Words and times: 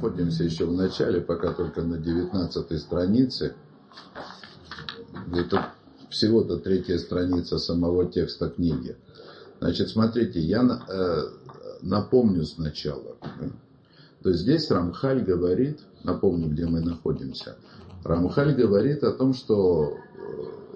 находимся 0.00 0.44
еще 0.44 0.66
в 0.66 0.72
начале, 0.72 1.20
пока 1.20 1.52
только 1.52 1.82
на 1.82 1.98
19 1.98 2.80
странице. 2.80 3.54
Это 5.32 5.72
всего-то 6.08 6.58
третья 6.58 6.98
страница 6.98 7.58
самого 7.58 8.06
текста 8.10 8.48
книги. 8.48 8.96
Значит, 9.60 9.90
смотрите, 9.90 10.40
я 10.40 10.62
э, 10.62 11.22
напомню 11.82 12.44
сначала. 12.44 13.16
То 14.22 14.30
есть 14.30 14.42
здесь 14.42 14.70
Рамхаль 14.70 15.22
говорит, 15.22 15.80
напомню, 16.02 16.48
где 16.48 16.66
мы 16.66 16.80
находимся. 16.80 17.56
Рамхаль 18.04 18.54
говорит 18.54 19.04
о 19.04 19.12
том, 19.12 19.34
что 19.34 19.94
э, 19.94 20.69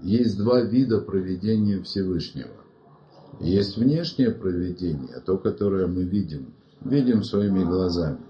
есть 0.00 0.38
два 0.38 0.60
вида 0.60 1.00
проведения 1.00 1.82
Всевышнего. 1.82 2.50
Есть 3.40 3.76
внешнее 3.76 4.30
проведение, 4.30 5.20
то, 5.24 5.36
которое 5.36 5.86
мы 5.86 6.04
видим, 6.04 6.54
видим 6.82 7.22
своими 7.22 7.64
глазами. 7.64 8.20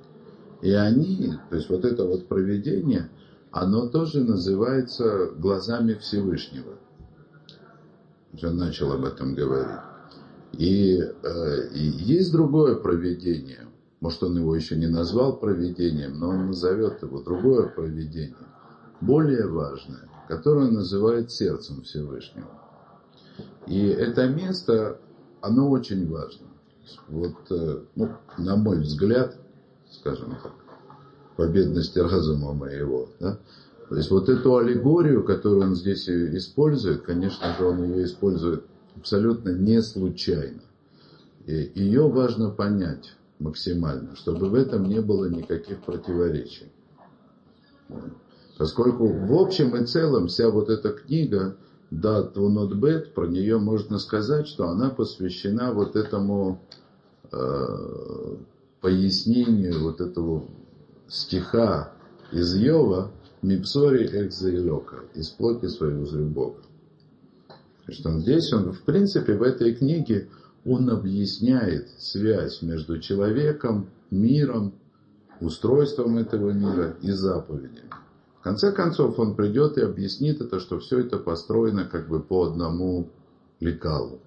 И 0.62 0.72
они, 0.72 1.34
то 1.50 1.56
есть 1.56 1.68
вот 1.68 1.84
это 1.84 2.04
вот 2.04 2.26
проведение, 2.28 3.10
оно 3.50 3.88
тоже 3.88 4.22
называется 4.22 5.30
глазами 5.36 5.94
Всевышнего. 5.94 6.74
Он 8.42 8.56
начал 8.56 8.92
об 8.92 9.04
этом 9.04 9.34
говорить. 9.34 9.80
И, 10.52 10.98
э, 10.98 11.68
и 11.74 11.80
есть 11.80 12.32
другое 12.32 12.76
проведение, 12.76 13.66
может 14.00 14.22
он 14.22 14.36
его 14.38 14.54
еще 14.54 14.76
не 14.76 14.86
назвал 14.86 15.38
проведением, 15.38 16.18
но 16.18 16.28
он 16.30 16.46
назовет 16.46 17.02
его 17.02 17.22
другое 17.22 17.68
проведение, 17.68 18.34
более 19.00 19.46
важное, 19.46 20.08
которое 20.28 20.70
называет 20.70 21.30
сердцем 21.30 21.82
Всевышнего. 21.82 22.48
И 23.66 23.86
это 23.86 24.28
место, 24.28 24.98
оно 25.40 25.70
очень 25.70 26.08
важно. 26.10 26.46
Вот, 27.08 27.34
э, 27.50 27.80
ну, 27.96 28.10
на 28.38 28.56
мой 28.56 28.80
взгляд, 28.80 29.36
скажем 29.90 30.36
так, 30.42 30.52
по 31.36 31.46
бедности 31.46 31.98
разума 31.98 32.52
моего. 32.52 33.08
Да? 33.20 33.38
То 33.88 33.96
есть 33.96 34.10
вот 34.10 34.28
эту 34.28 34.56
аллегорию, 34.56 35.24
которую 35.24 35.62
он 35.62 35.74
здесь 35.74 36.08
использует, 36.08 37.02
конечно 37.02 37.54
же, 37.56 37.64
он 37.64 37.84
ее 37.84 38.04
использует 38.04 38.64
абсолютно 38.96 39.50
не 39.50 39.80
случайно. 39.82 40.62
И 41.46 41.72
ее 41.74 42.08
важно 42.08 42.50
понять 42.50 43.14
максимально, 43.38 44.16
чтобы 44.16 44.48
в 44.48 44.54
этом 44.54 44.88
не 44.88 45.00
было 45.00 45.26
никаких 45.26 45.80
противоречий. 45.82 46.72
Поскольку 48.58 49.08
в 49.08 49.34
общем 49.34 49.76
и 49.76 49.84
целом 49.84 50.28
вся 50.28 50.48
вот 50.48 50.70
эта 50.70 50.90
книга, 50.90 51.56
да, 51.90 52.22
Тунот 52.22 52.74
Бет, 52.74 53.12
про 53.12 53.26
нее 53.26 53.58
можно 53.58 53.98
сказать, 53.98 54.48
что 54.48 54.68
она 54.68 54.90
посвящена 54.90 55.72
вот 55.72 55.94
этому 55.94 56.62
э, 57.30 57.36
пояснению 58.80 59.82
вот 59.82 60.00
этого 60.00 60.44
стиха 61.06 61.92
из 62.32 62.56
Йова 62.56 63.12
«Мипсори 63.42 64.06
экзаилека» 64.06 65.04
«Из 65.14 65.28
плоти 65.28 65.66
своей 65.66 65.94
узрю 65.94 66.26
Бога». 66.26 66.62
Что 67.88 68.18
здесь 68.18 68.52
он, 68.52 68.72
в 68.72 68.82
принципе, 68.82 69.34
в 69.34 69.42
этой 69.42 69.74
книге 69.74 70.28
он 70.64 70.90
объясняет 70.90 71.90
связь 71.98 72.62
между 72.62 72.98
человеком, 72.98 73.90
миром, 74.10 74.72
устройством 75.40 76.16
этого 76.16 76.50
мира 76.50 76.96
и 77.02 77.12
заповедями. 77.12 77.90
Конце 78.46 78.70
концов, 78.70 79.18
он 79.18 79.34
придет 79.34 79.76
и 79.76 79.82
объяснит 79.82 80.40
это, 80.40 80.60
что 80.60 80.78
все 80.78 81.00
это 81.00 81.18
построено 81.18 81.84
как 81.84 82.08
бы 82.08 82.20
по 82.20 82.44
одному 82.44 83.10
лекалу, 83.58 84.20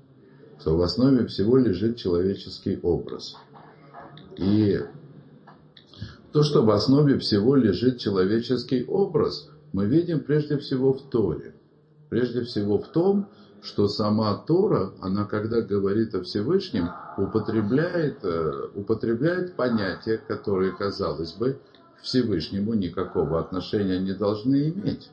что 0.60 0.76
в 0.76 0.82
основе 0.82 1.26
всего 1.28 1.58
лежит 1.58 1.98
человеческий 1.98 2.80
образ– 2.82 3.36
и 4.40 4.80
то, 6.32 6.44
что 6.44 6.64
в 6.64 6.70
основе 6.70 7.20
всего 7.20 7.56
лежит 7.56 8.00
человеческий 8.00 8.86
образ, 8.86 9.50
мы 9.74 9.86
видим 9.86 10.22
прежде 10.22 10.58
всего 10.58 10.94
в 10.94 11.10
Торе. 11.10 11.56
Прежде 12.10 12.44
всего 12.44 12.80
в 12.80 12.88
том, 12.88 13.28
что 13.62 13.90
сама 13.90 14.36
Тора, 14.48 14.94
она 15.02 15.26
когда 15.26 15.62
говорит 15.62 16.16
о 16.16 16.24
Всевышнем, 16.24 16.90
употребляет, 17.18 18.24
э, 18.24 18.70
употребляет 18.76 19.56
понятия, 19.56 20.18
которые, 20.18 20.72
казалось 20.72 21.34
бы, 21.34 21.60
Всевышнему 22.02 22.74
никакого 22.74 23.40
отношения 23.40 24.00
не 24.00 24.14
должны 24.14 24.70
иметь. 24.70 25.10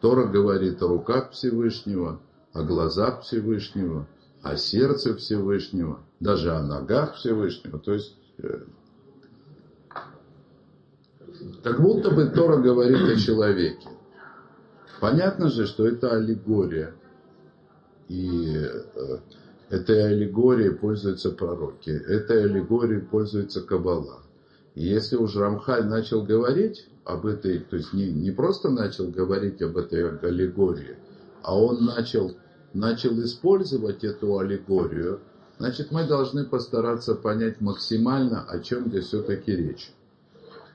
Тора 0.00 0.26
говорит 0.26 0.82
о 0.82 0.88
руках 0.88 1.32
Всевышнего, 1.32 2.20
о 2.52 2.62
глазах 2.62 3.22
Всевышнего, 3.22 4.06
о 4.42 4.56
сердце 4.56 5.14
Всевышнего, 5.14 6.00
даже 6.18 6.52
о 6.52 6.62
ногах 6.62 7.14
Всевышнего. 7.14 7.78
То 7.78 7.94
есть, 7.94 8.16
э, 8.38 8.64
как 11.62 11.80
будто 11.80 12.10
бы 12.10 12.26
Тора 12.26 12.56
говорит 12.56 13.08
о 13.08 13.16
человеке. 13.16 13.88
Понятно 15.00 15.48
же, 15.48 15.66
что 15.66 15.86
это 15.86 16.14
аллегория. 16.14 16.94
И 18.08 18.56
э, 18.56 19.18
этой 19.68 20.02
аллегорией 20.12 20.74
пользуются 20.74 21.30
пророки. 21.30 21.90
Этой 21.90 22.44
аллегорией 22.44 23.00
пользуется 23.00 23.62
Каббала. 23.62 24.22
И 24.80 24.84
если 24.84 25.16
уж 25.16 25.36
Рамхаль 25.36 25.84
начал 25.84 26.22
говорить 26.22 26.88
об 27.04 27.26
этой, 27.26 27.58
то 27.58 27.76
есть 27.76 27.92
не, 27.92 28.10
не 28.10 28.30
просто 28.30 28.70
начал 28.70 29.08
говорить 29.08 29.60
об 29.60 29.76
этой 29.76 30.08
аллегории, 30.20 30.96
а 31.42 31.54
он 31.54 31.84
начал 31.84 32.34
начал 32.72 33.22
использовать 33.22 34.04
эту 34.04 34.38
аллегорию, 34.38 35.20
значит 35.58 35.92
мы 35.92 36.06
должны 36.06 36.46
постараться 36.46 37.14
понять 37.14 37.60
максимально, 37.60 38.42
о 38.48 38.60
чем 38.60 38.88
здесь 38.88 39.08
все-таки 39.08 39.54
речь. 39.54 39.92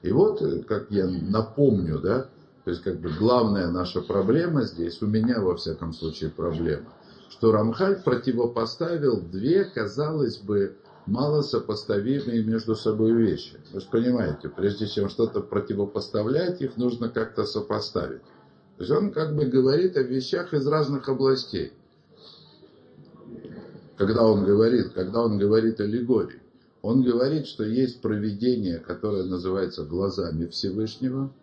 И 0.03 0.11
вот, 0.11 0.39
как 0.67 0.91
я 0.91 1.07
напомню, 1.07 1.97
да, 1.97 2.27
то 2.63 2.69
есть 2.69 2.83
как 2.83 2.99
бы 2.99 3.09
главная 3.09 3.71
наша 3.71 4.01
проблема 4.01 4.65
здесь, 4.65 5.01
у 5.01 5.07
меня 5.07 5.41
во 5.41 5.55
всяком 5.55 5.93
случае 5.93 6.29
проблема, 6.29 6.93
что 7.31 7.51
Рамхаль 7.51 8.03
противопоставил 8.03 9.19
две, 9.19 9.65
казалось 9.65 10.37
бы, 10.37 10.75
мало 11.05 11.41
сопоставимые 11.41 12.43
между 12.43 12.75
собой 12.75 13.13
вещи. 13.13 13.57
Вы 13.71 13.81
же 13.81 13.87
понимаете, 13.91 14.49
прежде 14.49 14.87
чем 14.87 15.09
что-то 15.09 15.41
противопоставлять, 15.41 16.61
их 16.61 16.77
нужно 16.77 17.09
как-то 17.09 17.45
сопоставить. 17.45 18.21
То 18.77 18.83
есть 18.83 18.91
он 18.91 19.11
как 19.11 19.35
бы 19.35 19.45
говорит 19.45 19.95
о 19.97 20.03
вещах 20.03 20.53
из 20.53 20.67
разных 20.67 21.07
областей 21.07 21.73
когда 23.97 24.25
он 24.25 24.45
говорит, 24.45 24.89
когда 24.93 25.23
он 25.23 25.37
говорит 25.37 25.79
аллегории. 25.79 26.41
Он 26.81 27.01
говорит, 27.01 27.47
что 27.47 27.63
есть 27.63 28.01
проведение, 28.01 28.77
которое 28.77 29.23
называется 29.23 29.83
глазами 29.83 30.45
Всевышнего, 30.45 31.33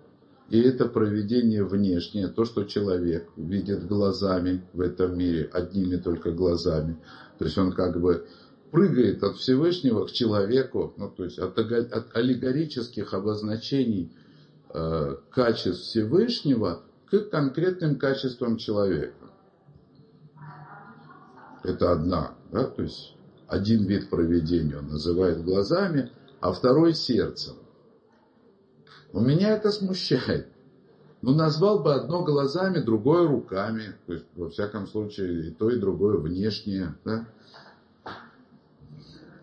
и 0.50 0.60
это 0.60 0.86
проведение 0.86 1.64
внешнее, 1.64 2.28
то, 2.28 2.44
что 2.44 2.64
человек 2.64 3.28
видит 3.36 3.86
глазами 3.86 4.62
в 4.72 4.80
этом 4.80 5.18
мире, 5.18 5.48
одними 5.52 5.96
только 5.96 6.30
глазами. 6.30 6.96
То 7.38 7.46
есть 7.46 7.58
он 7.58 7.72
как 7.72 8.00
бы 8.00 8.26
прыгает 8.72 9.22
от 9.22 9.36
Всевышнего 9.36 10.06
к 10.06 10.12
человеку, 10.12 10.92
ну, 10.96 11.08
то 11.08 11.22
есть 11.24 11.38
от, 11.38 11.56
от 11.56 12.16
аллегорических 12.16 13.14
обозначений 13.14 14.12
э, 14.74 15.16
качеств 15.30 15.84
Всевышнего 15.84 16.82
к 17.08 17.30
конкретным 17.30 17.96
качествам 17.96 18.56
человека. 18.56 19.14
Это 21.62 21.92
одна 21.92 22.34
да? 22.52 22.64
То 22.64 22.82
есть 22.82 23.16
один 23.48 23.84
вид 23.84 24.08
проведения 24.10 24.78
он 24.78 24.88
называет 24.88 25.42
глазами, 25.42 26.12
а 26.40 26.52
второй 26.52 26.94
сердцем. 26.94 27.54
У 29.12 29.20
меня 29.20 29.56
это 29.56 29.70
смущает. 29.70 30.48
Ну, 31.22 31.34
назвал 31.34 31.80
бы 31.80 31.94
одно 31.94 32.24
глазами, 32.24 32.80
другое 32.80 33.28
руками. 33.28 33.94
То 34.06 34.14
есть, 34.14 34.26
во 34.34 34.48
всяком 34.50 34.86
случае, 34.86 35.48
и 35.48 35.50
то, 35.50 35.70
и 35.70 35.78
другое 35.78 36.16
внешнее. 36.18 36.96
Да? 37.04 37.28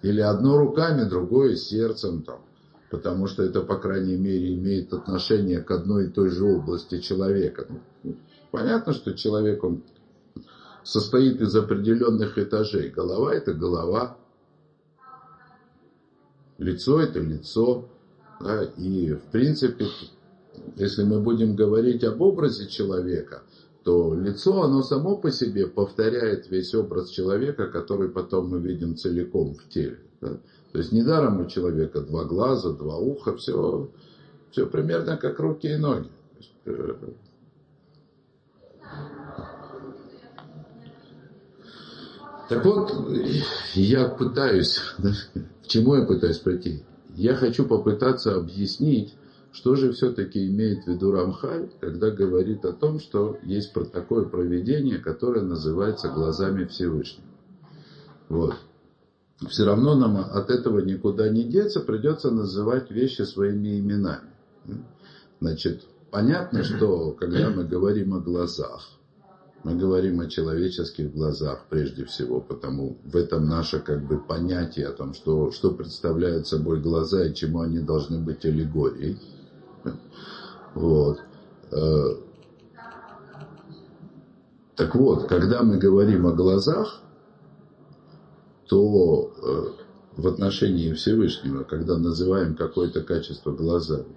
Или 0.01 0.21
одно 0.21 0.57
руками, 0.57 1.09
другое 1.09 1.55
сердцем. 1.55 2.23
Там, 2.23 2.41
потому 2.89 3.27
что 3.27 3.43
это, 3.43 3.61
по 3.61 3.77
крайней 3.77 4.15
мере, 4.15 4.55
имеет 4.55 4.93
отношение 4.93 5.61
к 5.61 5.71
одной 5.71 6.07
и 6.07 6.09
той 6.09 6.29
же 6.29 6.45
области 6.45 6.99
человека. 6.99 7.67
Ну, 8.03 8.15
понятно, 8.51 8.93
что 8.93 9.13
человек, 9.13 9.63
он 9.63 9.83
состоит 10.83 11.41
из 11.41 11.55
определенных 11.55 12.37
этажей. 12.37 12.89
Голова– 12.89 13.33
это 13.35 13.53
голова, 13.53 14.17
лицо– 16.57 16.99
это 17.01 17.19
лицо. 17.19 17.85
Да, 18.39 18.63
и, 18.63 19.11
в 19.11 19.31
принципе, 19.31 19.87
если 20.77 21.03
мы 21.03 21.19
будем 21.19 21.55
говорить 21.55 22.05
об 22.05 22.21
образе 22.21 22.67
человека, 22.67 23.43
то 23.89 24.13
лицо, 24.13 24.61
оно 24.61 24.83
само 24.83 25.17
по 25.17 25.31
себе 25.31 25.65
повторяет 25.65 26.51
весь 26.51 26.75
образ 26.75 27.09
человека, 27.09 27.65
который 27.65 28.07
потом 28.07 28.49
мы 28.49 28.59
видим 28.59 28.95
целиком 28.95 29.55
в 29.55 29.67
теле. 29.67 29.99
Да? 30.21 30.37
То 30.71 30.77
есть 30.77 30.91
недаром 30.91 31.41
у 31.41 31.47
человека 31.47 32.01
два 32.01 32.23
глаза, 32.23 32.71
два 32.73 32.97
уха, 32.97 33.35
все, 33.35 33.89
все 34.51 34.67
примерно 34.67 35.17
как 35.17 35.39
руки 35.39 35.73
и 35.73 35.77
ноги. 35.77 36.07
Э, 36.65 36.93
Так 42.47 42.63
вот, 42.65 42.93
я 43.73 44.07
пытаюсь, 44.07 44.81
к 45.63 45.67
чему 45.67 45.95
я 45.95 46.05
пытаюсь 46.05 46.37
прийти? 46.37 46.83
Я 47.15 47.33
хочу 47.33 47.65
попытаться 47.65 48.35
объяснить, 48.35 49.15
что 49.51 49.75
же 49.75 49.91
все-таки 49.91 50.47
имеет 50.47 50.83
в 50.83 50.87
виду 50.87 51.11
Рамхаль, 51.11 51.69
когда 51.79 52.11
говорит 52.11 52.65
о 52.65 52.73
том, 52.73 52.99
что 52.99 53.37
есть 53.43 53.73
такое 53.91 54.25
проведение, 54.25 54.99
которое 54.99 55.41
называется 55.41 56.09
глазами 56.09 56.65
Всевышнего. 56.65 57.27
Вот. 58.29 58.55
Все 59.47 59.65
равно 59.65 59.95
нам 59.95 60.17
от 60.17 60.49
этого 60.49 60.79
никуда 60.79 61.29
не 61.29 61.43
деться, 61.43 61.79
придется 61.79 62.29
называть 62.29 62.91
вещи 62.91 63.21
своими 63.21 63.79
именами. 63.79 64.29
Значит, 65.39 65.85
понятно, 66.11 66.63
что 66.63 67.11
когда 67.11 67.49
мы 67.49 67.63
говорим 67.63 68.13
о 68.13 68.19
глазах, 68.19 68.89
мы 69.63 69.75
говорим 69.75 70.19
о 70.21 70.27
человеческих 70.27 71.13
глазах 71.13 71.65
прежде 71.69 72.05
всего, 72.05 72.39
потому 72.39 72.97
в 73.03 73.15
этом 73.15 73.47
наше 73.47 73.79
как 73.79 74.05
бы 74.05 74.19
понятие 74.19 74.87
о 74.87 74.93
том, 74.93 75.13
что, 75.13 75.51
что 75.51 75.71
представляют 75.71 76.47
собой 76.47 76.81
глаза 76.81 77.25
и 77.25 77.33
чему 77.33 77.61
они 77.61 77.79
должны 77.79 78.19
быть 78.19 78.45
аллегорией. 78.45 79.17
Вот. 80.75 81.19
Э, 81.71 82.15
так 84.75 84.95
вот, 84.95 85.27
когда 85.27 85.63
мы 85.63 85.77
говорим 85.77 86.25
о 86.25 86.31
глазах, 86.31 87.01
то 88.67 89.33
э, 89.41 90.21
в 90.21 90.27
отношении 90.27 90.93
Всевышнего, 90.93 91.63
когда 91.63 91.97
называем 91.97 92.55
какое-то 92.55 93.03
качество 93.03 93.51
глазами, 93.51 94.15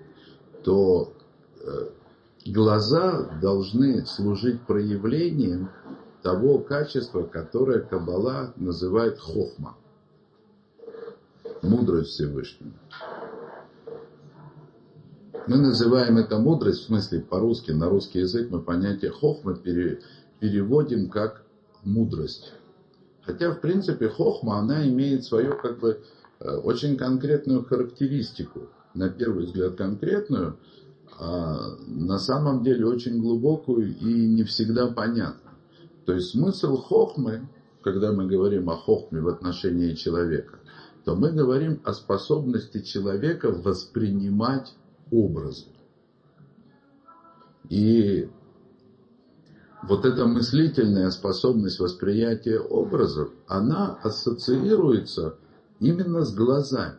то 0.62 1.12
э, 1.60 1.88
глаза 2.46 3.22
должны 3.40 4.06
служить 4.06 4.60
проявлением 4.62 5.70
того 6.22 6.58
качества, 6.58 7.22
которое 7.22 7.80
Каббала 7.80 8.52
называет 8.56 9.18
хохма. 9.18 9.76
Мудрость 11.62 12.10
Всевышнего. 12.10 12.72
Мы 15.48 15.56
называем 15.56 16.18
это 16.18 16.38
мудрость, 16.38 16.82
в 16.82 16.86
смысле 16.86 17.20
по-русски, 17.20 17.72
на 17.72 17.88
русский 17.88 18.20
язык 18.20 18.48
мы 18.50 18.60
понятие 18.60 19.10
хохма 19.10 19.56
переводим 19.56 21.10
как 21.10 21.44
мудрость. 21.82 22.52
Хотя, 23.24 23.50
в 23.50 23.60
принципе, 23.60 24.08
хохма, 24.08 24.58
она 24.58 24.86
имеет 24.88 25.24
свою 25.24 25.56
как 25.56 25.80
бы 25.80 26.00
э, 26.38 26.56
очень 26.58 26.96
конкретную 26.96 27.64
характеристику. 27.64 28.68
На 28.94 29.08
первый 29.08 29.46
взгляд 29.46 29.74
конкретную, 29.74 30.58
а 31.18 31.76
на 31.88 32.18
самом 32.18 32.62
деле 32.62 32.86
очень 32.86 33.20
глубокую 33.20 33.96
и 33.96 34.28
не 34.28 34.44
всегда 34.44 34.88
понятную. 34.88 35.56
То 36.04 36.12
есть 36.12 36.30
смысл 36.30 36.76
хохмы, 36.76 37.48
когда 37.82 38.12
мы 38.12 38.26
говорим 38.26 38.70
о 38.70 38.76
хохме 38.76 39.20
в 39.20 39.28
отношении 39.28 39.94
человека, 39.94 40.60
то 41.04 41.16
мы 41.16 41.32
говорим 41.32 41.80
о 41.84 41.92
способности 41.94 42.80
человека 42.80 43.50
воспринимать 43.50 44.74
образы. 45.12 45.66
И 47.68 48.28
вот 49.84 50.04
эта 50.04 50.26
мыслительная 50.26 51.10
способность 51.10 51.78
восприятия 51.78 52.58
образов, 52.58 53.30
она 53.46 53.98
ассоциируется 54.02 55.36
именно 55.78 56.24
с 56.24 56.34
глазами. 56.34 56.98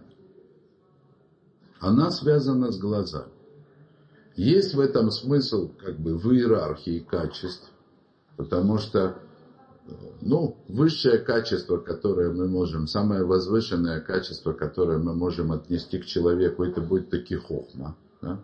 Она 1.79 2.11
связана 2.11 2.71
с 2.71 2.79
глазами. 2.79 3.31
Есть 4.35 4.73
в 4.73 4.79
этом 4.79 5.11
смысл 5.11 5.69
как 5.79 5.99
бы 5.99 6.17
в 6.17 6.31
иерархии 6.31 6.99
качеств, 6.99 7.69
потому 8.37 8.77
что 8.77 9.17
ну, 10.21 10.57
высшее 10.67 11.17
качество, 11.19 11.77
которое 11.77 12.31
мы 12.31 12.47
можем, 12.47 12.87
самое 12.87 13.25
возвышенное 13.25 13.99
качество, 13.99 14.53
которое 14.53 14.97
мы 14.97 15.13
можем 15.13 15.51
отнести 15.51 15.99
к 15.99 16.05
человеку, 16.05 16.63
это 16.63 16.81
будет 16.81 17.09
таки 17.09 17.35
хохма. 17.35 17.97
Да? 18.21 18.39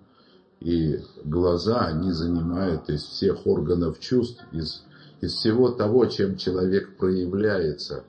И 0.59 0.99
глаза, 1.23 1.85
они 1.85 2.11
занимают 2.11 2.89
из 2.89 3.03
всех 3.03 3.47
органов 3.47 3.99
чувств, 3.99 4.43
из, 4.51 4.83
из 5.21 5.33
всего 5.33 5.69
того, 5.69 6.05
чем 6.07 6.35
человек 6.35 6.97
проявляется 6.97 8.03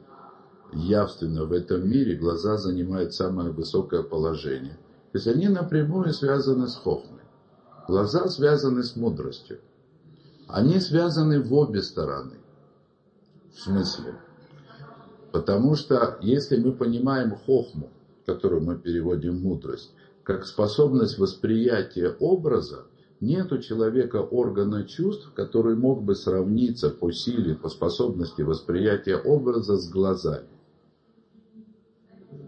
явственно 0.72 1.44
в 1.44 1.52
этом 1.52 1.88
мире, 1.88 2.16
глаза 2.16 2.56
занимают 2.56 3.14
самое 3.14 3.50
высокое 3.50 4.02
положение. 4.02 4.78
То 5.12 5.18
есть 5.18 5.26
они 5.26 5.48
напрямую 5.48 6.12
связаны 6.12 6.68
с 6.68 6.76
хохмой. 6.76 7.20
Глаза 7.86 8.28
связаны 8.28 8.82
с 8.82 8.96
мудростью. 8.96 9.60
Они 10.48 10.80
связаны 10.80 11.40
в 11.40 11.52
обе 11.54 11.82
стороны. 11.82 12.39
В 13.52 13.60
смысле? 13.60 14.14
Потому 15.32 15.74
что 15.74 16.18
если 16.22 16.56
мы 16.56 16.72
понимаем 16.72 17.36
хохму, 17.36 17.90
которую 18.26 18.62
мы 18.62 18.76
переводим 18.76 19.40
мудрость, 19.40 19.92
как 20.22 20.46
способность 20.46 21.18
восприятия 21.18 22.14
образа, 22.20 22.86
нет 23.20 23.52
у 23.52 23.58
человека 23.58 24.16
органа 24.16 24.84
чувств, 24.84 25.32
который 25.34 25.76
мог 25.76 26.02
бы 26.02 26.14
сравниться 26.14 26.90
по 26.90 27.10
силе, 27.10 27.54
по 27.54 27.68
способности 27.68 28.42
восприятия 28.42 29.16
образа 29.16 29.76
с 29.76 29.90
глазами. 29.90 30.48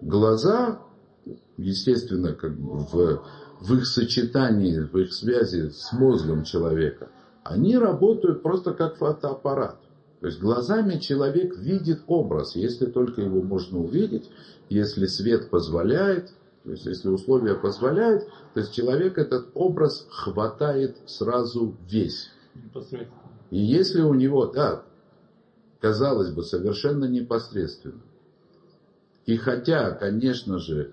Глаза, 0.00 0.80
естественно, 1.56 2.32
как 2.34 2.56
бы 2.56 2.78
в, 2.78 3.22
в 3.60 3.74
их 3.74 3.86
сочетании, 3.86 4.78
в 4.78 4.96
их 4.96 5.12
связи 5.12 5.68
с 5.68 5.92
мозгом 5.92 6.44
человека, 6.44 7.10
они 7.44 7.76
работают 7.76 8.42
просто 8.42 8.72
как 8.72 8.96
фотоаппарат. 8.96 9.81
То 10.22 10.28
есть 10.28 10.38
глазами 10.38 10.98
человек 10.98 11.58
видит 11.58 12.04
образ, 12.06 12.54
если 12.54 12.86
только 12.86 13.22
его 13.22 13.42
можно 13.42 13.80
увидеть, 13.80 14.30
если 14.68 15.06
свет 15.06 15.50
позволяет, 15.50 16.30
то 16.62 16.70
есть 16.70 16.86
если 16.86 17.08
условия 17.08 17.56
позволяют, 17.56 18.28
то 18.54 18.60
есть 18.60 18.72
человек 18.72 19.18
этот 19.18 19.48
образ 19.54 20.06
хватает 20.10 20.96
сразу 21.06 21.74
весь. 21.90 22.30
И 23.50 23.58
если 23.58 24.02
у 24.02 24.14
него, 24.14 24.46
да, 24.46 24.84
казалось 25.80 26.30
бы, 26.30 26.44
совершенно 26.44 27.06
непосредственно. 27.06 28.00
И 29.26 29.36
хотя, 29.36 29.90
конечно 29.90 30.60
же, 30.60 30.92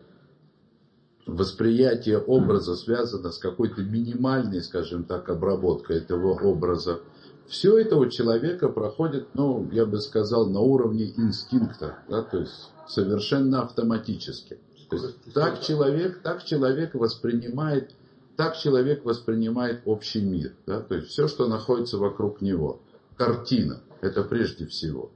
восприятие 1.27 2.17
образа 2.17 2.75
связано 2.75 3.29
с 3.29 3.37
какой-то 3.37 3.83
минимальной, 3.83 4.63
скажем 4.63 5.03
так, 5.03 5.29
обработкой 5.29 5.97
этого 5.97 6.33
образа, 6.33 7.01
все 7.49 7.79
это 7.79 7.97
у 7.97 8.05
человека 8.07 8.69
проходит, 8.69 9.27
ну, 9.33 9.67
я 9.71 9.85
бы 9.85 9.99
сказал, 9.99 10.47
на 10.47 10.59
уровне 10.59 11.11
инстинкта, 11.17 11.97
да, 12.07 12.21
то 12.21 12.37
есть 12.39 12.71
совершенно 12.87 13.63
автоматически. 13.63 14.59
То 14.89 14.95
есть 14.95 15.33
так 15.33 15.61
человек, 15.61 16.21
так 16.21 16.43
человек 16.43 16.93
воспринимает, 16.93 17.91
так 18.35 18.55
человек 18.55 19.03
воспринимает 19.03 19.81
общий 19.85 20.21
мир, 20.21 20.53
да, 20.65 20.81
то 20.81 20.95
есть 20.95 21.07
все, 21.09 21.27
что 21.27 21.47
находится 21.47 21.97
вокруг 21.97 22.41
него. 22.41 22.81
Картина, 23.17 23.81
это 24.01 24.23
прежде 24.23 24.65
всего. 24.67 25.11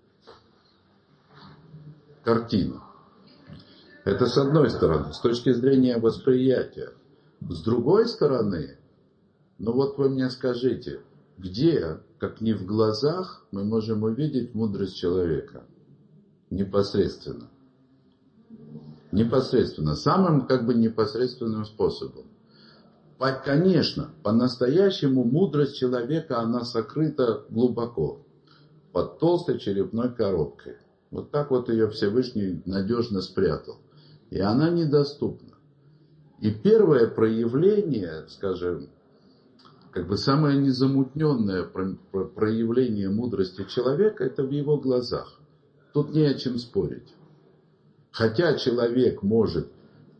Картина. 2.23 2.83
Это 4.05 4.25
с 4.25 4.37
одной 4.37 4.69
стороны, 4.69 5.13
с 5.13 5.19
точки 5.19 5.53
зрения 5.53 5.97
восприятия. 5.97 6.93
С 7.47 7.61
другой 7.61 8.07
стороны, 8.07 8.77
ну 9.59 9.71
вот 9.71 9.97
вы 9.97 10.09
мне 10.09 10.29
скажите, 10.29 11.01
где, 11.37 11.99
как 12.23 12.39
не 12.39 12.53
в 12.53 12.65
глазах, 12.65 13.45
мы 13.51 13.65
можем 13.65 14.03
увидеть 14.03 14.55
мудрость 14.55 14.95
человека? 14.95 15.65
Непосредственно. 16.49 17.49
Непосредственно. 19.11 19.93
Самым 19.97 20.47
как 20.47 20.65
бы 20.65 20.73
непосредственным 20.73 21.65
способом. 21.65 22.23
Конечно, 23.43 24.09
по-настоящему 24.23 25.25
мудрость 25.25 25.75
человека, 25.75 26.39
она 26.39 26.63
сокрыта 26.63 27.43
глубоко, 27.49 28.25
под 28.93 29.19
толстой 29.19 29.59
черепной 29.59 30.09
коробкой. 30.15 30.77
Вот 31.11 31.29
так 31.29 31.51
вот 31.51 31.67
ее 31.67 31.89
Всевышний 31.89 32.61
надежно 32.65 33.19
спрятал. 33.19 33.79
И 34.29 34.39
она 34.39 34.69
недоступна. 34.69 35.55
И 36.39 36.51
первое 36.51 37.07
проявление, 37.07 38.23
скажем, 38.29 38.87
как 39.93 40.07
бы 40.07 40.17
самое 40.17 40.59
незамутненное 40.59 41.63
проявление 41.63 43.09
мудрости 43.09 43.63
человека, 43.65 44.23
это 44.23 44.43
в 44.43 44.49
его 44.49 44.77
глазах. 44.77 45.39
Тут 45.93 46.15
не 46.15 46.25
о 46.25 46.33
чем 46.33 46.57
спорить. 46.57 47.13
Хотя 48.11 48.57
человек 48.57 49.21
может 49.21 49.71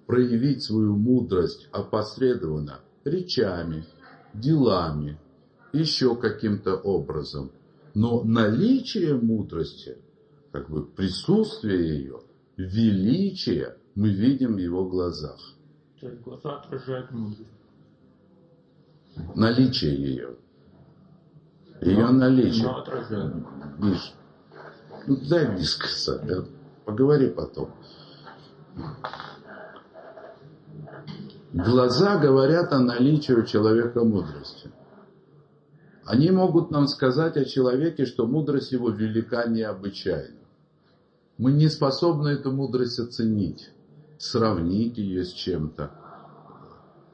проявить 0.06 0.62
свою 0.62 0.96
мудрость 0.96 1.70
опосредованно 1.72 2.82
речами, 3.03 3.86
делами, 4.36 5.20
еще 5.72 6.15
каким-то 6.15 6.75
образом. 6.75 7.51
Но 7.96 8.24
наличие 8.24 9.15
мудрости, 9.15 9.98
как 10.51 10.70
бы 10.70 10.86
присутствие 10.86 11.98
ее, 11.98 12.20
величие 12.58 13.77
мы 13.96 14.10
видим 14.10 14.56
в 14.56 14.60
его 14.60 14.88
глазах. 14.88 15.39
То 16.00 16.10
есть 16.10 16.22
глаза 16.22 16.58
отражают 16.58 17.12
мудрость 17.12 17.50
наличие 19.36 19.96
ее. 19.96 20.36
Ее 21.82 22.08
наличие. 22.10 22.63
Но. 22.63 23.48
Миш, 23.79 24.13
Ну, 25.08 25.17
дай 25.29 25.48
мне 25.50 25.63
сказать, 25.63 26.25
да? 26.25 26.46
поговори 26.86 27.29
потом. 27.29 27.72
Глаза 31.53 32.17
говорят 32.17 32.74
о 32.74 32.79
наличии 32.79 33.34
у 33.34 33.43
человека 33.43 34.03
мудрости. 34.03 34.72
Они 36.05 36.32
могут 36.32 36.72
нам 36.72 36.88
сказать 36.88 37.38
о 37.38 37.46
человеке, 37.46 38.05
что 38.05 38.25
мудрость 38.25 38.72
его 38.72 38.89
велика 38.89 39.46
необычайно. 39.46 40.39
Мы 41.38 41.51
не 41.51 41.67
способны 41.70 42.29
эту 42.29 42.51
мудрость 42.51 43.00
оценить, 43.00 43.72
сравнить 44.17 44.98
ее 44.98 45.24
с 45.24 45.32
чем-то, 45.32 45.91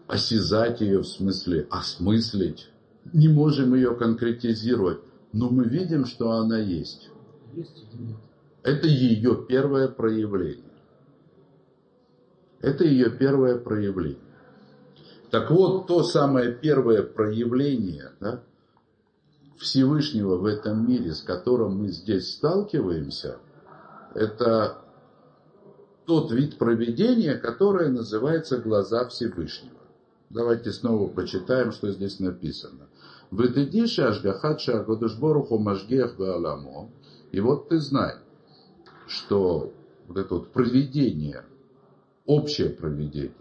осязать 0.09 0.81
ее 0.81 0.99
в 0.99 1.07
смысле, 1.07 1.67
осмыслить. 1.69 2.69
Не 3.13 3.27
можем 3.29 3.75
ее 3.75 3.95
конкретизировать, 3.95 4.99
но 5.31 5.49
мы 5.49 5.65
видим, 5.65 6.05
что 6.05 6.31
она 6.31 6.57
есть. 6.57 7.09
Это 8.63 8.87
ее 8.87 9.45
первое 9.47 9.87
проявление. 9.87 10.63
Это 12.59 12.85
ее 12.85 13.11
первое 13.11 13.57
проявление. 13.57 14.17
Так 15.29 15.51
вот, 15.51 15.85
то 15.85 16.01
самое 16.01 16.53
первое 16.53 17.03
проявление 17.03 18.11
да, 18.19 18.41
Всевышнего 19.59 20.37
в 20.37 20.45
этом 20.45 20.89
мире, 20.89 21.13
с 21.13 21.21
которым 21.21 21.77
мы 21.77 21.89
здесь 21.89 22.33
сталкиваемся, 22.33 23.37
это 24.15 24.79
тот 26.07 26.31
вид 26.31 26.57
проведения, 26.57 27.35
которое 27.35 27.89
называется 27.89 28.57
глаза 28.57 29.07
Всевышнего. 29.07 29.78
Давайте 30.29 30.71
снова 30.71 31.09
почитаем, 31.09 31.71
что 31.71 31.91
здесь 31.91 32.19
написано. 32.19 32.88
Вытыдиши 33.31 34.03
ашгахатша 34.03 34.81
агодушборуху 34.81 35.57
машгех 35.57 36.17
бааламо. 36.17 36.89
И 37.31 37.39
вот 37.39 37.69
ты 37.69 37.79
знай, 37.79 38.15
что 39.07 39.74
вот 40.07 40.17
это 40.17 40.36
вот 40.36 40.51
проведение, 40.51 41.43
общее 42.25 42.69
проведение, 42.69 43.31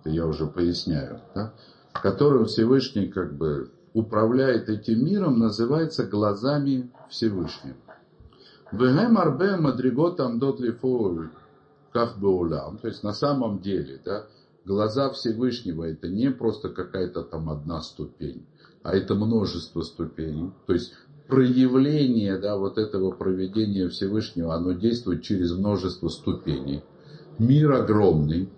это 0.00 0.10
я 0.10 0.26
уже 0.26 0.46
поясняю, 0.46 1.20
да, 1.34 1.54
которым 1.92 2.46
Всевышний 2.46 3.08
как 3.08 3.34
бы 3.34 3.70
управляет 3.94 4.68
этим 4.68 5.04
миром, 5.04 5.38
называется 5.38 6.04
глазами 6.04 6.90
Всевышнего. 7.08 7.76
Вегем 8.72 9.16
арбе 9.16 9.56
мадригот 9.56 10.20
амдот 10.20 10.60
лифу 10.60 11.30
ках 11.92 12.18
беулам. 12.18 12.78
То 12.78 12.88
есть 12.88 13.02
на 13.02 13.12
самом 13.12 13.60
деле, 13.60 14.00
да, 14.04 14.26
глаза 14.66 15.10
Всевышнего 15.10 15.84
это 15.84 16.08
не 16.08 16.30
просто 16.30 16.68
какая-то 16.68 17.22
там 17.22 17.48
одна 17.48 17.80
ступень, 17.80 18.44
а 18.82 18.94
это 18.94 19.14
множество 19.14 19.82
ступеней. 19.82 20.50
То 20.66 20.72
есть 20.72 20.92
проявление 21.28 22.38
да, 22.38 22.56
вот 22.56 22.76
этого 22.76 23.12
проведения 23.12 23.88
Всевышнего, 23.88 24.54
оно 24.54 24.72
действует 24.72 25.22
через 25.22 25.52
множество 25.52 26.08
ступеней. 26.08 26.82
Мир 27.38 27.72
огромный, 27.72 28.48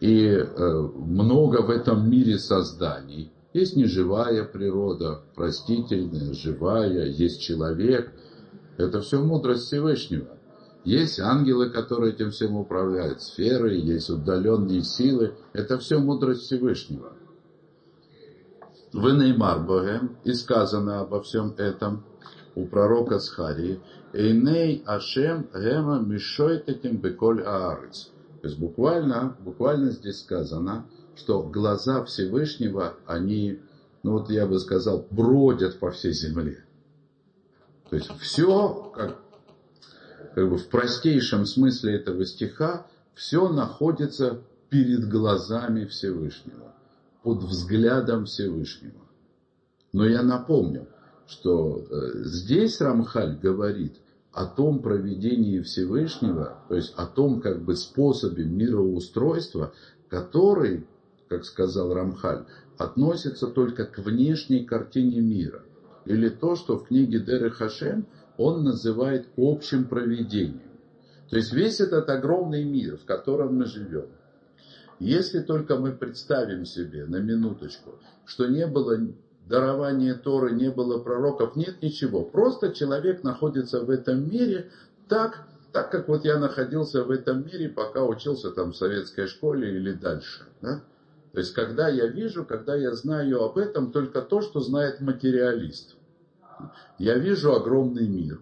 и 0.00 0.26
э, 0.28 0.88
много 0.96 1.62
в 1.62 1.70
этом 1.70 2.10
мире 2.10 2.38
созданий. 2.38 3.30
Есть 3.52 3.76
неживая 3.76 4.44
природа, 4.44 5.20
простительная, 5.34 6.32
живая, 6.32 7.06
есть 7.06 7.42
человек. 7.42 8.12
Это 8.78 9.00
все 9.00 9.22
мудрость 9.22 9.64
Всевышнего. 9.64 10.39
Есть 10.84 11.20
ангелы, 11.20 11.70
которые 11.70 12.14
этим 12.14 12.30
всем 12.30 12.56
управляют, 12.56 13.20
сферы, 13.20 13.74
есть 13.74 14.08
удаленные 14.08 14.82
силы. 14.82 15.34
Это 15.52 15.78
все 15.78 15.98
мудрость 15.98 16.42
Всевышнего. 16.42 17.12
В 18.92 19.08
Неймар 19.12 19.60
Богем 19.60 20.16
и 20.24 20.32
сказано 20.32 21.00
обо 21.00 21.22
всем 21.22 21.54
этом 21.58 22.04
у 22.54 22.66
пророка 22.66 23.18
Схарии. 23.18 23.80
Эйней 24.12 24.82
Ашем 24.86 25.48
Гема 25.54 26.00
Мишойт 26.00 26.68
этим 26.68 26.96
Беколь 26.96 27.42
Аарец. 27.42 28.10
То 28.40 28.48
есть 28.48 28.58
буквально, 28.58 29.36
буквально 29.40 29.90
здесь 29.90 30.20
сказано, 30.20 30.86
что 31.14 31.42
глаза 31.42 32.02
Всевышнего, 32.04 32.96
они, 33.06 33.60
ну 34.02 34.12
вот 34.12 34.30
я 34.30 34.46
бы 34.46 34.58
сказал, 34.58 35.06
бродят 35.10 35.78
по 35.78 35.90
всей 35.90 36.12
земле. 36.12 36.64
То 37.90 37.96
есть 37.96 38.10
все, 38.18 38.92
как, 38.94 39.18
как 40.34 40.48
бы 40.48 40.56
в 40.56 40.68
простейшем 40.68 41.46
смысле 41.46 41.96
этого 41.96 42.24
стиха, 42.24 42.86
все 43.14 43.48
находится 43.48 44.42
перед 44.68 45.08
глазами 45.08 45.84
Всевышнего, 45.84 46.74
под 47.22 47.42
взглядом 47.42 48.26
Всевышнего. 48.26 49.00
Но 49.92 50.06
я 50.06 50.22
напомню, 50.22 50.86
что 51.26 51.84
э, 51.90 52.24
здесь 52.24 52.80
Рамхаль 52.80 53.38
говорит– 53.38 53.96
о 54.32 54.46
том 54.46 54.80
проведении 54.80 55.60
Всевышнего, 55.60 56.58
то 56.68 56.76
есть 56.76 56.94
о 56.96 57.06
том 57.06 57.40
как 57.40 57.62
бы 57.62 57.74
способе 57.74 58.44
мироустройства, 58.44 59.72
который, 60.08 60.86
как 61.28 61.44
сказал 61.44 61.92
Рамхаль, 61.92 62.44
относится 62.78 63.48
только 63.48 63.84
к 63.84 63.98
внешней 63.98 64.64
картине 64.64 65.20
мира. 65.20 65.62
Или 66.04 66.28
то, 66.28 66.56
что 66.56 66.78
в 66.78 66.86
книге 66.86 67.20
Деры 67.20 67.50
Хашем 67.50 68.06
он 68.40 68.64
называет 68.64 69.28
общим 69.36 69.84
проведением. 69.84 70.62
То 71.28 71.36
есть 71.36 71.52
весь 71.52 71.78
этот 71.78 72.08
огромный 72.08 72.64
мир, 72.64 72.96
в 72.96 73.04
котором 73.04 73.56
мы 73.56 73.66
живем, 73.66 74.06
если 74.98 75.40
только 75.40 75.76
мы 75.76 75.92
представим 75.92 76.64
себе 76.64 77.04
на 77.04 77.16
минуточку, 77.16 77.98
что 78.24 78.46
не 78.46 78.66
было 78.66 78.98
дарования 79.46 80.14
Торы, 80.14 80.52
не 80.52 80.70
было 80.70 80.98
пророков, 80.98 81.54
нет 81.54 81.82
ничего. 81.82 82.24
Просто 82.24 82.72
человек 82.72 83.22
находится 83.24 83.80
в 83.80 83.90
этом 83.90 84.30
мире 84.30 84.70
так, 85.06 85.46
так 85.72 85.90
как 85.90 86.08
вот 86.08 86.24
я 86.24 86.38
находился 86.38 87.04
в 87.04 87.10
этом 87.10 87.44
мире, 87.44 87.68
пока 87.68 88.04
учился 88.04 88.50
там 88.50 88.72
в 88.72 88.76
советской 88.76 89.26
школе 89.26 89.76
или 89.76 89.92
дальше. 89.92 90.46
Да? 90.62 90.80
То 91.32 91.40
есть, 91.40 91.52
когда 91.52 91.88
я 91.88 92.06
вижу, 92.06 92.46
когда 92.46 92.74
я 92.74 92.94
знаю 92.94 93.42
об 93.42 93.58
этом 93.58 93.92
только 93.92 94.22
то, 94.22 94.40
что 94.40 94.60
знает 94.60 95.00
материалист. 95.00 95.94
Я 96.98 97.18
вижу 97.18 97.52
огромный 97.54 98.08
мир. 98.08 98.40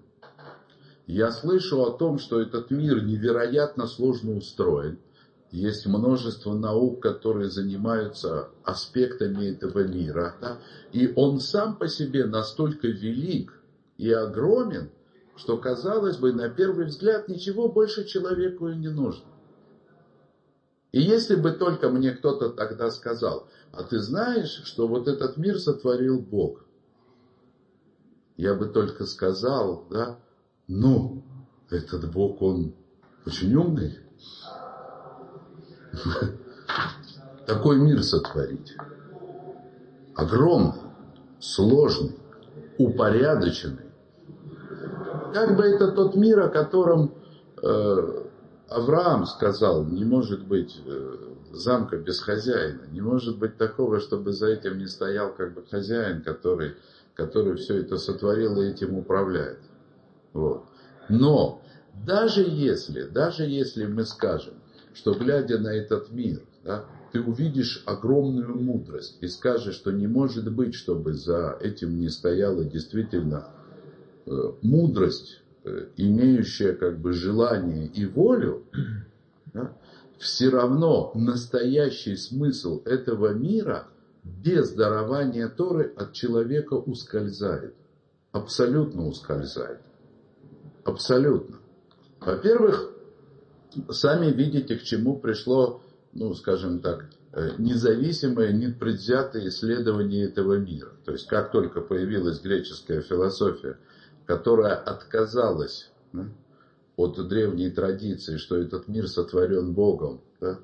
Я 1.07 1.33
слышу 1.33 1.83
о 1.83 1.97
том, 1.97 2.19
что 2.19 2.41
этот 2.41 2.71
мир 2.71 3.03
невероятно 3.03 3.87
сложно 3.87 4.37
устроен. 4.37 4.99
Есть 5.51 5.87
множество 5.87 6.53
наук, 6.53 7.03
которые 7.03 7.49
занимаются 7.49 8.51
аспектами 8.65 9.47
этого 9.47 9.85
мира. 9.85 10.35
Да? 10.41 10.59
И 10.93 11.11
он 11.17 11.41
сам 11.41 11.77
по 11.77 11.89
себе 11.89 12.27
настолько 12.27 12.89
велик 12.89 13.59
и 13.97 14.13
огромен, 14.13 14.91
что, 15.37 15.57
казалось 15.57 16.19
бы, 16.19 16.33
на 16.35 16.51
первый 16.51 16.87
взгляд 16.87 17.29
ничего 17.29 17.69
больше 17.69 18.05
человеку 18.05 18.69
и 18.69 18.77
не 18.77 18.89
нужно. 18.89 19.25
И 20.93 21.01
если 21.01 21.37
бы 21.37 21.53
только 21.53 21.89
мне 21.89 22.13
кто-то 22.13 22.51
тогда 22.51 22.91
сказал, 22.91 23.49
а 23.73 23.85
ты 23.85 24.01
знаешь, 24.01 24.63
что 24.65 24.89
вот 24.89 25.09
этот 25.09 25.37
мир 25.37 25.59
сотворил 25.59 26.21
Бог, 26.21 26.65
я 28.39 28.55
бы 28.55 28.67
только 28.67 29.05
сказал, 29.05 29.85
да, 29.91 30.17
ну, 30.69 31.23
этот 31.69 32.11
Бог, 32.11 32.41
он 32.41 32.73
очень 33.27 33.55
умный, 33.55 33.99
такой 37.47 37.79
мир 37.79 38.03
сотворить. 38.03 38.77
Огромный, 40.15 40.81
сложный, 41.41 42.17
упорядоченный. 42.79 43.87
Как 45.35 45.57
бы 45.57 45.65
это 45.65 45.93
тот 45.93 46.15
мир, 46.15 46.41
о 46.41 46.49
котором 46.49 47.15
э, 47.63 48.23
Авраам 48.69 49.27
сказал, 49.27 49.85
не 49.85 50.05
может 50.05 50.47
быть 50.47 50.81
э, 50.87 51.17
замка 51.53 51.97
без 51.97 52.21
хозяина, 52.21 52.83
не 52.91 53.01
может 53.01 53.39
быть 53.39 53.57
такого, 53.57 54.01
чтобы 54.01 54.33
за 54.33 54.49
этим 54.49 54.79
не 54.79 54.87
стоял 54.87 55.35
как 55.35 55.55
бы 55.55 55.65
хозяин, 55.69 56.23
который, 56.23 56.77
который 57.19 57.57
все 57.57 57.81
это 57.81 57.99
сотворил 57.99 58.63
и 58.63 58.69
этим 58.69 58.97
управляет. 58.97 59.59
Вот. 60.33 60.67
Но 61.09 61.61
даже 62.07 62.43
если, 62.43 63.03
даже 63.03 63.43
если 63.43 63.87
мы 63.87 64.05
скажем, 64.05 64.55
что 64.95 65.15
глядя 65.15 65.59
на 65.59 65.75
этот 65.75 66.13
мир, 66.13 66.43
да, 66.65 66.85
ты 67.13 67.21
увидишь 67.21 67.83
огромную 67.87 68.55
мудрость 68.55 69.19
и 69.21 69.27
скажешь, 69.27 69.75
что 69.75 69.91
не 69.91 70.07
может 70.07 70.51
быть, 70.53 70.75
чтобы 70.75 71.13
за 71.13 71.59
этим 71.61 71.99
не 71.99 72.09
стояла 72.09 72.65
действительно 72.65 73.49
э, 74.27 74.31
мудрость, 74.63 75.41
э, 75.65 75.89
имеющая 75.97 76.73
как 76.73 77.01
бы 77.01 77.13
желание 77.13 77.87
и 77.87 78.07
волю, 78.07 78.63
да, 79.55 79.77
все 80.19 80.51
равно 80.51 81.11
настоящий 81.17 82.15
смысл 82.15 82.81
этого 82.85 83.35
мира 83.35 83.89
без 84.25 84.73
дарования 84.73 85.49
Торы 85.49 85.93
от 85.97 86.13
человека 86.13 86.75
ускользает. 86.75 87.75
Абсолютно 88.33 89.07
ускользает. 89.07 89.81
Абсолютно. 90.85 91.59
Во-первых, 92.21 92.93
сами 93.91 94.31
видите, 94.31 94.77
к 94.77 94.83
чему 94.83 95.19
пришло, 95.19 95.83
ну, 96.13 96.35
скажем 96.35 96.81
так, 96.81 97.11
э, 97.33 97.53
независимое, 97.59 98.53
непредвзятое 98.53 99.49
исследование 99.49 100.27
этого 100.27 100.55
мира. 100.55 100.93
То 101.05 101.13
есть, 101.13 101.27
как 101.27 101.53
только 101.53 101.81
появилась 101.81 102.41
греческая 102.41 103.03
философия, 103.03 103.79
которая 104.27 104.75
отказалась 104.75 105.91
да, 106.13 106.27
от 106.97 107.29
древней 107.29 107.71
традиции, 107.71 108.37
что 108.37 108.57
этот 108.57 108.89
мир 108.89 109.09
сотворен 109.09 109.73
Богом, 109.73 110.21
да, 110.41 110.59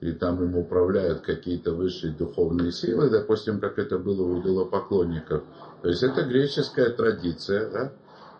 и 0.00 0.12
там 0.12 0.42
им 0.42 0.56
управляют 0.56 1.20
какие-то 1.22 1.72
высшие 1.72 2.12
духовные 2.12 2.72
силы, 2.72 3.10
допустим, 3.10 3.60
как 3.60 3.78
это 3.78 3.98
было 3.98 4.22
у 4.22 4.40
идолопоклонников. 4.40 5.42
То 5.82 5.88
есть 5.88 6.02
это 6.02 6.22
греческая 6.22 6.90
традиция, 6.90 7.70
да? 7.70 7.92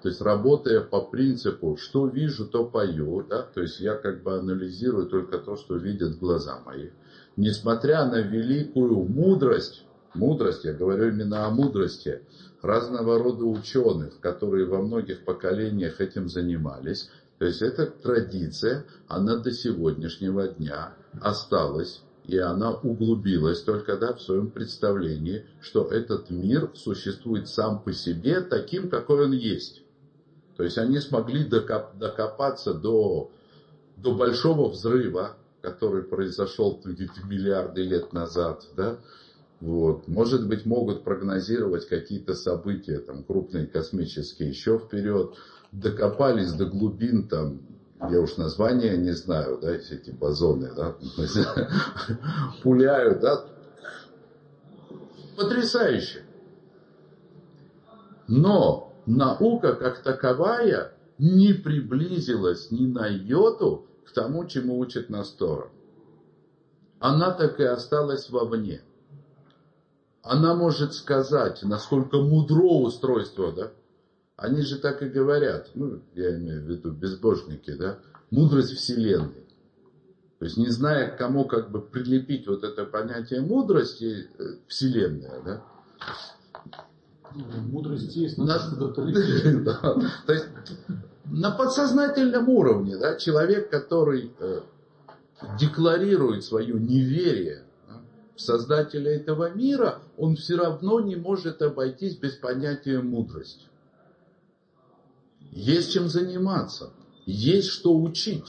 То 0.02 0.08
есть 0.08 0.20
работая 0.20 0.80
по 0.80 1.00
принципу, 1.00 1.76
что 1.76 2.06
вижу, 2.06 2.46
то 2.46 2.64
пою, 2.64 3.24
да? 3.28 3.42
То 3.42 3.62
есть 3.62 3.80
я 3.80 3.94
как 3.94 4.22
бы 4.22 4.36
анализирую 4.36 5.06
только 5.06 5.38
то, 5.38 5.56
что 5.56 5.76
видят 5.76 6.18
глаза 6.18 6.60
мои. 6.64 6.90
Несмотря 7.36 8.04
на 8.06 8.20
великую 8.20 9.04
мудрость, 9.04 9.84
мудрость, 10.14 10.64
я 10.64 10.72
говорю 10.72 11.08
именно 11.08 11.46
о 11.46 11.50
мудрости, 11.50 12.22
разного 12.62 13.18
рода 13.18 13.44
ученых, 13.44 14.20
которые 14.20 14.66
во 14.66 14.80
многих 14.80 15.24
поколениях 15.24 16.00
этим 16.00 16.28
занимались, 16.28 17.10
то 17.38 17.44
есть 17.44 17.62
эта 17.62 17.86
традиция, 17.86 18.84
она 19.06 19.36
до 19.36 19.52
сегодняшнего 19.52 20.48
дня 20.48 20.94
осталась, 21.20 22.02
и 22.24 22.36
она 22.38 22.72
углубилась 22.72 23.62
только 23.62 23.96
да, 23.96 24.12
в 24.12 24.20
своем 24.20 24.50
представлении, 24.50 25.46
что 25.60 25.84
этот 25.84 26.30
мир 26.30 26.70
существует 26.74 27.48
сам 27.48 27.82
по 27.82 27.92
себе 27.92 28.40
таким, 28.40 28.88
какой 28.88 29.24
он 29.24 29.32
есть. 29.32 29.82
То 30.56 30.64
есть 30.64 30.78
они 30.78 30.98
смогли 31.00 31.44
докоп, 31.44 31.96
докопаться 31.96 32.74
до, 32.74 33.30
до 33.96 34.14
большого 34.14 34.68
взрыва, 34.68 35.36
который 35.62 36.02
произошел 36.02 36.80
миллиарды 36.84 37.82
лет 37.82 38.12
назад, 38.12 38.66
да, 38.76 38.98
вот. 39.60 40.06
Может 40.06 40.46
быть, 40.46 40.66
могут 40.66 41.02
прогнозировать 41.02 41.86
какие-то 41.86 42.34
события, 42.34 42.98
там, 43.00 43.24
крупные 43.24 43.66
космические 43.66 44.50
еще 44.50 44.78
вперед. 44.78 45.34
Докопались 45.72 46.52
до 46.52 46.66
глубин 46.66 47.26
там 47.28 47.60
я 48.00 48.20
уж 48.20 48.36
название 48.36 48.96
не 48.96 49.12
знаю, 49.12 49.58
да, 49.60 49.78
все 49.78 49.96
эти 49.96 50.10
бозоны, 50.10 50.72
да, 50.74 50.96
пуляют, 52.62 53.20
да, 53.20 53.44
потрясающе. 55.36 56.24
Но 58.28 58.92
наука 59.06 59.74
как 59.74 60.02
таковая 60.02 60.92
не 61.18 61.52
приблизилась 61.52 62.70
ни 62.70 62.86
на 62.86 63.06
йоту 63.06 63.86
к 64.06 64.12
тому, 64.12 64.46
чему 64.46 64.78
учит 64.78 65.10
нас 65.10 65.30
Тора. 65.32 65.70
Она 67.00 67.32
так 67.32 67.58
и 67.58 67.64
осталась 67.64 68.30
вовне. 68.30 68.82
Она 70.22 70.54
может 70.54 70.94
сказать, 70.94 71.62
насколько 71.62 72.18
мудро 72.18 72.80
устройство, 72.82 73.52
да, 73.52 73.72
они 74.38 74.62
же 74.62 74.78
так 74.78 75.02
и 75.02 75.08
говорят, 75.08 75.70
ну, 75.74 76.00
я 76.14 76.36
имею 76.36 76.64
в 76.64 76.70
виду 76.70 76.92
безбожники, 76.92 77.72
да, 77.72 77.98
мудрость 78.30 78.72
Вселенной. 78.72 79.44
То 80.38 80.44
есть 80.44 80.56
не 80.56 80.68
зная, 80.68 81.10
к 81.10 81.18
кому 81.18 81.44
как 81.44 81.72
бы 81.72 81.80
прилепить 81.80 82.46
вот 82.46 82.62
это 82.62 82.84
понятие 82.84 83.40
мудрости 83.40 84.28
э, 84.38 84.44
Вселенная, 84.68 85.42
да. 85.44 85.62
Ну, 87.34 87.44
мудрость 87.62 88.14
есть, 88.14 88.38
но 88.38 88.44
на, 88.44 88.58
да, 89.64 89.94
То 90.24 90.32
есть 90.32 90.46
на 91.24 91.50
подсознательном 91.50 92.48
уровне, 92.48 92.96
да, 92.96 93.16
человек, 93.16 93.70
который 93.70 94.32
э, 94.38 94.60
декларирует 95.58 96.44
свое 96.44 96.74
неверие 96.74 97.64
да, 97.88 98.00
в 98.36 98.40
создателя 98.40 99.16
этого 99.16 99.50
мира, 99.50 99.98
он 100.16 100.36
все 100.36 100.54
равно 100.54 101.00
не 101.00 101.16
может 101.16 101.60
обойтись 101.60 102.14
без 102.14 102.34
понятия 102.34 103.00
мудрости. 103.00 103.66
Есть 105.50 105.92
чем 105.92 106.08
заниматься. 106.08 106.92
Есть 107.26 107.68
что 107.68 107.96
учить. 107.96 108.46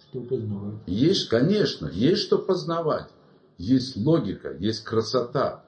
Что 0.00 0.20
познавать. 0.20 0.80
Есть, 0.86 1.28
конечно, 1.28 1.88
есть 1.88 2.22
что 2.22 2.38
познавать. 2.38 3.08
Есть 3.58 3.96
логика, 3.96 4.52
есть 4.52 4.84
красота. 4.84 5.64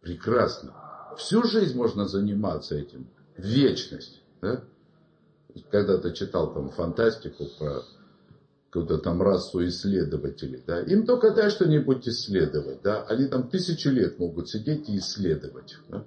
Прекрасно. 0.00 0.74
Всю 1.18 1.42
жизнь 1.44 1.76
можно 1.76 2.06
заниматься 2.06 2.76
этим. 2.76 3.08
Вечность. 3.36 4.22
Да? 4.40 4.62
Когда-то 5.70 6.12
читал 6.12 6.52
там 6.52 6.70
фантастику 6.70 7.46
про 7.58 7.82
какую-то 8.70 8.98
там 8.98 9.22
расу 9.22 9.66
исследователей. 9.66 10.62
Да? 10.66 10.80
Им 10.82 11.06
только 11.06 11.34
дай 11.34 11.50
что-нибудь 11.50 12.06
исследовать. 12.06 12.82
Да? 12.82 13.02
Они 13.04 13.26
там 13.26 13.48
тысячу 13.48 13.90
лет 13.90 14.18
могут 14.18 14.48
сидеть 14.48 14.88
и 14.88 14.98
исследовать. 14.98 15.76
Да? 15.88 16.04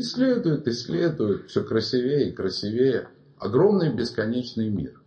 Исследуют, 0.00 0.66
исследуют, 0.66 1.50
все 1.50 1.62
красивее 1.62 2.30
и 2.30 2.32
красивее. 2.32 3.08
Огромный 3.38 3.94
бесконечный 3.94 4.70
мир. 4.70 4.98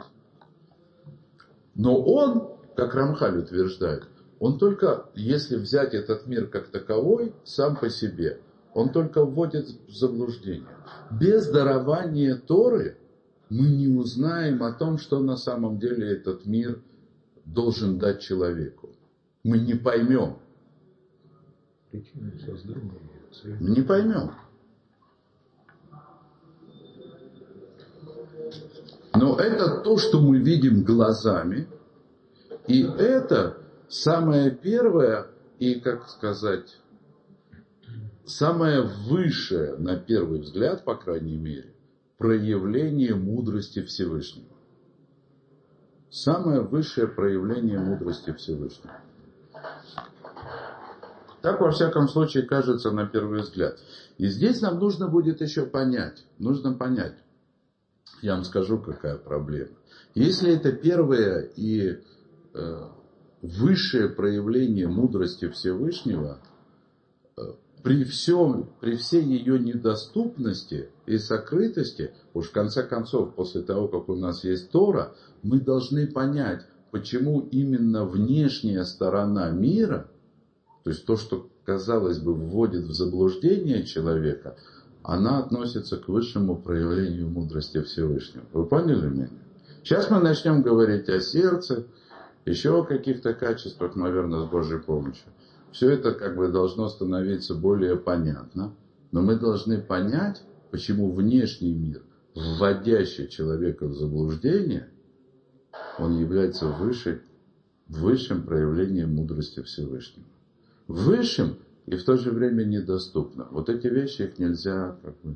Но 1.73 1.99
он, 1.99 2.51
как 2.75 2.93
Рамхаль 2.93 3.39
утверждает, 3.39 4.03
он 4.39 4.59
только, 4.59 5.09
если 5.15 5.55
взять 5.55 5.95
этот 5.95 6.27
мир 6.27 6.45
как 6.45 6.67
таковой, 6.67 7.33
сам 7.43 7.75
по 7.75 7.89
себе, 7.89 8.39
он 8.75 8.91
только 8.91 9.25
вводит 9.25 9.67
в 9.87 9.91
заблуждение. 9.91 10.69
Без 11.09 11.47
дарования 11.47 12.35
Торы 12.35 12.97
мы 13.49 13.69
не 13.69 13.87
узнаем 13.87 14.61
о 14.61 14.73
том, 14.73 14.99
что 14.99 15.19
на 15.21 15.37
самом 15.37 15.79
деле 15.79 16.11
этот 16.11 16.45
мир 16.45 16.83
должен 17.45 17.97
дать 17.97 18.21
человеку. 18.21 18.91
Мы 19.43 19.57
не 19.57 19.73
поймем. 19.73 20.37
Не 23.59 23.81
поймем. 23.81 24.33
Но 29.15 29.37
это 29.37 29.81
то, 29.81 29.97
что 29.97 30.19
мы 30.19 30.39
видим 30.39 30.83
глазами. 30.83 31.67
И 32.67 32.83
это 32.83 33.57
самое 33.87 34.51
первое 34.51 35.27
и, 35.59 35.79
как 35.79 36.09
сказать, 36.09 36.77
самое 38.25 38.81
высшее, 38.81 39.75
на 39.77 39.97
первый 39.97 40.39
взгляд, 40.39 40.83
по 40.83 40.95
крайней 40.95 41.37
мере, 41.37 41.73
проявление 42.17 43.15
мудрости 43.15 43.81
Всевышнего. 43.83 44.47
Самое 46.09 46.61
высшее 46.61 47.07
проявление 47.07 47.79
мудрости 47.79 48.31
Всевышнего. 48.33 49.01
Так, 51.41 51.59
во 51.59 51.71
всяком 51.71 52.07
случае, 52.07 52.43
кажется 52.43 52.91
на 52.91 53.05
первый 53.05 53.41
взгляд. 53.41 53.77
И 54.17 54.27
здесь 54.27 54.61
нам 54.61 54.79
нужно 54.79 55.09
будет 55.09 55.41
еще 55.41 55.65
понять, 55.65 56.23
нужно 56.39 56.73
понять, 56.73 57.17
я 58.21 58.35
вам 58.35 58.43
скажу, 58.43 58.79
какая 58.79 59.17
проблема. 59.17 59.71
Если 60.15 60.53
это 60.53 60.71
первое 60.71 61.41
и 61.55 61.99
э, 62.53 62.89
высшее 63.41 64.09
проявление 64.09 64.87
мудрости 64.87 65.49
Всевышнего, 65.49 66.39
э, 67.37 67.41
при 67.83 68.05
всем, 68.05 68.69
при 68.79 68.95
всей 68.95 69.23
ее 69.23 69.59
недоступности 69.59 70.89
и 71.05 71.17
сокрытости, 71.17 72.13
уж 72.33 72.47
в 72.47 72.51
конце 72.51 72.83
концов, 72.83 73.35
после 73.35 73.61
того, 73.61 73.87
как 73.89 74.07
у 74.07 74.15
нас 74.15 74.43
есть 74.43 74.71
Тора, 74.71 75.15
мы 75.41 75.59
должны 75.59 76.07
понять, 76.07 76.65
почему 76.91 77.41
именно 77.41 78.05
внешняя 78.05 78.85
сторона 78.85 79.49
мира, 79.49 80.09
то 80.83 80.91
есть 80.91 81.05
то, 81.05 81.17
что, 81.17 81.49
казалось 81.65 82.19
бы, 82.19 82.33
вводит 82.33 82.83
в 82.83 82.93
заблуждение 82.93 83.83
человека, 83.83 84.57
она 85.03 85.39
относится 85.39 85.97
к 85.97 86.07
высшему 86.07 86.55
проявлению 86.55 87.29
мудрости 87.29 87.81
Всевышнего. 87.81 88.45
Вы 88.53 88.65
поняли 88.65 89.07
меня? 89.07 89.29
Сейчас 89.83 90.09
мы 90.09 90.19
начнем 90.19 90.61
говорить 90.61 91.09
о 91.09 91.19
сердце, 91.19 91.85
еще 92.45 92.79
о 92.79 92.85
каких-то 92.85 93.33
качествах, 93.33 93.95
наверное, 93.95 94.45
с 94.45 94.49
Божьей 94.49 94.79
помощью. 94.79 95.27
Все 95.71 95.89
это 95.89 96.13
как 96.13 96.37
бы 96.37 96.47
должно 96.47 96.87
становиться 96.87 97.53
более 97.53 97.97
понятно. 97.97 98.73
Но 99.11 99.21
мы 99.21 99.35
должны 99.35 99.81
понять, 99.81 100.41
почему 100.71 101.11
внешний 101.11 101.73
мир, 101.73 102.01
вводящий 102.33 103.27
человека 103.27 103.87
в 103.87 103.93
заблуждение, 103.93 104.89
он 105.99 106.17
является 106.17 106.67
выше, 106.67 107.21
высшим 107.87 108.43
проявлением 108.43 109.15
мудрости 109.15 109.61
Всевышнего. 109.61 110.25
Высшим 110.87 111.57
и 111.85 111.95
в 111.95 112.03
то 112.03 112.17
же 112.17 112.31
время 112.31 112.63
недоступно. 112.63 113.47
Вот 113.51 113.69
эти 113.69 113.87
вещи 113.87 114.23
их 114.23 114.39
нельзя, 114.39 114.95
как 115.01 115.15
бы, 115.21 115.35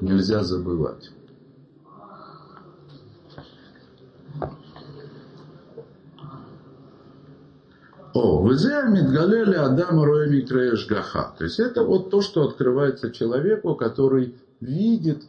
нельзя 0.00 0.42
забывать. 0.42 1.10
О, 8.12 8.48
везе 8.48 8.82
мидгалели 8.88 9.56
адам 9.56 10.02
роеми 10.02 10.40
гаха. 10.88 11.34
То 11.36 11.44
есть 11.44 11.60
это 11.60 11.82
вот 11.84 12.10
то, 12.10 12.22
что 12.22 12.44
открывается 12.44 13.10
человеку, 13.10 13.74
который 13.74 14.34
видит 14.60 15.22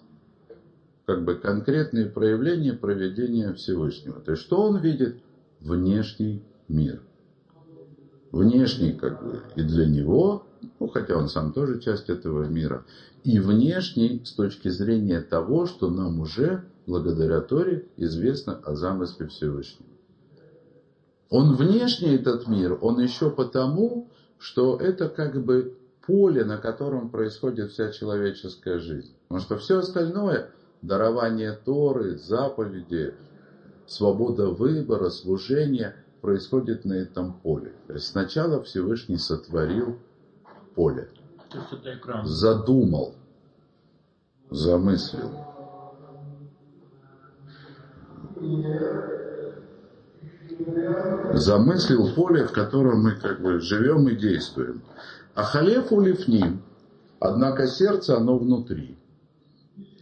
как 1.05 1.23
бы 1.25 1.35
конкретные 1.35 2.05
проявления 2.05 2.73
проведения 2.73 3.53
Всевышнего. 3.53 4.21
То 4.21 4.31
есть 4.31 4.43
что 4.43 4.61
он 4.61 4.79
видит? 4.79 5.17
Внешний 5.59 6.43
мир 6.67 7.01
внешний 8.31 8.93
как 8.93 9.23
бы 9.23 9.41
и 9.55 9.61
для 9.61 9.85
него 9.85 10.47
ну, 10.79 10.87
хотя 10.87 11.17
он 11.17 11.27
сам 11.27 11.53
тоже 11.53 11.79
часть 11.79 12.09
этого 12.09 12.45
мира, 12.45 12.85
и 13.23 13.39
внешний 13.39 14.21
с 14.23 14.31
точки 14.31 14.69
зрения 14.69 15.21
того, 15.21 15.65
что 15.65 15.89
нам 15.89 16.19
уже 16.19 16.63
благодаря 16.85 17.41
Торе 17.41 17.87
известно 17.97 18.59
о 18.63 18.75
замысле 18.75 19.27
Всевышнего. 19.27 19.89
Он 21.29 21.55
внешний 21.55 22.15
этот 22.15 22.47
мир, 22.47 22.77
он 22.81 22.99
еще 22.99 23.29
потому, 23.29 24.09
что 24.37 24.77
это 24.77 25.09
как 25.09 25.43
бы 25.43 25.77
поле, 26.05 26.45
на 26.45 26.57
котором 26.57 27.09
происходит 27.09 27.71
вся 27.71 27.91
человеческая 27.91 28.79
жизнь. 28.79 29.13
Потому 29.27 29.41
что 29.41 29.57
все 29.57 29.79
остальное, 29.79 30.51
дарование 30.81 31.51
Торы, 31.51 32.17
заповеди, 32.17 33.13
свобода 33.87 34.47
выбора, 34.47 35.09
служение, 35.09 35.95
происходит 36.27 36.83
на 36.83 36.91
этом 36.91 37.39
поле. 37.39 37.71
То 37.87 37.93
есть 37.93 38.07
сначала 38.07 38.61
Всевышний 38.61 39.15
сотворил 39.17 39.97
поле. 40.75 41.07
То 41.49 41.57
есть 41.57 41.71
это 41.71 41.95
экран. 41.95 42.25
Задумал, 42.25 43.15
замыслил. 44.49 45.31
Замыслил 51.33 52.13
поле, 52.13 52.43
в 52.43 52.51
котором 52.51 53.03
мы 53.03 53.11
как 53.15 53.41
бы 53.41 53.61
живем 53.61 54.09
и 54.09 54.15
действуем. 54.17 54.81
А 55.33 55.43
халеф 55.43 55.93
улифним, 55.93 56.61
однако 57.21 57.67
сердце, 57.67 58.17
оно 58.17 58.37
внутри. 58.37 58.97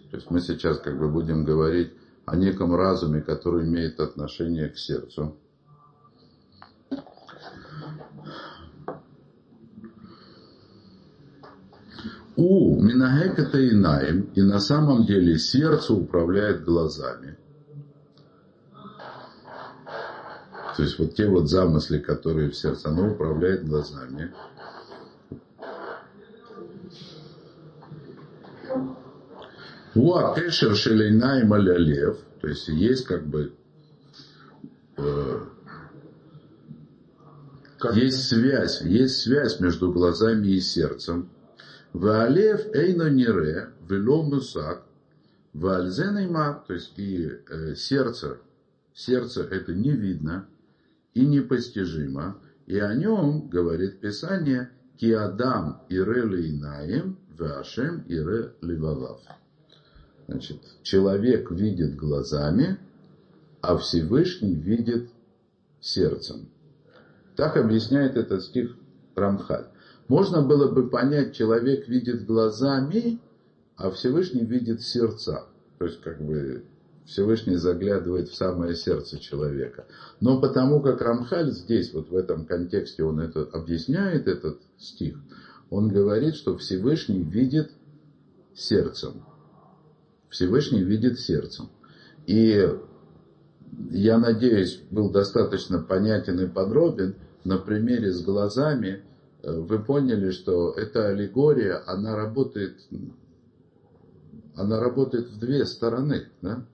То 0.09 0.17
есть 0.17 0.31
мы 0.31 0.39
сейчас 0.41 0.79
как 0.79 0.97
бы 0.97 1.07
будем 1.07 1.45
говорить 1.45 1.93
о 2.25 2.35
неком 2.35 2.75
разуме, 2.75 3.21
который 3.21 3.65
имеет 3.65 3.99
отношение 3.99 4.69
к 4.69 4.77
сердцу. 4.79 5.37
У 12.37 12.81
Минагеката 12.81 13.69
Инаем, 13.69 14.29
и 14.35 14.41
на 14.41 14.59
самом 14.59 15.05
деле 15.05 15.37
сердце 15.37 15.93
управляет 15.93 16.63
глазами. 16.65 17.37
То 20.75 20.83
есть 20.83 20.99
вот 20.99 21.15
те 21.15 21.27
вот 21.27 21.49
замыслы, 21.49 21.99
которые 21.99 22.49
в 22.49 22.55
сердце, 22.55 22.89
оно 22.89 23.11
управляет 23.11 23.65
глазами. 23.65 24.33
Уа 29.95 30.35
кешер 30.35 30.75
шелейна 30.75 31.39
и 31.39 31.45
то 32.41 32.47
есть 32.49 32.67
есть 32.67 33.05
как 33.05 33.25
бы 33.25 33.53
э, 34.97 35.39
есть 37.93 38.27
связь, 38.27 38.81
есть 38.81 39.21
связь 39.21 39.61
между 39.61 39.93
глазами 39.93 40.47
и 40.47 40.59
сердцем. 40.59 41.29
Ваалев 42.01 42.61
эйно 42.75 43.09
нире, 43.09 43.69
вело 43.87 44.21
мусак, 44.23 44.83
ваальзенайма, 45.53 46.65
то 46.67 46.73
есть 46.73 46.99
и 46.99 47.31
э, 47.49 47.75
сердце, 47.75 48.39
сердце 48.93 49.43
это 49.43 49.73
не 49.73 49.91
видно 49.91 50.45
и 51.13 51.25
непостижимо, 51.25 52.37
и 52.65 52.77
о 52.79 52.93
нем 52.93 53.47
говорит 53.47 54.01
Писание, 54.01 54.71
ки 54.97 55.13
Адам 55.13 55.83
ире 55.87 56.23
лейнаем, 56.23 57.17
вашем 57.37 58.01
ире 58.09 58.51
ливавав. 58.61 59.21
Значит, 60.27 60.59
человек 60.83 61.49
видит 61.49 61.95
глазами, 61.95 62.77
а 63.61 63.77
Всевышний 63.77 64.53
видит 64.53 65.09
сердцем. 65.79 66.49
Так 67.37 67.55
объясняет 67.55 68.17
этот 68.17 68.43
стих 68.43 68.75
Рамхаль. 69.15 69.67
Можно 70.07 70.41
было 70.41 70.71
бы 70.71 70.89
понять, 70.89 71.35
человек 71.35 71.87
видит 71.87 72.25
глазами, 72.25 73.19
а 73.75 73.89
Всевышний 73.89 74.45
видит 74.45 74.81
сердца. 74.81 75.45
То 75.79 75.85
есть, 75.85 76.01
как 76.01 76.21
бы, 76.21 76.63
Всевышний 77.05 77.55
заглядывает 77.55 78.29
в 78.29 78.35
самое 78.35 78.75
сердце 78.75 79.19
человека. 79.19 79.85
Но 80.19 80.39
потому 80.39 80.81
как 80.81 81.01
Рамхаль 81.01 81.51
здесь, 81.51 81.93
вот 81.93 82.09
в 82.09 82.15
этом 82.15 82.45
контексте, 82.45 83.03
он 83.03 83.19
это 83.19 83.43
объясняет, 83.43 84.27
этот 84.27 84.59
стих, 84.77 85.17
он 85.69 85.89
говорит, 85.89 86.35
что 86.35 86.57
Всевышний 86.57 87.21
видит 87.21 87.71
сердцем. 88.53 89.23
Всевышний 90.29 90.83
видит 90.83 91.19
сердцем. 91.19 91.69
И 92.25 92.67
я 93.91 94.17
надеюсь, 94.17 94.81
был 94.89 95.11
достаточно 95.11 95.79
понятен 95.79 96.39
и 96.39 96.47
подробен. 96.47 97.15
На 97.43 97.59
примере 97.59 98.11
с 98.11 98.23
глазами 98.23 99.03
вы 99.45 99.79
поняли, 99.79 100.31
что 100.31 100.71
эта 100.71 101.09
аллегория, 101.09 101.83
она 101.85 102.15
работает, 102.15 102.79
она 104.55 104.79
работает 104.79 105.29
в 105.29 105.39
две 105.39 105.65
стороны. 105.65 106.29
Да? 106.41 106.65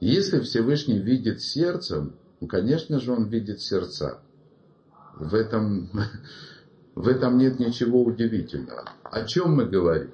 Если 0.00 0.40
Всевышний 0.40 0.98
видит 0.98 1.40
сердцем, 1.40 2.16
ну, 2.40 2.46
конечно 2.46 3.00
же, 3.00 3.12
он 3.12 3.28
видит 3.28 3.60
сердца. 3.60 4.20
В 5.16 5.34
этом, 5.34 5.90
в 6.94 7.08
этом 7.08 7.38
нет 7.38 7.58
ничего 7.58 8.04
удивительного. 8.04 8.84
О 9.04 9.24
чем 9.24 9.54
мы 9.54 9.64
говорим? 9.64 10.10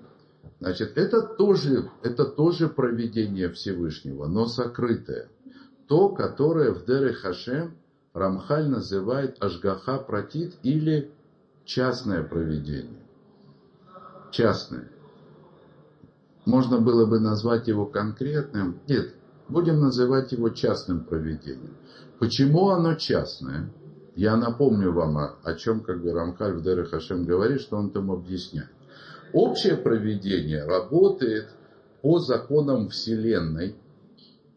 Значит, 0.60 0.96
это 0.96 1.22
тоже, 1.22 1.90
это 2.02 2.24
тоже 2.24 2.68
проведение 2.68 3.50
Всевышнего, 3.50 4.26
но 4.26 4.46
сокрытое. 4.46 5.28
То, 5.88 6.10
которое 6.10 6.72
в 6.72 6.84
Дере 6.84 7.14
Хашем 7.14 7.78
Рамхаль 8.12 8.68
называет 8.68 9.42
Ашгаха 9.42 9.98
Пратит 9.98 10.54
или 10.62 11.10
частное 11.64 12.22
проведение. 12.22 13.04
Частное. 14.30 14.88
Можно 16.44 16.80
было 16.80 17.06
бы 17.06 17.20
назвать 17.20 17.68
его 17.68 17.86
конкретным. 17.86 18.80
Нет, 18.88 19.14
будем 19.48 19.80
называть 19.80 20.32
его 20.32 20.50
частным 20.50 21.04
проведением. 21.04 21.76
Почему 22.18 22.70
оно 22.70 22.94
частное? 22.94 23.70
Я 24.16 24.36
напомню 24.36 24.92
вам, 24.92 25.16
о, 25.18 25.36
о 25.44 25.54
чем 25.54 25.80
как 25.80 26.02
бы 26.02 26.12
Рамхаль 26.12 26.54
в 26.54 26.62
Дере 26.62 26.84
Хашем 26.84 27.24
говорит, 27.24 27.60
что 27.60 27.76
он 27.76 27.90
там 27.90 28.10
объясняет. 28.10 28.70
Общее 29.32 29.76
проведение 29.76 30.64
работает 30.64 31.48
по 32.02 32.18
законам 32.18 32.88
Вселенной, 32.88 33.76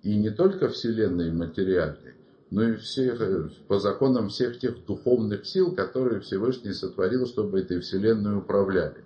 и 0.01 0.17
не 0.17 0.31
только 0.31 0.67
Вселенной 0.67 1.31
материальной, 1.31 2.12
но 2.53 2.61
и 2.61 2.75
всех, 2.75 3.19
по 3.67 3.79
законам 3.79 4.29
всех 4.29 4.59
тех 4.59 4.85
духовных 4.85 5.43
сил, 5.43 5.73
которые 5.73 6.19
Всевышний 6.21 6.71
сотворил, 6.71 7.25
чтобы 7.25 7.61
этой 7.61 7.79
Вселенной 7.79 8.37
управляли. 8.37 9.03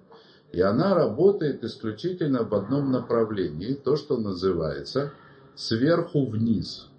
И 0.51 0.59
она 0.59 0.93
работает 0.93 1.63
исключительно 1.63 2.43
в 2.43 2.53
одном 2.53 2.91
направлении, 2.91 3.73
то, 3.73 3.95
что 3.95 4.17
называется 4.17 5.13
сверху 5.55 6.25
вниз. 6.25 6.89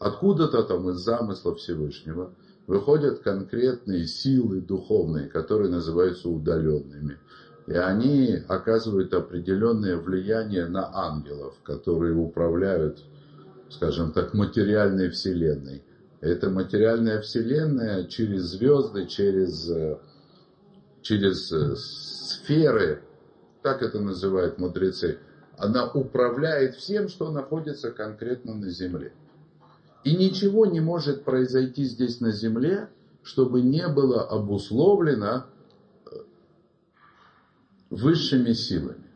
Откуда-то 0.00 0.64
там 0.64 0.90
из 0.90 0.96
замысла 0.96 1.54
Всевышнего 1.54 2.34
выходят 2.66 3.20
конкретные 3.20 4.08
силы 4.08 4.60
духовные, 4.60 5.28
которые 5.28 5.70
называются 5.70 6.28
удаленными. 6.28 7.18
И 7.68 7.74
они 7.74 8.40
оказывают 8.48 9.14
определенное 9.14 9.96
влияние 9.98 10.66
на 10.66 10.90
ангелов, 10.92 11.54
которые 11.62 12.16
управляют, 12.16 13.04
скажем 13.70 14.10
так, 14.10 14.34
материальной 14.34 15.08
вселенной. 15.08 15.84
Эта 16.22 16.50
материальная 16.50 17.20
вселенная 17.20 18.04
через 18.04 18.42
звезды, 18.42 19.06
через, 19.06 19.68
через 21.02 21.48
сферы, 21.48 23.02
так 23.60 23.82
это 23.82 23.98
называют 23.98 24.56
мудрецы, 24.56 25.18
она 25.58 25.90
управляет 25.90 26.76
всем, 26.76 27.08
что 27.08 27.32
находится 27.32 27.90
конкретно 27.90 28.54
на 28.54 28.70
Земле. 28.70 29.12
И 30.04 30.16
ничего 30.16 30.64
не 30.64 30.80
может 30.80 31.24
произойти 31.24 31.82
здесь 31.82 32.20
на 32.20 32.30
Земле, 32.30 32.88
чтобы 33.24 33.60
не 33.60 33.88
было 33.88 34.22
обусловлено 34.22 35.46
высшими 37.90 38.52
силами. 38.52 39.10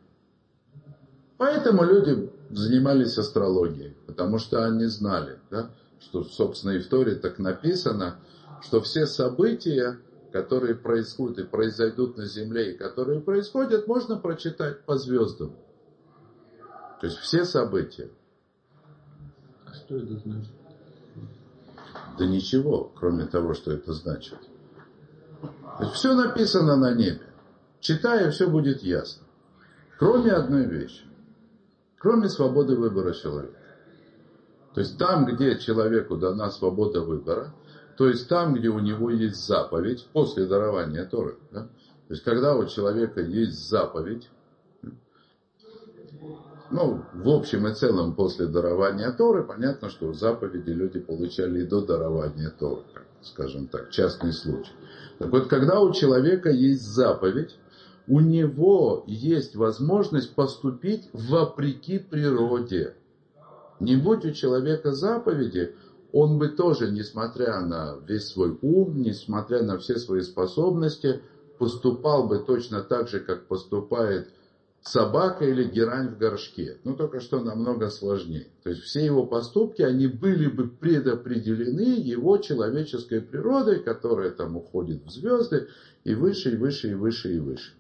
Поэтому 1.37 1.85
люди 1.85 2.33
занимались 2.51 3.17
астрологией, 3.17 3.97
потому 4.09 4.39
что 4.39 4.65
они 4.67 4.87
знали, 4.87 5.39
да, 5.53 5.71
что, 6.07 6.23
собственно, 6.23 6.73
и 6.73 6.79
в 6.79 6.89
Торе 6.89 7.17
так 7.17 7.39
написано, 7.39 8.21
что 8.63 8.81
все 8.81 9.07
события, 9.07 9.99
которые 10.33 10.77
происходят 10.77 11.39
и 11.39 11.45
произойдут 11.45 12.17
на 12.17 12.27
Земле, 12.27 12.73
и 12.73 12.79
которые 12.79 13.21
происходят, 13.21 13.89
можно 13.89 14.17
прочитать 14.17 14.85
по 14.85 14.97
звездам. 14.97 15.57
То 17.01 17.07
есть 17.07 17.19
все 17.19 17.45
события. 17.45 18.09
А 19.67 19.75
что 19.75 19.97
это 19.97 20.17
значит? 20.17 20.53
Да 22.19 22.27
ничего, 22.27 22.93
кроме 22.95 23.27
того, 23.27 23.55
что 23.55 23.73
это 23.73 23.93
значит. 23.93 24.39
То 25.41 25.85
есть 25.85 25.95
все 25.95 26.15
написано 26.15 26.77
на 26.77 26.95
небе. 26.95 27.21
Читая, 27.81 28.31
все 28.31 28.49
будет 28.49 28.83
ясно. 28.83 29.27
Кроме 29.99 30.31
одной 30.31 30.67
вещи. 30.67 31.05
Кроме 31.99 32.29
свободы 32.29 32.77
выбора 32.77 33.13
человека. 33.13 33.59
То 34.77 34.81
есть 34.81 34.99
там, 34.99 35.25
где 35.25 35.59
человеку 35.59 36.19
дана 36.19 36.51
свобода 36.51 37.01
выбора, 37.01 37.55
то 37.97 38.11
есть 38.11 38.29
там, 38.29 38.53
где 38.53 38.69
у 38.69 38.79
него 38.79 39.09
есть 39.09 39.47
заповедь 39.47 40.07
после 40.13 40.45
дарования 40.45 41.07
Торы, 41.07 41.39
да, 41.51 41.63
То 41.63 41.69
есть, 42.11 42.23
когда 42.23 42.55
у 42.55 42.67
человека 42.67 43.23
есть 43.23 43.71
заповедь, 43.71 44.29
ну, 46.71 47.03
в 47.15 47.27
общем 47.27 47.67
и 47.67 47.73
целом, 47.73 48.13
после 48.13 48.49
дарования 48.49 49.11
Торы, 49.13 49.45
понятно, 49.45 49.89
что 49.89 50.13
заповеди 50.13 50.69
люди 50.69 51.01
получали 51.01 51.61
и 51.61 51.65
до 51.65 51.81
дарования 51.81 52.51
Торы, 52.51 52.83
скажем 53.23 53.69
так, 53.69 53.89
частный 53.89 54.35
случай. 54.35 54.73
Так 55.19 55.31
вот, 55.31 55.47
когда 55.47 55.81
у 55.81 55.91
человека 55.91 56.51
есть 56.51 56.83
заповедь, 56.83 57.57
у 58.07 58.21
него 58.21 59.05
есть 59.07 59.57
возможность 59.57 60.35
поступить 60.35 61.09
вопреки 61.15 61.99
природе. 61.99 62.95
Не 63.81 63.97
будь 63.97 64.25
у 64.25 64.33
человека 64.33 64.93
заповеди, 64.93 65.75
он 66.13 66.39
бы 66.39 66.49
тоже, 66.49 66.91
несмотря 66.91 67.61
на 67.61 67.99
весь 68.07 68.29
свой 68.29 68.57
ум, 68.63 69.03
несмотря 69.03 69.63
на 69.63 69.79
все 69.79 69.97
свои 69.97 70.23
способности, 70.23 71.21
поступал 71.59 72.27
бы 72.27 72.39
точно 72.39 72.83
так 72.83 73.09
же, 73.09 73.21
как 73.21 73.47
поступает 73.47 74.31
собака 74.81 75.45
или 75.45 75.65
герань 75.65 76.09
в 76.09 76.19
горшке. 76.19 76.79
Но 76.85 76.95
только 76.95 77.21
что 77.21 77.41
намного 77.41 77.91
сложнее. 77.91 78.47
То 78.63 78.71
есть 78.71 78.83
все 78.83 79.05
его 79.05 79.27
поступки, 79.27 79.83
они 79.83 80.07
были 80.07 80.47
бы 80.47 80.69
предопределены 80.69 81.99
его 81.99 82.39
человеческой 82.39 83.21
природой, 83.21 83.83
которая 83.83 84.31
там 84.31 84.57
уходит 84.57 85.05
в 85.05 85.11
звезды 85.11 85.69
и 86.05 86.15
выше, 86.15 86.53
и 86.53 86.57
выше, 86.57 86.91
и 86.91 86.95
выше, 86.95 87.35
и 87.35 87.41
выше. 87.41 87.73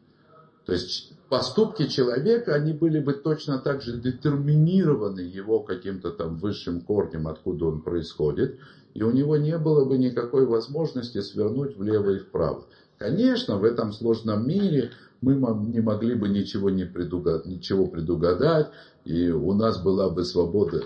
То 0.64 0.72
есть 0.72 1.15
поступки 1.28 1.86
человека, 1.86 2.54
они 2.54 2.72
были 2.72 3.00
бы 3.00 3.12
точно 3.12 3.58
так 3.58 3.82
же 3.82 3.98
детерминированы 3.98 5.20
его 5.20 5.60
каким-то 5.60 6.10
там 6.10 6.36
высшим 6.36 6.80
корнем, 6.80 7.28
откуда 7.28 7.66
он 7.66 7.80
происходит, 7.80 8.58
и 8.94 9.02
у 9.02 9.10
него 9.10 9.36
не 9.36 9.58
было 9.58 9.84
бы 9.84 9.98
никакой 9.98 10.46
возможности 10.46 11.20
свернуть 11.20 11.76
влево 11.76 12.10
и 12.10 12.18
вправо. 12.18 12.64
Конечно, 12.98 13.58
в 13.58 13.64
этом 13.64 13.92
сложном 13.92 14.46
мире 14.48 14.90
мы 15.20 15.34
не 15.34 15.80
могли 15.80 16.14
бы 16.14 16.28
ничего, 16.28 16.70
не 16.70 16.84
предугадать, 16.84 17.46
ничего 17.46 17.86
предугадать, 17.86 18.70
и 19.04 19.30
у 19.30 19.52
нас 19.52 19.82
была 19.82 20.08
бы 20.08 20.24
свобода, 20.24 20.84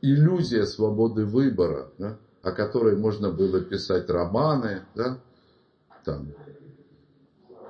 иллюзия 0.00 0.64
свободы 0.66 1.24
выбора, 1.26 1.90
да, 1.98 2.16
о 2.42 2.52
которой 2.52 2.96
можно 2.96 3.30
было 3.30 3.60
писать 3.60 4.08
романы, 4.08 4.82
да, 4.94 5.18
там, 6.04 6.28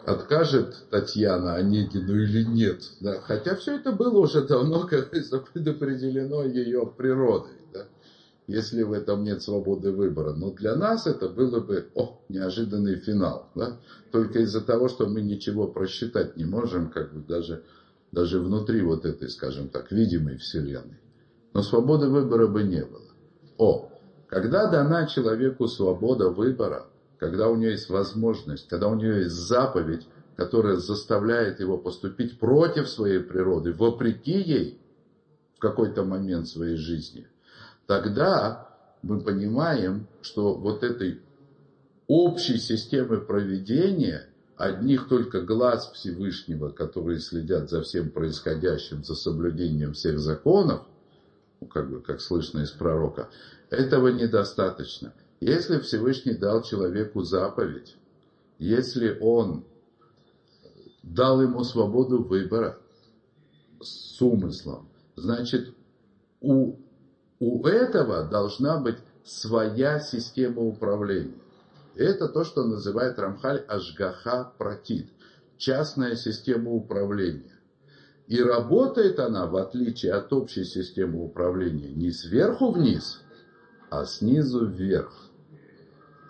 откажет 0.06 0.88
Татьяна 0.90 1.54
Онегину 1.54 2.14
или 2.14 2.44
нет. 2.44 2.82
Да? 3.00 3.20
Хотя 3.20 3.56
все 3.56 3.76
это 3.76 3.92
было 3.92 4.18
уже 4.18 4.46
давно, 4.46 4.86
как 4.90 5.10
предопределено 5.10 6.44
ее 6.44 6.86
природой. 6.86 7.52
Да? 7.72 7.86
Если 8.46 8.82
в 8.82 8.92
этом 8.92 9.24
нет 9.24 9.42
свободы 9.42 9.92
выбора. 9.92 10.34
Но 10.34 10.50
для 10.52 10.76
нас 10.76 11.06
это 11.06 11.28
было 11.28 11.60
бы, 11.60 11.88
о, 11.94 12.20
неожиданный 12.28 12.96
финал. 12.96 13.50
Да? 13.54 13.78
Только 14.12 14.40
из-за 14.40 14.60
того, 14.60 14.88
что 14.88 15.06
мы 15.06 15.22
ничего 15.22 15.66
просчитать 15.66 16.36
не 16.36 16.44
можем, 16.44 16.90
как 16.90 17.12
бы 17.14 17.20
даже, 17.20 17.62
даже 18.12 18.40
внутри 18.40 18.82
вот 18.82 19.06
этой, 19.06 19.30
скажем 19.30 19.68
так, 19.68 19.90
видимой 19.90 20.36
Вселенной. 20.36 21.00
Но 21.54 21.62
свободы 21.62 22.08
выбора 22.08 22.46
бы 22.46 22.62
не 22.64 22.84
было. 22.84 23.00
О, 23.56 23.90
когда 24.26 24.68
дана 24.70 25.06
человеку 25.06 25.68
свобода 25.68 26.28
выбора– 26.28 26.86
когда 27.24 27.48
у 27.48 27.56
него 27.56 27.70
есть 27.70 27.88
возможность, 27.88 28.68
когда 28.68 28.88
у 28.88 28.96
него 28.96 29.12
есть 29.12 29.34
заповедь, 29.34 30.06
которая 30.36 30.76
заставляет 30.76 31.58
его 31.58 31.78
поступить 31.78 32.38
против 32.38 32.86
своей 32.86 33.20
природы, 33.20 33.72
вопреки 33.72 34.38
ей 34.38 34.78
в 35.56 35.58
какой-то 35.58 36.04
момент 36.04 36.48
своей 36.48 36.76
жизни, 36.76 37.26
тогда 37.86 38.68
мы 39.00 39.20
понимаем, 39.20 40.06
что 40.20 40.52
вот 40.52 40.82
этой 40.82 41.22
общей 42.08 42.58
системы 42.58 43.16
проведения 43.22 44.28
одних 44.58 45.08
только 45.08 45.40
глаз 45.40 45.90
Всевышнего, 45.94 46.68
которые 46.68 47.20
следят 47.20 47.70
за 47.70 47.80
всем 47.80 48.10
происходящим, 48.10 49.02
за 49.02 49.14
соблюдением 49.14 49.94
всех 49.94 50.18
законов, 50.18 50.82
ну, 51.62 51.68
как 51.68 51.88
бы, 51.88 52.02
как 52.02 52.20
слышно 52.20 52.60
из 52.60 52.70
пророка, 52.70 53.30
этого 53.70 54.08
недостаточно– 54.08 55.14
если 55.46 55.78
Всевышний 55.78 56.32
дал 56.32 56.62
человеку 56.62 57.22
заповедь, 57.22 57.96
если 58.58 59.18
он 59.20 59.66
дал 61.02 61.42
ему 61.42 61.64
свободу 61.64 62.22
выбора 62.22 62.78
с 63.78 64.22
умыслом, 64.22 64.88
значит, 65.16 65.74
у, 66.40 66.76
у 67.40 67.66
этого 67.66 68.24
должна 68.24 68.80
быть 68.80 68.96
своя 69.22 70.00
система 70.00 70.62
управления. 70.62 71.38
Это 71.94 72.28
то, 72.28 72.44
что 72.44 72.64
называет 72.64 73.18
Рамхаль 73.18 73.66
Ашгаха 73.68 74.50
Пратит, 74.56 75.10
частная 75.58 76.16
система 76.16 76.70
управления. 76.70 77.52
И 78.28 78.40
работает 78.40 79.20
она, 79.20 79.46
в 79.46 79.56
отличие 79.56 80.14
от 80.14 80.32
общей 80.32 80.64
системы 80.64 81.22
управления, 81.22 81.90
не 81.90 82.12
сверху 82.12 82.70
вниз, 82.70 83.20
а 83.90 84.06
снизу 84.06 84.64
вверх. 84.66 85.23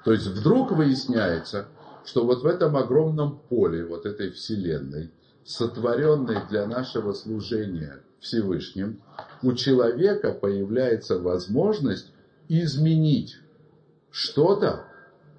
То 0.05 0.13
есть 0.13 0.27
вдруг 0.27 0.73
выясняется, 0.73 1.67
что 2.05 2.25
вот 2.25 2.43
в 2.43 2.47
этом 2.47 2.77
огромном 2.77 3.41
поле, 3.49 3.85
вот 3.85 4.05
этой 4.05 4.31
вселенной, 4.31 5.11
сотворенной 5.45 6.47
для 6.51 6.67
нашего 6.67 7.13
служения 7.15 8.03
Всевышним, 8.21 9.01
у 9.43 9.55
человека 9.55 10.33
появляется 10.33 11.19
возможность 11.19 12.13
изменить 12.49 13.37
что-то 14.11 14.85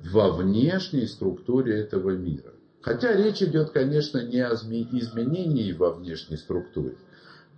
во 0.03 0.31
внешней 0.31 1.05
структуре 1.05 1.79
этого 1.79 2.11
мира. 2.11 2.53
Хотя 2.81 3.15
речь 3.15 3.41
идет, 3.41 3.69
конечно, 3.69 4.23
не 4.23 4.41
о 4.41 4.53
изменении 4.53 5.71
во 5.73 5.91
внешней 5.91 6.37
структуре. 6.37 6.97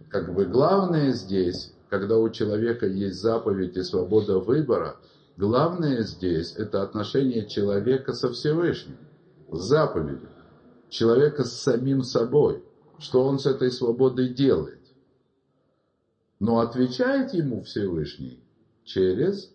Как 0.09 0.33
бы 0.33 0.45
главное 0.45 1.11
здесь, 1.11 1.73
когда 1.89 2.17
у 2.17 2.29
человека 2.29 2.85
есть 2.85 3.21
заповедь 3.21 3.77
и 3.77 3.83
свобода 3.83 4.39
выбора– 4.39 4.97
Главное 5.37 6.01
здесь 6.01 6.55
это 6.55 6.81
отношение 6.81 7.47
человека 7.47 8.13
со 8.13 8.31
Всевышним, 8.31 8.97
с 9.51 9.59
заповедью, 9.59 10.29
человека 10.89 11.43
с 11.43 11.61
самим 11.61 12.01
собой, 12.01 12.63
что 12.97 13.23
он 13.23 13.37
с 13.37 13.45
этой 13.45 13.71
свободой 13.71 14.29
делает. 14.29 14.81
Но 16.39 16.59
отвечает 16.59 17.35
ему 17.35 17.61
Всевышний 17.61 18.39
через 18.83 19.51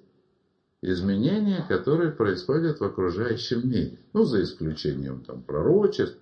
изменения, 0.83 1.65
которые 1.69 2.13
происходят 2.13 2.79
в 2.79 2.85
окружающем 2.85 3.69
мире. 3.69 3.99
Ну, 4.13 4.23
за 4.25 4.43
исключением 4.45 5.25
там 5.25 5.43
пророчеств, 5.43 6.17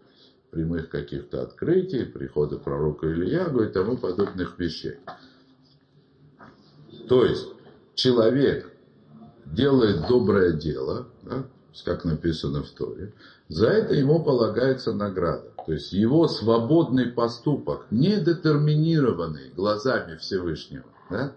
прямых 0.50 0.88
каких-то 0.88 1.42
открытий, 1.42 2.04
прихода 2.04 2.58
пророка 2.58 3.06
Ильягу 3.12 3.62
и 3.62 3.68
тому 3.68 3.98
подобных 3.98 4.58
вещей. 4.58 4.96
То 7.08 7.26
есть 7.26 7.46
человек 7.94 8.69
делает 9.52 10.06
доброе 10.08 10.52
дело, 10.52 11.06
да, 11.22 11.44
как 11.84 12.04
написано 12.04 12.62
в 12.62 12.70
Торе, 12.70 13.12
за 13.48 13.68
это 13.68 13.94
ему 13.94 14.22
полагается 14.22 14.92
награда. 14.92 15.50
То 15.66 15.72
есть 15.72 15.92
его 15.92 16.28
свободный 16.28 17.06
поступок, 17.06 17.86
не 17.90 18.16
детерминированный 18.16 19.50
глазами 19.50 20.16
Всевышнего, 20.16 20.86
да, 21.10 21.32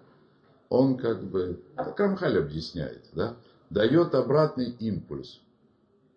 он 0.70 0.98
как 0.98 1.24
бы, 1.24 1.60
как 1.76 2.00
Рамхаль 2.00 2.38
объясняет, 2.40 3.04
да, 3.14 3.36
дает 3.70 4.16
обратный 4.16 4.72
импульс. 4.80 5.40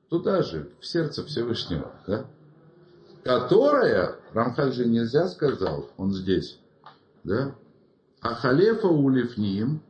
Туда 0.09 0.43
же, 0.43 0.71
в 0.81 0.87
сердце 0.87 1.25
Всевышнего, 1.25 1.93
да, 2.07 2.27
которая, 3.25 4.17
Рамхаль 4.33 4.73
же 4.73 4.87
нельзя 4.87 5.29
сказал, 5.29 5.89
он 5.97 6.13
здесь, 6.13 6.59
да, 7.25 7.55
Ахалефа 8.21 8.87
улифним, 8.87 9.83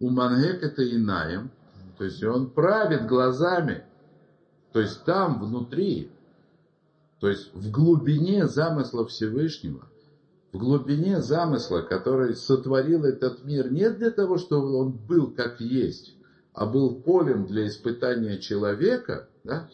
у 0.00 0.10
Мангек 0.10 0.62
это 0.62 0.88
инаем, 0.88 1.50
то 1.98 2.04
есть 2.04 2.22
он 2.22 2.50
правит 2.50 3.06
глазами, 3.06 3.84
то 4.72 4.80
есть 4.80 5.04
там 5.04 5.40
внутри, 5.40 6.10
то 7.20 7.28
есть 7.28 7.54
в 7.54 7.70
глубине 7.70 8.46
замысла 8.46 9.06
Всевышнего, 9.06 9.88
в 10.52 10.58
глубине 10.58 11.20
замысла, 11.20 11.80
который 11.82 12.34
сотворил 12.34 13.04
этот 13.04 13.44
мир 13.44 13.70
не 13.72 13.90
для 13.90 14.10
того, 14.10 14.38
чтобы 14.38 14.74
он 14.74 14.92
был 14.92 15.30
как 15.30 15.60
есть, 15.60 16.14
а 16.52 16.66
был 16.66 16.94
полем 16.94 17.46
для 17.46 17.66
испытания 17.66 18.38
человека, 18.38 19.28
да, 19.44 19.68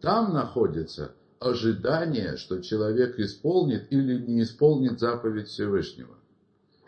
там 0.00 0.32
находится 0.32 1.12
ожидание, 1.38 2.36
что 2.36 2.62
человек 2.62 3.18
исполнит 3.18 3.86
или 3.90 4.18
не 4.18 4.42
исполнит 4.42 5.00
заповедь 5.00 5.48
Всевышнего. 5.48 6.14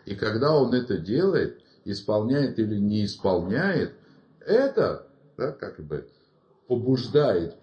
И 0.05 0.15
когда 0.15 0.55
он 0.55 0.73
это 0.73 0.97
делает, 0.97 1.61
исполняет 1.91 2.59
или 2.59 2.77
не 2.77 3.05
исполняет, 3.05 3.93
это 4.39 5.07
да, 5.37 5.51
как 5.51 5.79
бы 5.85 6.07
побуждает, 6.67 7.59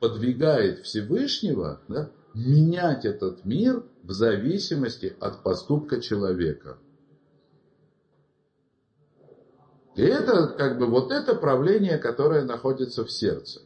подвигает 0.00 0.80
Всевышнего 0.80 1.80
да, 1.88 2.10
менять 2.34 3.04
этот 3.04 3.44
мир 3.44 3.84
в 4.02 4.12
зависимости 4.12 5.16
от 5.20 5.42
поступка 5.42 6.00
человека. 6.00 6.78
И 9.94 10.02
это 10.02 10.48
как 10.58 10.78
бы 10.78 10.86
вот 10.86 11.12
это 11.12 11.34
правление, 11.34 11.98
которое 11.98 12.44
находится 12.44 13.04
в 13.04 13.10
сердце. 13.12 13.62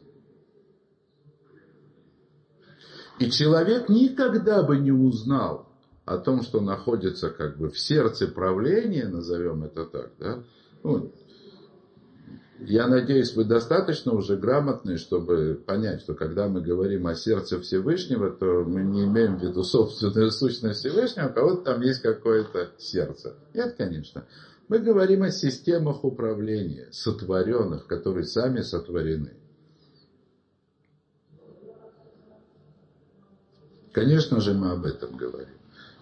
И 3.19 3.29
человек 3.31 3.89
никогда 3.89 4.63
бы 4.63 4.77
не 4.77 4.91
узнал 4.91 5.68
о 6.09 6.17
том, 6.17 6.41
что 6.41 6.59
находится 6.59 7.29
как 7.29 7.57
бы 7.57 7.69
в 7.69 7.77
сердце 7.77 8.27
правления, 8.27 9.07
назовем 9.07 9.63
это 9.63 9.85
так, 9.85 10.11
да, 10.19 10.43
ну, 10.83 11.13
я 12.61 12.87
надеюсь, 12.87 13.35
вы 13.35 13.45
достаточно 13.45 14.13
уже 14.13 14.35
грамотны, 14.35 14.97
чтобы 14.97 15.61
понять, 15.65 16.01
что 16.01 16.15
когда 16.15 16.49
мы 16.49 16.61
говорим 16.61 17.07
о 17.07 17.15
сердце 17.15 17.59
Всевышнего, 17.59 18.31
то 18.31 18.65
мы 18.65 18.83
не 18.83 19.05
имеем 19.05 19.37
в 19.37 19.43
виду 19.43 19.63
собственную 19.63 20.31
сущность 20.31 20.79
Всевышнего, 20.79 21.29
у 21.29 21.33
кого-то 21.33 21.73
там 21.73 21.81
есть 21.81 22.01
какое-то 22.01 22.71
сердце. 22.77 23.35
Нет, 23.53 23.75
конечно. 23.77 24.25
Мы 24.67 24.79
говорим 24.79 25.23
о 25.23 25.31
системах 25.31 26.03
управления, 26.03 26.89
сотворенных, 26.91 27.87
которые 27.87 28.25
сами 28.25 28.61
сотворены. 28.61 29.37
Конечно 33.93 34.41
же, 34.41 34.53
мы 34.53 34.71
об 34.71 34.85
этом 34.85 35.15
говорим. 35.15 35.58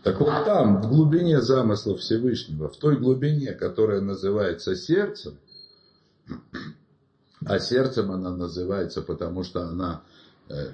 Так 0.07 0.21
вот 0.21 0.45
там, 0.45 0.81
в 0.81 0.87
глубине 0.87 1.41
замысла 1.41 1.97
Всевышнего, 1.97 2.69
в 2.69 2.77
той 2.77 2.97
глубине, 2.97 3.51
которая 3.51 3.99
называется 3.99 4.73
сердцем, 4.73 5.37
а 7.45 7.59
сердцем 7.59 8.11
она 8.11 8.33
называется, 8.33 9.01
потому 9.01 9.43
что 9.43 9.63
она 9.63 10.03
э, 10.47 10.69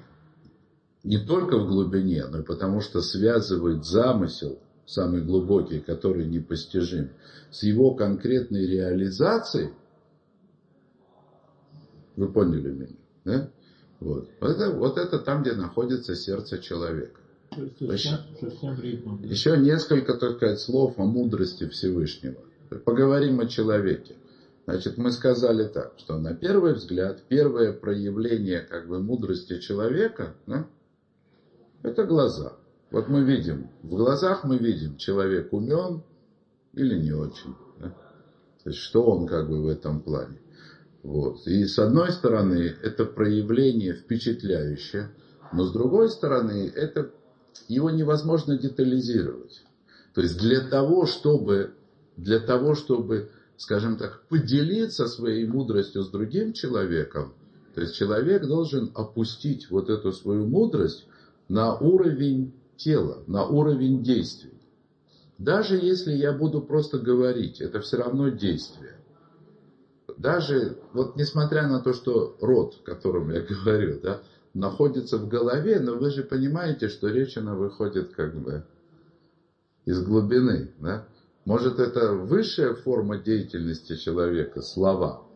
не 1.02 1.18
только 1.18 1.58
в 1.58 1.66
глубине, 1.66 2.26
но 2.26 2.38
и 2.38 2.42
потому 2.44 2.80
что 2.80 3.00
связывает 3.00 3.84
замысел, 3.84 4.60
самый 4.86 5.20
глубокий, 5.20 5.80
который 5.80 6.28
непостижим, 6.28 7.10
с 7.50 7.64
его 7.64 7.96
конкретной 7.96 8.68
реализацией, 8.68 9.72
вы 12.14 12.32
поняли 12.32 12.70
меня, 12.70 12.96
да? 13.24 13.50
Вот. 13.98 14.28
Это, 14.40 14.70
вот 14.70 14.96
это 14.96 15.18
там, 15.18 15.42
где 15.42 15.54
находится 15.54 16.14
сердце 16.14 16.58
человека. 16.58 17.23
Еще, 17.56 18.18
еще 19.22 19.56
несколько, 19.56 20.14
так 20.14 20.36
сказать, 20.36 20.60
слов 20.60 20.98
о 20.98 21.04
мудрости 21.04 21.68
Всевышнего. 21.68 22.40
Поговорим 22.84 23.40
о 23.40 23.46
человеке. 23.46 24.16
Значит, 24.66 24.96
мы 24.96 25.12
сказали 25.12 25.66
так, 25.68 25.94
что 25.98 26.18
на 26.18 26.34
первый 26.34 26.72
взгляд, 26.74 27.22
первое 27.28 27.72
проявление 27.72 28.60
как 28.60 28.88
бы 28.88 29.02
мудрости 29.02 29.58
человека, 29.58 30.34
да, 30.46 30.66
это 31.82 32.04
глаза. 32.04 32.54
Вот 32.90 33.08
мы 33.08 33.24
видим, 33.24 33.68
в 33.82 33.88
глазах 33.88 34.44
мы 34.44 34.56
видим, 34.56 34.96
человек 34.96 35.52
умен 35.52 36.02
или 36.72 36.98
не 36.98 37.12
очень. 37.12 37.54
Да? 37.78 37.90
То 38.62 38.70
есть, 38.70 38.78
что 38.78 39.04
он 39.04 39.26
как 39.26 39.48
бы 39.48 39.62
в 39.62 39.68
этом 39.68 40.00
плане. 40.00 40.40
Вот. 41.02 41.46
И 41.46 41.66
с 41.66 41.78
одной 41.78 42.12
стороны, 42.12 42.74
это 42.82 43.04
проявление 43.04 43.94
впечатляющее, 43.94 45.10
но 45.52 45.64
с 45.64 45.72
другой 45.72 46.08
стороны, 46.08 46.72
это 46.74 47.10
его 47.68 47.90
невозможно 47.90 48.56
детализировать. 48.58 49.62
То 50.14 50.20
есть 50.20 50.38
для 50.38 50.60
того, 50.60 51.06
чтобы, 51.06 51.74
для 52.16 52.38
того, 52.40 52.74
чтобы 52.74 53.30
скажем 53.56 53.96
так, 53.96 54.22
поделиться 54.28 55.06
своей 55.06 55.46
мудростью 55.46 56.02
с 56.02 56.10
другим 56.10 56.52
человеком, 56.52 57.34
то 57.74 57.80
есть 57.80 57.94
человек 57.94 58.46
должен 58.46 58.90
опустить 58.94 59.70
вот 59.70 59.88
эту 59.88 60.12
свою 60.12 60.46
мудрость 60.46 61.06
на 61.48 61.76
уровень 61.76 62.52
тела, 62.76 63.22
на 63.26 63.46
уровень 63.46 64.02
действий. 64.02 64.52
Даже 65.38 65.76
если 65.76 66.12
я 66.12 66.32
буду 66.32 66.60
просто 66.60 66.98
говорить, 66.98 67.60
это 67.60 67.80
все 67.80 67.96
равно 67.96 68.28
действие. 68.28 68.96
Даже, 70.16 70.78
вот 70.92 71.16
несмотря 71.16 71.66
на 71.66 71.80
то, 71.80 71.92
что 71.92 72.36
род, 72.40 72.78
о 72.80 72.84
котором 72.84 73.30
я 73.30 73.40
говорю, 73.64 74.00
да, 74.00 74.22
находится 74.54 75.18
в 75.18 75.28
голове, 75.28 75.80
но 75.80 75.96
вы 75.96 76.10
же 76.10 76.22
понимаете, 76.22 76.88
что 76.88 77.08
речь 77.08 77.36
она 77.36 77.54
выходит 77.54 78.12
как 78.12 78.34
бы 78.34 78.64
из 79.84 80.02
глубины, 80.02 80.72
да? 80.78 81.06
Может, 81.44 81.78
это 81.78 82.12
высшая 82.12 82.74
форма 82.74 83.18
деятельности 83.18 83.96
человека, 83.96 84.62
слова. 84.62 85.26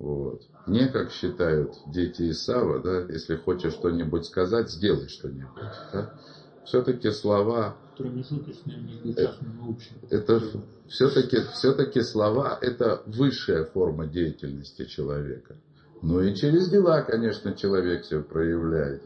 Вот. 0.00 0.42
Не 0.66 0.88
как 0.88 1.12
считают 1.12 1.74
дети 1.86 2.30
Исава, 2.30 2.80
да, 2.80 3.02
если 3.02 3.36
хочешь 3.36 3.74
что-нибудь 3.74 4.24
сказать, 4.24 4.68
сделай 4.68 5.06
что-нибудь. 5.06 5.62
Да? 5.92 6.12
Все-таки 6.64 7.10
слова... 7.10 7.76
Это, 10.10 10.40
это 10.40 10.42
все-таки, 10.88 11.38
все-таки 11.52 12.00
слова 12.00 12.58
это 12.60 13.02
высшая 13.06 13.64
форма 13.66 14.06
деятельности 14.06 14.84
человека. 14.86 15.56
Ну 16.02 16.20
и 16.20 16.34
через 16.34 16.68
дела, 16.68 17.02
конечно, 17.02 17.54
человек 17.54 18.02
все 18.02 18.20
проявляет. 18.20 19.02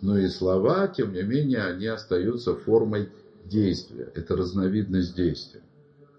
Но 0.00 0.16
и 0.16 0.28
слова, 0.28 0.86
тем 0.86 1.12
не 1.12 1.22
менее, 1.22 1.64
они 1.64 1.86
остаются 1.86 2.54
формой 2.54 3.10
действия, 3.44 4.10
это 4.14 4.36
разновидность 4.36 5.16
действия. 5.16 5.62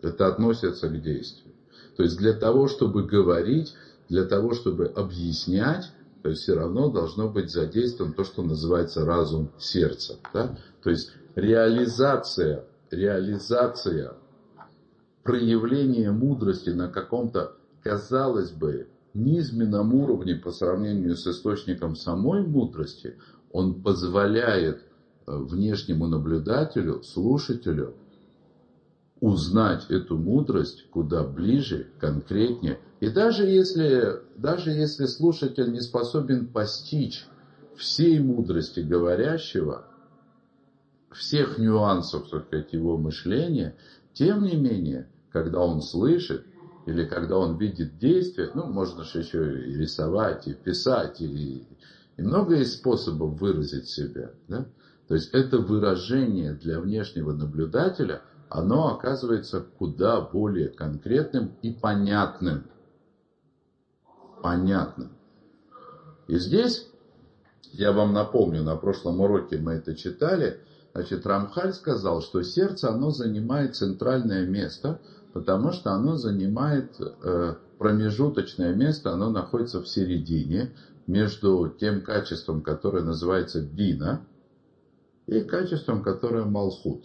Это 0.01 0.27
относится 0.27 0.89
к 0.89 1.01
действию. 1.01 1.53
То 1.95 2.03
есть 2.03 2.17
для 2.17 2.33
того, 2.33 2.67
чтобы 2.67 3.03
говорить, 3.03 3.73
для 4.09 4.25
того, 4.25 4.53
чтобы 4.53 4.87
объяснять, 4.87 5.91
то 6.21 6.29
есть 6.29 6.41
все 6.41 6.55
равно 6.55 6.89
должно 6.89 7.29
быть 7.29 7.49
задействован 7.49 8.13
то, 8.13 8.23
что 8.23 8.43
называется 8.43 9.05
разум 9.05 9.49
сердца. 9.57 10.17
Да? 10.33 10.57
То 10.83 10.89
есть 10.89 11.11
реализация, 11.35 12.65
реализация 12.91 14.13
проявления 15.23 16.11
мудрости 16.11 16.69
на 16.69 16.89
каком-то, 16.89 17.53
казалось 17.83 18.51
бы, 18.51 18.87
низменном 19.17 19.93
уровне 19.93 20.35
по 20.35 20.51
сравнению 20.51 21.15
с 21.15 21.27
источником 21.27 21.95
самой 21.95 22.43
мудрости, 22.45 23.17
он 23.51 23.81
позволяет 23.81 24.83
внешнему 25.25 26.07
наблюдателю, 26.07 27.03
слушателю 27.03 27.95
узнать 29.19 29.89
эту 29.89 30.17
мудрость 30.17 30.85
куда 30.91 31.23
ближе, 31.23 31.87
конкретнее. 31.99 32.79
И 32.99 33.09
даже 33.09 33.45
если, 33.45 34.21
даже 34.37 34.71
если 34.71 35.05
слушатель 35.05 35.71
не 35.71 35.81
способен 35.81 36.47
постичь 36.47 37.25
всей 37.75 38.19
мудрости 38.19 38.79
говорящего, 38.79 39.85
всех 41.11 41.57
нюансов, 41.57 42.29
так 42.29 42.45
сказать, 42.45 42.73
его 42.73 42.97
мышления, 42.97 43.75
тем 44.13 44.43
не 44.43 44.55
менее, 44.55 45.07
когда 45.31 45.59
он 45.59 45.81
слышит, 45.81 46.45
или 46.87 47.03
когда 47.03 47.37
он 47.37 47.57
видит 47.57 47.97
действие, 47.97 48.49
ну, 48.53 48.65
можно 48.65 49.03
же 49.03 49.19
еще 49.19 49.67
и 49.67 49.75
рисовать, 49.75 50.47
и 50.47 50.53
писать, 50.53 51.19
и, 51.19 51.67
и 52.15 52.21
много 52.21 52.55
есть 52.55 52.75
способов 52.75 53.37
выразить 53.41 53.89
себя, 53.89 54.31
да? 54.47 54.65
То 55.09 55.15
есть 55.15 55.29
это 55.33 55.59
выражение 55.59 56.53
для 56.53 56.79
внешнего 56.79 57.33
наблюдателя, 57.33 58.21
оно 58.49 58.95
оказывается 58.95 59.65
куда 59.77 60.21
более 60.21 60.69
конкретным 60.69 61.57
и 61.61 61.73
понятным. 61.73 62.63
Понятным. 64.41 65.11
И 66.29 66.37
здесь, 66.37 66.87
я 67.73 67.91
вам 67.91 68.13
напомню, 68.13 68.63
на 68.63 68.77
прошлом 68.77 69.19
уроке 69.19 69.57
мы 69.57 69.73
это 69.73 69.93
читали, 69.93 70.61
значит, 70.93 71.25
Рамхаль 71.25 71.73
сказал, 71.73 72.21
что 72.21 72.43
сердце, 72.43 72.89
оно 72.89 73.11
занимает 73.11 73.75
центральное 73.75 74.45
место, 74.45 75.01
потому 75.37 75.71
что 75.71 75.91
оно 75.91 76.15
занимает 76.15 76.99
э, 76.99 77.53
промежуточное 77.77 78.73
место, 78.73 79.11
оно 79.11 79.29
находится 79.29 79.79
в 79.79 79.87
середине 79.87 80.73
между 81.05 81.75
тем 81.79 82.01
качеством, 82.01 82.63
которое 82.63 83.03
называется 83.03 83.61
бина, 83.61 84.25
и 85.27 85.41
качеством, 85.41 86.01
которое 86.01 86.45
Малхут. 86.45 87.03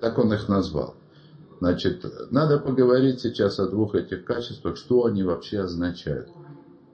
Так 0.00 0.18
он 0.18 0.32
их 0.32 0.48
назвал. 0.48 0.96
Значит, 1.60 2.04
надо 2.32 2.58
поговорить 2.58 3.20
сейчас 3.20 3.60
о 3.60 3.68
двух 3.68 3.94
этих 3.94 4.24
качествах, 4.24 4.76
что 4.76 5.04
они 5.04 5.22
вообще 5.22 5.60
означают. 5.60 6.28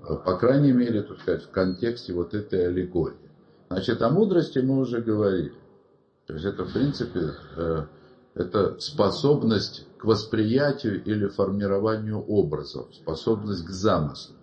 По 0.03 0.37
крайней 0.37 0.73
мере, 0.73 1.01
так 1.03 1.21
сказать, 1.21 1.45
в 1.45 1.51
контексте 1.51 2.13
вот 2.13 2.35
этой 2.35 2.67
аллегории. 2.67 3.31
Значит, 3.71 4.03
о 4.03 4.11
мудрости 4.11 4.59
мы 4.59 4.79
уже 4.79 5.01
говорили. 5.01 5.55
То 6.27 6.35
есть 6.35 6.45
это, 6.45 6.65
в 6.65 6.73
принципе, 6.75 7.31
э, 7.57 7.87
это 8.35 8.79
способность 8.81 9.87
к 9.99 10.05
восприятию 10.05 11.03
или 11.05 11.29
формированию 11.29 12.21
образов, 12.21 12.95
способность 12.95 13.65
к 13.65 13.71
замыслу. 13.71 14.35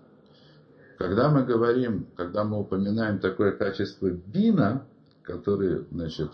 Когда 0.98 1.30
мы 1.30 1.44
говорим, 1.44 2.08
когда 2.16 2.44
мы 2.44 2.60
упоминаем 2.60 3.20
такое 3.20 3.52
качество 3.52 4.10
бина, 4.10 4.86
который, 5.24 5.86
значит, 5.92 6.32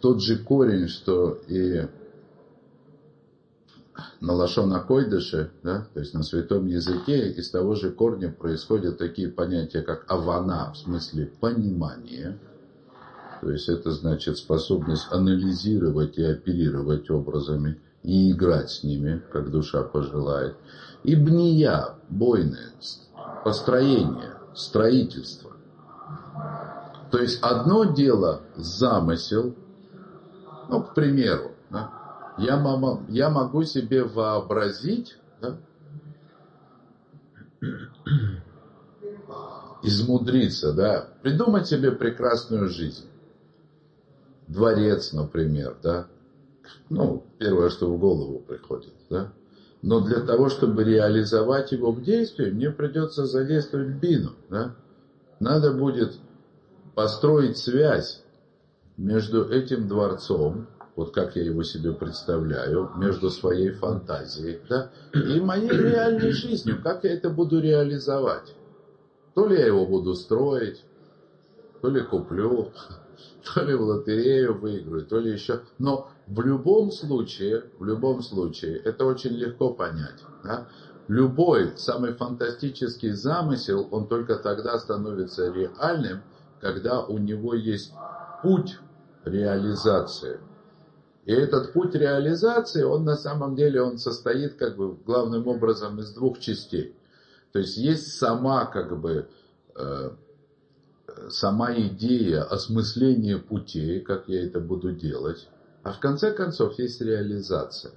тот 0.00 0.22
же 0.22 0.38
корень, 0.38 0.88
что 0.88 1.40
и 1.48 1.86
на 4.20 4.32
лашона 4.32 4.80
койдыше, 4.80 5.50
да, 5.62 5.86
то 5.92 6.00
есть 6.00 6.14
на 6.14 6.22
святом 6.22 6.66
языке, 6.66 7.30
из 7.32 7.50
того 7.50 7.74
же 7.74 7.90
корня 7.90 8.30
происходят 8.30 8.98
такие 8.98 9.28
понятия, 9.28 9.82
как 9.82 10.10
авана, 10.10 10.72
в 10.72 10.78
смысле 10.78 11.26
понимание. 11.40 12.38
То 13.40 13.50
есть 13.50 13.68
это 13.68 13.90
значит 13.90 14.36
способность 14.36 15.06
анализировать 15.10 16.18
и 16.18 16.24
оперировать 16.24 17.10
образами 17.10 17.80
и 18.02 18.32
играть 18.32 18.70
с 18.70 18.84
ними, 18.84 19.22
как 19.32 19.50
душа 19.50 19.82
пожелает. 19.82 20.56
И 21.04 21.16
бния, 21.16 21.94
бойное, 22.10 22.72
построение, 23.42 24.34
строительство. 24.54 25.52
То 27.10 27.18
есть 27.18 27.42
одно 27.42 27.84
дело 27.84 28.42
замысел, 28.56 29.54
ну, 30.68 30.82
к 30.82 30.94
примеру, 30.94 31.52
да, 31.70 32.34
я, 32.38 32.58
мама, 32.58 33.04
я 33.08 33.30
могу 33.30 33.64
себе 33.64 34.04
вообразить, 34.04 35.18
да, 35.40 35.56
измудриться, 39.82 40.72
да, 40.74 41.08
придумать 41.22 41.66
себе 41.66 41.90
прекрасную 41.90 42.68
жизнь. 42.68 43.09
Дворец, 44.50 45.12
например, 45.12 45.76
да, 45.80 46.08
ну, 46.88 47.24
первое, 47.38 47.70
что 47.70 47.86
в 47.86 47.98
голову 48.00 48.40
приходит, 48.40 48.94
да. 49.08 49.32
Но 49.80 50.00
для 50.00 50.20
того, 50.20 50.48
чтобы 50.48 50.82
реализовать 50.82 51.70
его 51.70 51.92
в 51.92 52.02
действии, 52.02 52.50
мне 52.50 52.70
придется 52.70 53.26
задействовать 53.26 54.00
бину, 54.00 54.32
да. 54.48 54.74
Надо 55.38 55.72
будет 55.72 56.18
построить 56.96 57.58
связь 57.58 58.24
между 58.96 59.48
этим 59.48 59.86
дворцом, 59.86 60.66
вот 60.96 61.14
как 61.14 61.36
я 61.36 61.44
его 61.44 61.62
себе 61.62 61.92
представляю, 61.92 62.90
между 62.96 63.30
своей 63.30 63.70
фантазией, 63.70 64.58
да, 64.68 64.90
и 65.14 65.40
моей 65.40 65.70
реальной 65.70 66.32
жизнью, 66.32 66.80
как 66.82 67.04
я 67.04 67.12
это 67.12 67.30
буду 67.30 67.60
реализовать. 67.60 68.52
То 69.34 69.46
ли 69.46 69.60
я 69.60 69.66
его 69.66 69.86
буду 69.86 70.16
строить, 70.16 70.84
то 71.80 71.88
ли 71.88 72.02
куплю, 72.02 72.72
то 73.54 73.62
ли 73.62 73.74
в 73.74 73.82
лотерею 73.82 74.58
выиграю, 74.58 75.04
то 75.06 75.18
ли 75.18 75.32
еще. 75.32 75.60
Но 75.78 76.10
в 76.26 76.40
любом 76.40 76.90
случае, 76.90 77.64
в 77.78 77.84
любом 77.84 78.22
случае, 78.22 78.78
это 78.78 79.04
очень 79.04 79.32
легко 79.32 79.72
понять. 79.72 80.22
Да? 80.44 80.68
Любой 81.08 81.76
самый 81.76 82.12
фантастический 82.12 83.10
замысел, 83.10 83.88
он 83.90 84.06
только 84.06 84.36
тогда 84.36 84.78
становится 84.78 85.52
реальным, 85.52 86.22
когда 86.60 87.00
у 87.00 87.18
него 87.18 87.54
есть 87.54 87.92
путь 88.42 88.78
реализации. 89.24 90.38
И 91.24 91.32
этот 91.32 91.72
путь 91.72 91.94
реализации, 91.94 92.82
он 92.82 93.04
на 93.04 93.16
самом 93.16 93.54
деле, 93.54 93.82
он 93.82 93.98
состоит 93.98 94.54
как 94.54 94.76
бы 94.76 94.94
главным 94.94 95.46
образом 95.48 95.98
из 95.98 96.12
двух 96.12 96.38
частей. 96.38 96.94
То 97.52 97.58
есть 97.58 97.76
есть 97.76 98.18
сама 98.18 98.66
как 98.66 98.98
бы 98.98 99.28
э, 99.76 100.10
сама 101.28 101.74
идея 101.74 102.42
осмысления 102.42 103.38
путей, 103.38 104.00
как 104.00 104.28
я 104.28 104.46
это 104.46 104.60
буду 104.60 104.92
делать, 104.92 105.48
а 105.82 105.92
в 105.92 106.00
конце 106.00 106.32
концов 106.32 106.78
есть 106.78 107.00
реализация. 107.00 107.92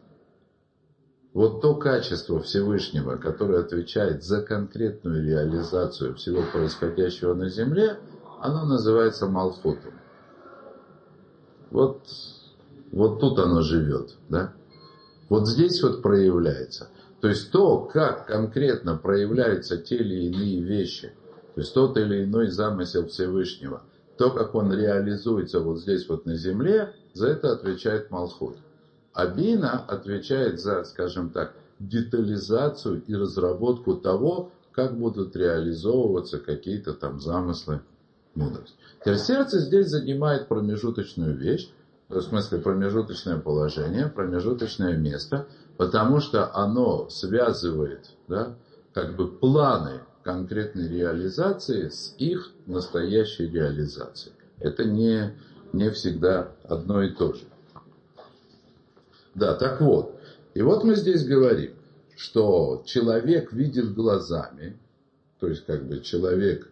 Вот 1.34 1.62
то 1.62 1.76
качество 1.76 2.40
Всевышнего, 2.40 3.18
которое 3.18 3.62
отвечает 3.62 4.24
за 4.24 4.42
конкретную 4.42 5.24
реализацию 5.26 6.16
всего 6.16 6.44
происходящего 6.54 7.34
на 7.34 7.50
Земле, 7.50 7.98
оно 8.40 8.66
называется 8.66 9.26
Малфутом. 9.28 9.94
Вот, 11.72 12.06
вот 12.92 13.20
тут 13.20 13.40
оно 13.40 13.62
живет. 13.62 14.16
Да? 14.30 14.54
Вот 15.28 15.48
здесь 15.48 15.82
вот 15.82 16.04
проявляется. 16.04 16.90
То 17.20 17.30
есть 17.30 17.52
то, 17.52 17.80
как 17.80 18.28
конкретно 18.28 18.96
проявляются 18.98 19.78
те 19.78 19.96
или 19.96 20.28
иные 20.28 20.62
вещи, 20.62 21.14
то 21.56 21.62
есть 21.62 21.74
тот 21.74 21.98
или 21.98 22.24
иной 22.24 22.48
замысел 22.50 23.08
Всевышнего, 23.08 23.84
то, 24.18 24.32
как 24.32 24.56
он 24.56 24.74
реализуется 24.74 25.60
вот 25.60 25.80
здесь 25.80 26.08
вот 26.08 26.26
на 26.26 26.36
земле, 26.36 26.94
за 27.14 27.28
это 27.28 27.52
отвечает 27.52 28.12
Малхут. 28.12 28.56
А 29.14 29.28
Бина 29.28 29.80
отвечает 29.80 30.60
за, 30.60 30.84
скажем 30.84 31.30
так, 31.30 31.54
детализацию 31.80 33.04
и 33.06 33.16
разработку 33.16 33.96
того, 33.96 34.52
как 34.72 34.98
будут 34.98 35.36
реализовываться 35.36 36.40
какие-то 36.40 36.94
там 36.94 37.20
замыслы 37.20 37.82
мудрости. 38.34 38.76
Теперь 39.02 39.18
сердце 39.18 39.60
здесь 39.60 39.88
занимает 39.88 40.48
промежуточную 40.48 41.38
вещь, 41.38 41.70
в 42.10 42.20
смысле 42.22 42.60
промежуточное 42.60 43.38
положение, 43.38 44.08
промежуточное 44.08 44.96
место, 44.98 45.48
потому 45.78 46.20
что 46.20 46.54
оно 46.56 47.10
связывает 47.10 48.10
да, 48.28 48.56
как 48.94 49.16
бы 49.16 49.28
планы 49.28 50.02
конкретной 50.24 50.88
реализации 50.88 51.90
с 51.90 52.16
их 52.18 52.52
настоящей 52.66 53.48
реализацией. 53.48 54.36
Это 54.60 54.86
не, 54.86 55.34
не 55.74 55.92
всегда 55.92 56.52
одно 56.64 57.04
и 57.04 57.10
то 57.14 57.34
же. 57.34 57.44
Да, 59.36 59.56
так 59.56 59.82
вот. 59.82 60.20
И 60.54 60.62
вот 60.62 60.84
мы 60.84 60.96
здесь 60.96 61.26
говорим, 61.26 61.74
что 62.16 62.84
человек 62.86 63.52
видит 63.52 63.94
глазами, 63.94 64.78
то 65.40 65.48
есть 65.48 65.66
как 65.66 65.86
бы 65.88 66.00
человек 66.00 66.70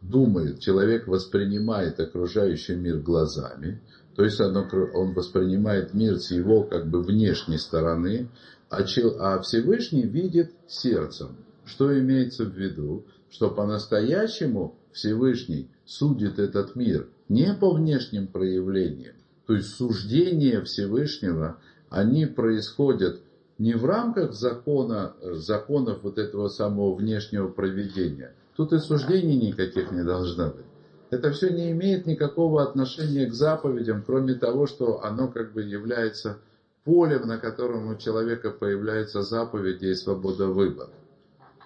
думает, 0.00 0.60
человек 0.60 1.06
воспринимает 1.06 2.00
окружающий 2.00 2.74
мир 2.74 2.98
глазами, 2.98 3.80
то 4.16 4.24
есть 4.24 4.40
он, 4.40 4.56
он 4.56 5.12
воспринимает 5.12 5.94
мир 5.94 6.18
с 6.18 6.30
его 6.30 6.64
как 6.64 6.88
бы 6.88 7.02
внешней 7.02 7.58
стороны, 7.58 8.28
а, 8.70 8.78
а 9.18 9.40
Всевышний 9.40 10.02
видит 10.02 10.52
сердцем. 10.66 11.36
Что 11.70 11.96
имеется 11.96 12.44
в 12.44 12.52
виду? 12.52 13.04
Что 13.30 13.48
по-настоящему 13.48 14.76
Всевышний 14.90 15.70
судит 15.84 16.40
этот 16.40 16.74
мир 16.74 17.08
не 17.28 17.54
по 17.54 17.72
внешним 17.72 18.26
проявлениям. 18.26 19.14
То 19.46 19.54
есть 19.54 19.76
суждения 19.76 20.62
Всевышнего, 20.62 21.58
они 21.88 22.26
происходят 22.26 23.20
не 23.58 23.74
в 23.74 23.84
рамках 23.84 24.32
закона, 24.32 25.14
законов 25.22 26.00
вот 26.02 26.18
этого 26.18 26.48
самого 26.48 26.92
внешнего 26.92 27.46
проведения. 27.46 28.34
Тут 28.56 28.72
и 28.72 28.78
суждений 28.78 29.36
никаких 29.36 29.92
не 29.92 30.02
должно 30.02 30.48
быть. 30.48 30.66
Это 31.10 31.30
все 31.30 31.50
не 31.50 31.70
имеет 31.70 32.04
никакого 32.04 32.62
отношения 32.64 33.26
к 33.26 33.32
заповедям, 33.32 34.02
кроме 34.04 34.34
того, 34.34 34.66
что 34.66 35.04
оно 35.04 35.28
как 35.28 35.52
бы 35.52 35.62
является 35.62 36.38
полем, 36.84 37.28
на 37.28 37.38
котором 37.38 37.88
у 37.88 37.96
человека 37.96 38.50
появляются 38.50 39.22
заповеди 39.22 39.86
и 39.86 39.94
свобода 39.94 40.48
выбора. 40.48 40.90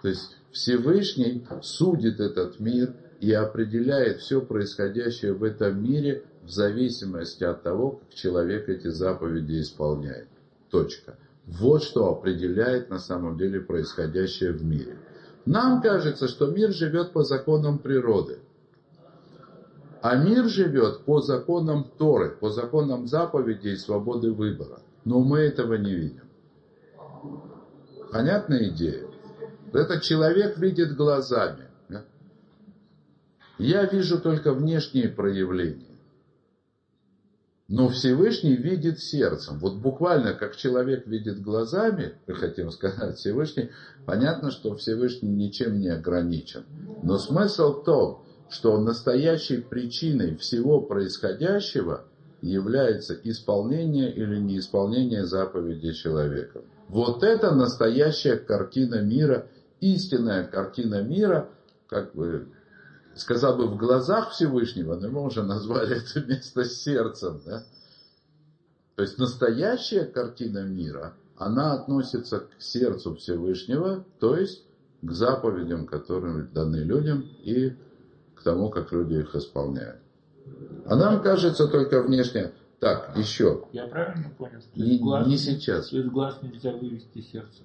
То 0.05 0.09
есть 0.11 0.37
Всевышний 0.53 1.47
судит 1.63 2.21
этот 2.21 2.61
мир 2.61 2.95
и 3.21 3.33
определяет 3.33 4.21
все 4.21 4.43
происходящее 4.43 5.33
в 5.33 5.43
этом 5.43 5.83
мире 5.83 6.25
в 6.43 6.51
зависимости 6.51 7.43
от 7.43 7.63
того, 7.63 7.93
как 7.93 8.13
человек 8.13 8.69
эти 8.69 8.89
заповеди 8.89 9.63
исполняет. 9.63 10.29
Точка. 10.69 11.17
Вот 11.47 11.83
что 11.85 12.11
определяет 12.11 12.91
на 12.91 12.99
самом 12.99 13.39
деле 13.39 13.61
происходящее 13.61 14.53
в 14.53 14.63
мире. 14.63 14.99
Нам 15.47 15.81
кажется, 15.81 16.29
что 16.29 16.49
мир 16.49 16.73
живет 16.73 17.13
по 17.13 17.23
законам 17.23 17.79
природы. 17.79 18.41
А 20.03 20.17
мир 20.17 20.49
живет 20.49 21.07
по 21.07 21.23
законам 21.23 21.91
Торы, 21.97 22.29
по 22.29 22.51
законам 22.51 23.07
заповедей 23.07 23.73
и 23.73 23.79
свободы 23.79 24.33
выбора. 24.33 24.81
Но 25.07 25.21
мы 25.21 25.39
этого 25.39 25.77
не 25.79 25.95
видим. 25.95 26.25
Понятная 28.13 28.69
идея? 28.69 29.14
Этот 29.75 30.03
человек 30.03 30.57
видит 30.57 30.97
глазами. 30.97 31.69
Я 33.59 33.85
вижу 33.85 34.21
только 34.21 34.53
внешние 34.53 35.09
проявления. 35.09 35.95
Но 37.69 37.89
Всевышний 37.89 38.57
видит 38.57 39.01
сердцем. 39.01 39.59
Вот 39.59 39.77
буквально 39.77 40.35
как 40.35 40.55
человек 40.57 41.07
видит 41.07 41.41
глазами, 41.41 42.15
мы 42.27 42.35
хотим 42.35 42.71
сказать 42.71 43.17
Всевышний, 43.17 43.71
понятно, 44.07 44.51
что 44.51 44.75
Всевышний 44.77 45.31
ничем 45.31 45.81
не 45.81 45.89
ограничен. 45.89 46.65
Но 47.03 47.19
смысл 47.19 47.81
в 47.81 47.85
том, 47.85 48.25
что 48.51 48.79
настоящей 48.79 49.59
причиной 49.59 50.37
всего 50.37 50.81
происходящего 50.81 52.05
является 52.43 53.15
исполнение 53.25 54.13
или 54.13 54.39
неисполнение 54.39 55.25
заповеди 55.25 55.93
человека. 55.93 56.61
Вот 56.89 57.23
это 57.23 57.55
настоящая 57.55 58.37
картина 58.37 59.01
мира, 59.01 59.49
истинная 59.93 60.45
картина 60.45 61.03
мира, 61.03 61.49
как 61.89 62.15
бы 62.15 62.49
сказал 63.15 63.57
бы 63.57 63.67
в 63.67 63.77
глазах 63.77 64.31
Всевышнего, 64.31 64.97
но 64.97 65.09
мы 65.09 65.23
уже 65.23 65.43
назвали 65.43 65.97
это 66.03 66.27
место 66.27 66.65
сердцем. 66.65 67.43
Да? 67.45 67.65
То 68.97 69.03
есть 69.03 69.19
настоящая 69.19 70.05
картина 70.05 70.65
мира, 70.65 71.15
она 71.37 71.75
относится 71.75 72.41
к 72.41 72.49
сердцу 72.59 73.15
Всевышнего, 73.17 74.05
то 74.21 74.37
есть 74.37 74.65
к 75.03 75.11
заповедям, 75.11 75.87
которые 75.87 76.45
даны 76.45 76.77
людям, 76.77 77.29
и 77.43 77.77
к 78.35 78.43
тому, 78.43 78.71
как 78.71 78.93
люди 78.93 79.15
их 79.15 79.35
исполняют. 79.35 80.01
А 80.87 80.97
нам 80.97 81.23
кажется 81.23 81.67
только 81.69 82.03
внешне. 82.03 82.53
Так, 82.81 83.17
еще. 83.17 83.65
Я 83.73 83.87
правильно 83.87 84.31
понял, 84.37 84.61
что 84.61 84.79
не, 84.79 84.99
глаз, 84.99 85.27
не 85.27 85.39
сейчас. 85.39 85.93
Из 85.93 86.05
глаз 86.07 86.39
нельзя 86.43 86.73
вывести 86.73 87.23
сердце. 87.23 87.63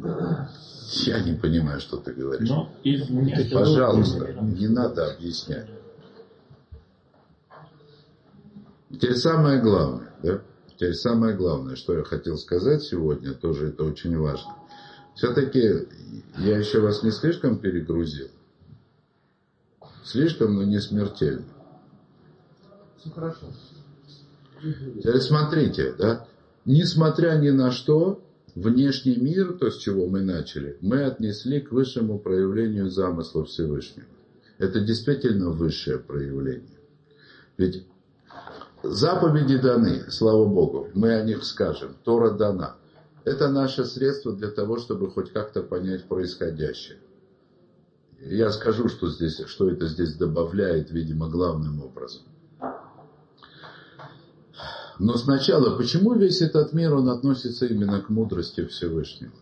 Я 0.00 1.20
не 1.20 1.34
понимаю, 1.34 1.80
что 1.80 1.96
ты 1.96 2.12
говоришь. 2.12 2.48
Но 2.48 2.72
из 2.82 3.06
ты, 3.06 3.50
пожалуйста, 3.52 4.32
не 4.40 4.68
надо 4.68 5.12
объяснять. 5.12 5.68
Теперь 8.90 9.16
самое 9.16 9.60
главное, 9.60 10.12
да? 10.22 10.40
Теперь 10.68 10.94
самое 10.94 11.36
главное, 11.36 11.76
что 11.76 11.96
я 11.96 12.04
хотел 12.04 12.36
сказать 12.38 12.82
сегодня, 12.82 13.34
тоже 13.34 13.68
это 13.68 13.84
очень 13.84 14.16
важно. 14.16 14.54
Все-таки 15.14 15.88
я 16.38 16.58
еще 16.58 16.80
вас 16.80 17.02
не 17.02 17.10
слишком 17.10 17.58
перегрузил. 17.58 18.28
Слишком, 20.04 20.54
но 20.54 20.62
не 20.62 20.80
смертельно. 20.80 21.44
Все 22.98 23.10
хорошо. 23.10 23.46
Теперь 24.62 25.20
смотрите, 25.20 25.92
да, 25.98 26.26
несмотря 26.64 27.36
ни 27.38 27.50
на 27.50 27.72
что, 27.72 28.22
внешний 28.62 29.16
мир, 29.16 29.54
то, 29.54 29.70
с 29.70 29.78
чего 29.78 30.06
мы 30.06 30.22
начали, 30.22 30.76
мы 30.80 31.04
отнесли 31.04 31.60
к 31.60 31.72
высшему 31.72 32.18
проявлению 32.18 32.90
замысла 32.90 33.44
Всевышнего. 33.44 34.06
Это 34.58 34.80
действительно 34.80 35.50
высшее 35.50 35.98
проявление. 35.98 36.78
Ведь 37.56 37.84
заповеди 38.82 39.58
даны, 39.58 40.10
слава 40.10 40.46
Богу, 40.46 40.88
мы 40.94 41.14
о 41.14 41.24
них 41.24 41.44
скажем, 41.44 41.94
Тора 42.04 42.30
дана. 42.30 42.76
Это 43.24 43.48
наше 43.48 43.84
средство 43.84 44.32
для 44.34 44.50
того, 44.50 44.78
чтобы 44.78 45.10
хоть 45.10 45.32
как-то 45.32 45.62
понять 45.62 46.04
происходящее. 46.04 46.98
Я 48.20 48.50
скажу, 48.50 48.88
что, 48.88 49.08
здесь, 49.08 49.40
что 49.46 49.70
это 49.70 49.86
здесь 49.86 50.14
добавляет, 50.14 50.90
видимо, 50.90 51.28
главным 51.28 51.82
образом. 51.82 52.22
Но 54.98 55.16
сначала, 55.16 55.76
почему 55.76 56.14
весь 56.14 56.42
этот 56.42 56.72
мир, 56.72 56.94
он 56.94 57.08
относится 57.08 57.66
именно 57.66 58.00
к 58.00 58.08
мудрости 58.08 58.64
Всевышнего? 58.64 59.32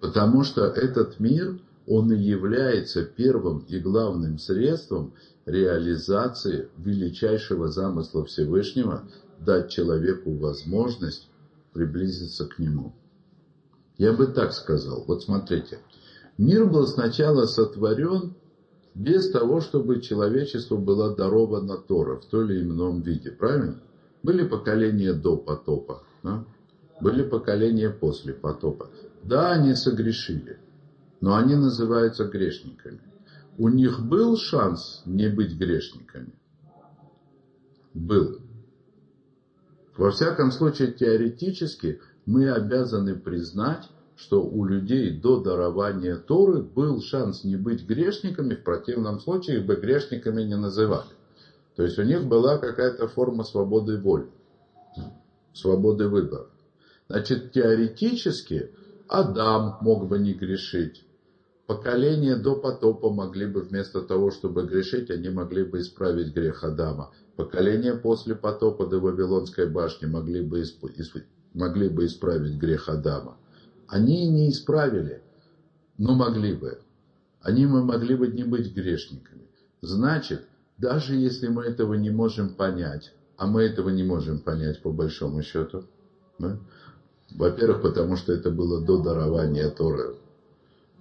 Потому 0.00 0.42
что 0.42 0.64
этот 0.64 1.20
мир, 1.20 1.60
он 1.86 2.12
и 2.12 2.18
является 2.18 3.04
первым 3.04 3.60
и 3.68 3.78
главным 3.78 4.38
средством 4.38 5.12
реализации 5.46 6.68
величайшего 6.76 7.68
замысла 7.68 8.24
Всевышнего 8.24 9.04
дать 9.38 9.70
человеку 9.70 10.34
возможность 10.34 11.28
приблизиться 11.72 12.46
к 12.46 12.58
нему. 12.58 12.94
Я 13.96 14.12
бы 14.12 14.26
так 14.26 14.52
сказал. 14.52 15.04
Вот 15.06 15.22
смотрите. 15.22 15.78
Мир 16.38 16.66
был 16.66 16.86
сначала 16.86 17.44
сотворен 17.44 18.34
без 18.94 19.30
того, 19.30 19.60
чтобы 19.60 20.00
человечеству 20.00 20.78
была 20.78 21.14
дарована 21.14 21.76
Тора 21.76 22.16
в 22.16 22.26
том 22.26 22.50
или 22.50 22.62
ином 22.62 23.02
виде. 23.02 23.30
Правильно? 23.30 23.80
Были 24.22 24.46
поколения 24.46 25.12
до 25.12 25.36
потопа. 25.36 26.02
Да? 26.22 26.44
Были 27.00 27.22
поколения 27.22 27.90
после 27.90 28.34
потопа. 28.34 28.90
Да, 29.22 29.52
они 29.52 29.74
согрешили. 29.74 30.58
Но 31.20 31.36
они 31.36 31.54
называются 31.54 32.24
грешниками. 32.24 33.00
У 33.58 33.68
них 33.68 34.00
был 34.00 34.36
шанс 34.36 35.02
не 35.04 35.28
быть 35.28 35.56
грешниками? 35.56 36.32
Был. 37.92 38.38
Во 39.96 40.10
всяком 40.10 40.50
случае, 40.50 40.92
теоретически 40.92 42.00
мы 42.24 42.50
обязаны 42.50 43.16
признать, 43.16 43.88
что 44.20 44.44
у 44.44 44.66
людей 44.66 45.18
до 45.18 45.40
дарования 45.40 46.16
Торы 46.16 46.60
был 46.60 47.00
шанс 47.00 47.42
не 47.42 47.56
быть 47.56 47.86
грешниками, 47.86 48.54
в 48.54 48.62
противном 48.62 49.18
случае 49.18 49.60
их 49.60 49.66
бы 49.66 49.76
грешниками 49.76 50.42
не 50.42 50.56
называли. 50.56 51.08
То 51.74 51.84
есть 51.84 51.98
у 51.98 52.02
них 52.02 52.26
была 52.26 52.58
какая-то 52.58 53.08
форма 53.08 53.44
свободы 53.44 53.96
воли, 53.96 54.28
свободы 55.54 56.08
выбора. 56.08 56.48
Значит, 57.08 57.52
теоретически 57.52 58.70
Адам 59.08 59.78
мог 59.80 60.06
бы 60.06 60.18
не 60.18 60.34
грешить. 60.34 61.02
Поколения 61.66 62.36
до 62.36 62.56
потопа 62.56 63.10
могли 63.10 63.46
бы 63.46 63.62
вместо 63.62 64.02
того, 64.02 64.30
чтобы 64.30 64.66
грешить, 64.66 65.10
они 65.10 65.30
могли 65.30 65.64
бы 65.64 65.80
исправить 65.80 66.34
грех 66.34 66.62
Адама. 66.62 67.10
Поколения 67.36 67.94
после 67.94 68.34
потопа 68.34 68.84
до 68.84 69.00
Вавилонской 69.00 69.66
башни 69.66 70.04
могли 70.04 70.42
бы, 70.42 70.60
исп... 70.60 70.84
могли 71.54 71.88
бы 71.88 72.04
исправить 72.04 72.58
грех 72.58 72.90
Адама. 72.90 73.38
Они 73.90 74.28
не 74.28 74.50
исправили, 74.50 75.20
но 75.98 76.14
могли 76.14 76.54
бы. 76.54 76.78
Они 77.40 77.66
мы 77.66 77.82
могли 77.82 78.14
бы 78.14 78.28
не 78.28 78.44
быть 78.44 78.72
грешниками. 78.72 79.48
Значит, 79.80 80.46
даже 80.78 81.16
если 81.16 81.48
мы 81.48 81.64
этого 81.64 81.94
не 81.94 82.10
можем 82.10 82.54
понять, 82.54 83.12
а 83.36 83.46
мы 83.46 83.62
этого 83.62 83.88
не 83.88 84.04
можем 84.04 84.38
понять 84.38 84.80
по 84.80 84.92
большому 84.92 85.42
счету, 85.42 85.84
да? 86.38 86.58
во-первых, 87.32 87.82
потому 87.82 88.16
что 88.16 88.32
это 88.32 88.50
было 88.50 88.80
до 88.80 89.02
дарования 89.02 89.68
Торы, 89.70 90.14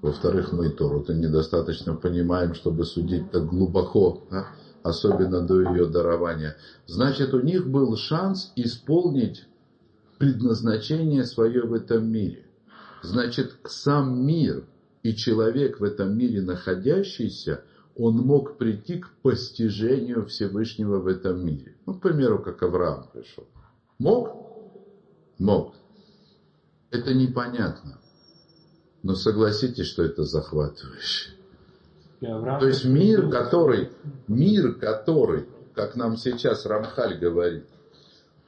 во-вторых, 0.02 0.52
мы 0.52 0.70
Тору-то 0.70 1.14
недостаточно 1.14 1.94
понимаем, 1.94 2.56
чтобы 2.56 2.86
судить 2.86 3.30
так 3.30 3.46
глубоко, 3.46 4.24
да? 4.32 4.48
особенно 4.82 5.46
до 5.46 5.62
ее 5.62 5.86
дарования. 5.86 6.56
Значит, 6.88 7.36
у 7.36 7.42
них 7.42 7.68
был 7.68 7.96
шанс 7.98 8.52
исполнить 8.56 9.46
предназначение 10.18 11.26
свое 11.26 11.62
в 11.62 11.74
этом 11.74 12.12
мире. 12.12 12.49
Значит, 13.02 13.58
сам 13.66 14.26
мир 14.26 14.66
и 15.04 15.16
человек 15.16 15.80
в 15.80 15.84
этом 15.84 16.18
мире 16.18 16.42
находящийся, 16.42 17.64
он 17.96 18.18
мог 18.18 18.58
прийти 18.58 19.00
к 19.00 19.10
постижению 19.22 20.26
Всевышнего 20.26 21.00
в 21.00 21.08
этом 21.08 21.46
мире. 21.46 21.76
Ну, 21.86 21.94
к 21.94 22.02
примеру, 22.02 22.40
как 22.40 22.62
Авраам 22.64 23.10
пришел. 23.12 23.46
Мог? 23.98 24.30
Мог. 25.38 25.74
Это 26.92 27.14
непонятно. 27.14 28.00
Но 29.04 29.16
согласитесь, 29.16 29.88
что 29.88 30.04
это 30.04 30.24
захватывающе. 30.24 31.32
То 32.20 32.68
есть 32.68 32.84
мир, 32.86 33.30
который, 33.30 33.90
мир, 34.28 34.74
который, 34.76 35.48
как 35.74 35.96
нам 35.96 36.18
сейчас 36.18 36.66
Рамхаль 36.66 37.18
говорит, 37.18 37.66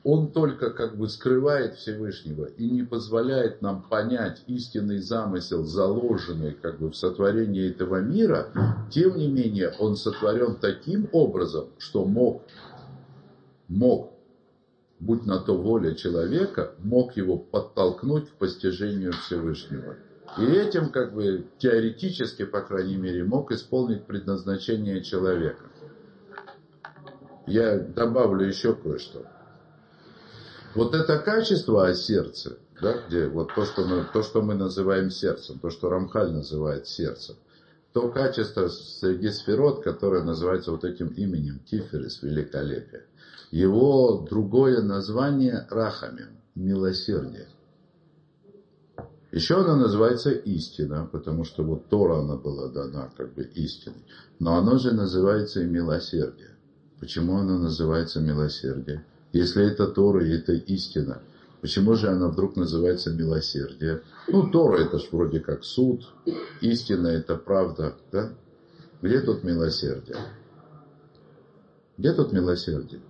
он 0.04 0.32
только 0.32 0.72
как 0.72 0.98
бы 0.98 1.08
скрывает 1.08 1.76
Всевышнего 1.76 2.46
и 2.46 2.70
не 2.70 2.84
позволяет 2.84 3.62
нам 3.62 3.84
понять 3.84 4.42
истинный 4.48 4.98
замысел, 4.98 5.64
заложенный 5.64 6.54
как 6.54 6.80
бы 6.80 6.90
в 6.90 6.96
сотворении 6.96 7.70
этого 7.70 8.02
мира, 8.02 8.48
тем 8.90 9.18
не 9.18 9.28
менее 9.28 9.74
он 9.80 9.96
сотворен 9.96 10.56
таким 10.56 11.08
образом, 11.12 11.68
что 11.78 12.06
мог, 12.06 12.44
мог, 13.68 14.12
будь 15.00 15.26
на 15.26 15.40
то 15.40 15.56
воля 15.56 15.94
человека, 15.94 16.74
мог 16.80 17.16
его 17.16 17.38
подтолкнуть 17.38 18.30
к 18.30 18.34
постижению 18.34 19.14
Всевышнего. 19.14 19.98
И 20.40 20.46
этим 20.46 20.92
как 20.92 21.14
бы 21.14 21.46
теоретически, 21.60 22.46
по 22.46 22.62
крайней 22.62 22.96
мере, 22.96 23.24
мог 23.24 23.52
исполнить 23.52 24.06
предназначение 24.06 25.04
человека. 25.04 25.66
Я 27.46 27.78
добавлю 27.78 28.48
еще 28.48 28.74
кое-что. 28.74 29.26
Вот 30.74 30.96
это 30.96 31.20
качество 31.20 31.88
о 31.88 31.94
сердце, 31.94 32.58
да, 32.82 32.96
где 33.08 33.28
вот 33.28 33.54
то 33.54 33.66
что, 33.66 33.86
мы, 33.86 34.06
то, 34.14 34.24
что 34.24 34.42
мы 34.42 34.56
называем 34.56 35.10
сердцем, 35.10 35.60
то, 35.60 35.70
что 35.70 35.90
Рамхаль 35.90 36.32
называет 36.32 36.88
сердцем, 36.88 37.36
то 37.94 38.10
качество 38.10 38.70
среди 38.70 39.32
сферот, 39.32 39.84
которое 39.84 40.24
называется 40.24 40.72
вот 40.72 40.86
этим 40.86 41.08
именем 41.08 41.60
Тиферис, 41.60 42.24
великолепие. 42.24 43.06
Его 43.52 44.26
другое 44.30 44.82
название 44.82 45.68
Рахамин, 45.70 46.38
милосердие. 46.56 47.48
Еще 49.34 49.56
она 49.56 49.76
называется 49.76 50.32
истина, 50.32 51.08
потому 51.12 51.44
что 51.44 51.64
вот 51.64 51.88
Тора 51.90 52.20
она 52.20 52.38
была 52.38 52.70
дана 52.70 53.12
как 53.18 53.34
бы 53.34 53.44
истиной. 53.44 54.06
Но 54.40 54.58
оно 54.58 54.78
же 54.78 54.94
называется 54.94 55.62
и 55.62 55.66
милосердие. 55.66 56.52
Почему 57.00 57.38
оно 57.38 57.58
называется 57.58 58.22
милосердие? 58.22 59.06
Если 59.34 59.66
это 59.66 59.88
Тора 59.88 60.26
и 60.26 60.38
это 60.38 60.54
истина, 60.54 61.22
почему 61.62 61.96
же 61.96 62.10
она 62.10 62.28
вдруг 62.28 62.56
называется 62.58 63.12
милосердие? 63.12 64.02
Ну, 64.28 64.50
Тора 64.50 64.78
это 64.78 65.00
ж 65.00 65.08
вроде 65.12 65.40
как 65.40 65.64
суд, 65.64 66.14
истина 66.60 67.08
это 67.08 67.36
правда, 67.36 67.96
да? 68.12 68.30
Где 69.02 69.22
тут 69.22 69.44
милосердие? 69.44 70.18
Где 71.98 72.14
тут 72.14 72.34
милосердие? 72.34 73.02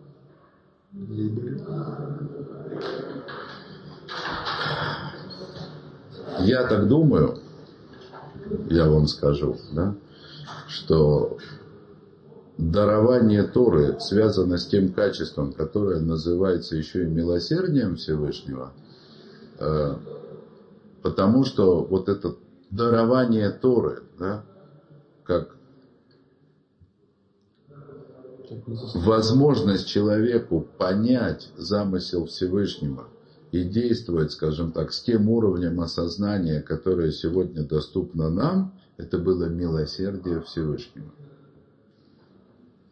Я 6.40 6.68
так 6.68 6.88
думаю, 6.88 7.40
я 8.70 8.90
вам 8.90 9.08
скажу, 9.08 9.58
да, 9.72 9.96
что 10.68 11.38
дарование 12.62 13.44
Торы 13.44 14.00
связано 14.00 14.58
с 14.58 14.68
тем 14.68 14.94
качеством, 14.94 15.52
которое 15.52 16.00
называется 16.00 16.76
еще 16.76 17.04
и 17.04 17.08
милосердием 17.08 17.96
Всевышнего, 17.96 18.72
э, 19.60 19.96
потому 21.02 21.44
что 21.44 21.84
вот 21.84 22.08
это 22.08 22.36
дарование 22.70 23.50
Торы, 23.50 24.04
да, 24.20 24.44
как 25.24 25.56
возможность 28.94 29.88
человеку 29.88 30.68
понять 30.78 31.50
замысел 31.58 32.28
Всевышнего 32.28 33.08
и 33.52 33.64
действовать, 33.64 34.34
скажем 34.34 34.72
так, 34.72 34.94
с 34.94 35.02
тем 35.02 35.30
уровнем 35.30 35.80
осознания, 35.82 36.62
которое 36.62 37.12
сегодня 37.12 37.64
доступно 37.64 38.30
нам, 38.30 38.74
это 38.98 39.18
было 39.18 39.46
милосердие 39.46 40.42
Всевышнего. 40.42 41.12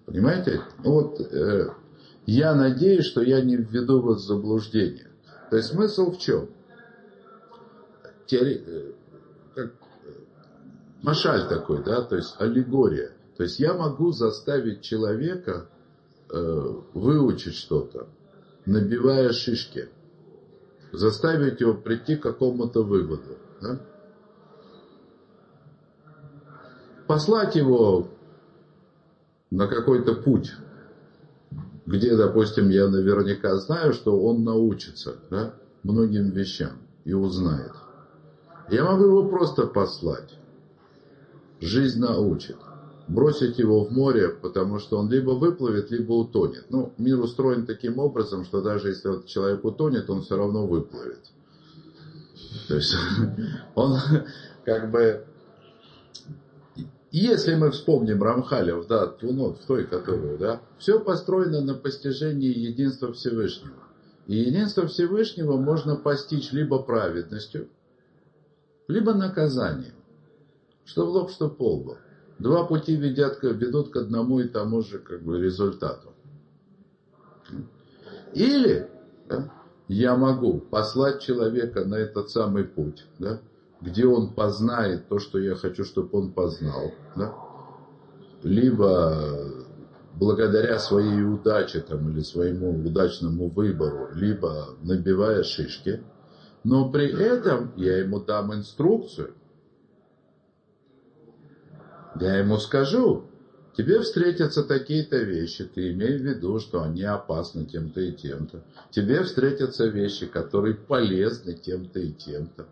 Понимаете? 0.10 0.62
Ну 0.84 0.91
вот, 0.91 1.22
э, 1.22 1.70
я 2.26 2.55
надеюсь, 2.55 3.05
что 3.05 3.22
я 3.22 3.41
не 3.41 3.57
введу 3.57 4.01
вас 4.01 4.24
в 4.24 4.26
заблуждение. 4.26 5.12
То 5.51 5.57
есть 5.57 5.70
смысл 5.70 6.12
в 6.12 6.18
чем? 6.18 6.49
теори... 8.26 8.64
Э, 8.66 8.91
как 9.53 9.68
э, 9.68 10.10
машаль 11.03 11.47
такой, 11.47 11.84
да, 11.84 12.01
то 12.01 12.16
есть 12.16 12.36
аллегория. 12.39 13.12
То 13.38 13.43
есть 13.43 13.60
я 13.60 13.76
могу 13.76 14.12
заставить 14.12 14.82
человека 14.82 15.70
э, 16.32 16.74
выучить 16.95 17.55
что-то, 17.55 18.07
набивая 18.66 19.32
шишки, 19.32 19.89
заставить 20.91 21.62
его 21.62 21.76
прийти 21.76 22.16
к 22.16 22.24
какому-то 22.24 22.82
выводу. 22.82 23.38
Да? 23.62 23.80
Послать 27.05 27.55
его 27.55 28.07
на 29.51 29.67
какой-то 29.67 30.15
путь, 30.15 30.51
где, 31.85 32.15
допустим, 32.15 32.69
я 32.69 32.87
наверняка 32.87 33.57
знаю, 33.57 33.93
что 33.93 34.19
он 34.19 34.43
научится 34.43 35.15
да, 35.29 35.55
многим 35.83 36.29
вещам 36.29 36.73
и 37.05 37.13
узнает. 37.13 37.71
Я 38.69 38.83
могу 38.83 39.05
его 39.05 39.27
просто 39.27 39.65
послать. 39.65 40.37
Жизнь 41.59 41.99
научит. 41.99 42.57
Бросить 43.07 43.57
его 43.57 43.83
в 43.83 43.91
море, 43.91 44.29
потому 44.29 44.77
что 44.77 44.99
он 44.99 45.09
либо 45.09 45.31
выплывет, 45.31 45.89
либо 45.89 46.13
утонет. 46.13 46.65
Ну, 46.69 46.93
мир 46.99 47.19
устроен 47.19 47.65
таким 47.65 47.97
образом, 47.97 48.45
что 48.45 48.61
даже 48.61 48.89
если 48.89 49.09
вот 49.09 49.25
человек 49.25 49.65
утонет, 49.65 50.07
он 50.11 50.21
все 50.21 50.37
равно 50.37 50.67
выплывет. 50.67 51.19
То 52.67 52.75
есть 52.75 52.95
он 53.75 53.97
как 54.63 54.91
бы 54.91 55.25
если 57.12 57.55
мы 57.55 57.72
вспомним 57.72 58.22
Рамхалев, 58.22 58.88
да, 58.88 59.07
ту 59.07 59.32
нот, 59.34 59.60
в 59.60 59.66
той, 59.66 59.86
которую, 59.86 60.38
да, 60.38 60.62
все 60.78 60.99
построено 60.99 61.62
на 61.62 61.74
постижении 61.74 62.55
единства 62.55 63.12
Всевышнего. 63.14 63.84
И 64.28 64.36
единство 64.36 64.86
Всевышнего 64.86 65.57
можно 65.57 65.95
постичь 65.95 66.51
либо 66.51 66.80
праведностью, 66.80 67.68
либо 68.88 69.14
наказанием. 69.14 69.95
Что 70.86 71.05
в 71.05 71.10
лоб, 71.10 71.32
что 71.32 71.49
по 71.49 71.74
лбу. 71.74 71.97
Два 72.38 72.64
пути 72.66 72.95
ведят, 72.95 73.41
ведут 73.41 73.89
к 73.89 73.95
одному 73.95 74.39
и 74.39 74.47
тому 74.47 74.82
же 74.82 74.99
как 74.99 75.24
бы, 75.24 75.41
результату. 75.41 76.14
Или 78.34 78.88
да, 79.28 79.51
я 79.88 80.16
могу 80.16 80.60
послать 80.60 81.22
человека 81.22 81.86
на 81.86 81.95
этот 81.95 82.30
самый 82.30 82.64
путь, 82.64 83.05
да, 83.18 83.41
где 83.82 84.05
он 84.05 84.34
познает 84.34 85.07
то, 85.07 85.19
что 85.19 85.39
я 85.39 85.55
хочу, 85.55 85.84
чтобы 85.84 86.17
он 86.17 86.32
познал, 86.34 86.91
да? 87.15 87.34
либо 88.43 89.65
благодаря 90.15 90.80
своей 90.80 91.23
удаче 91.23 91.80
там, 91.80 92.09
или 92.09 92.21
своему 92.21 92.71
удачному 92.86 93.49
выбору, 93.49 94.09
либо 94.13 94.75
набивая 94.82 95.43
шишки, 95.43 96.03
но 96.63 96.89
при 96.89 97.09
этом 97.09 97.71
я 97.77 97.99
ему 97.99 98.19
дам 98.19 98.53
инструкцию. 98.53 99.34
Я 102.19 102.38
ему 102.38 102.57
скажу, 102.57 103.30
тебе 103.77 104.01
встретятся 104.01 104.63
такие-то 104.63 105.19
вещи, 105.19 105.63
ты 105.63 105.93
имей 105.93 106.17
в 106.17 106.21
виду, 106.21 106.59
что 106.59 106.84
они 106.84 107.03
опасны 107.03 107.65
тем-то 107.65 108.01
и 108.01 108.11
тем-то. 108.11 108.61
Тебе 108.91 109.23
встретятся 109.23 109.86
вещи, 109.86 110.25
которые 110.25 110.75
полезны 110.75 111.53
тем-то 111.53 111.99
и 111.99 112.11
тем-то. 112.11 112.67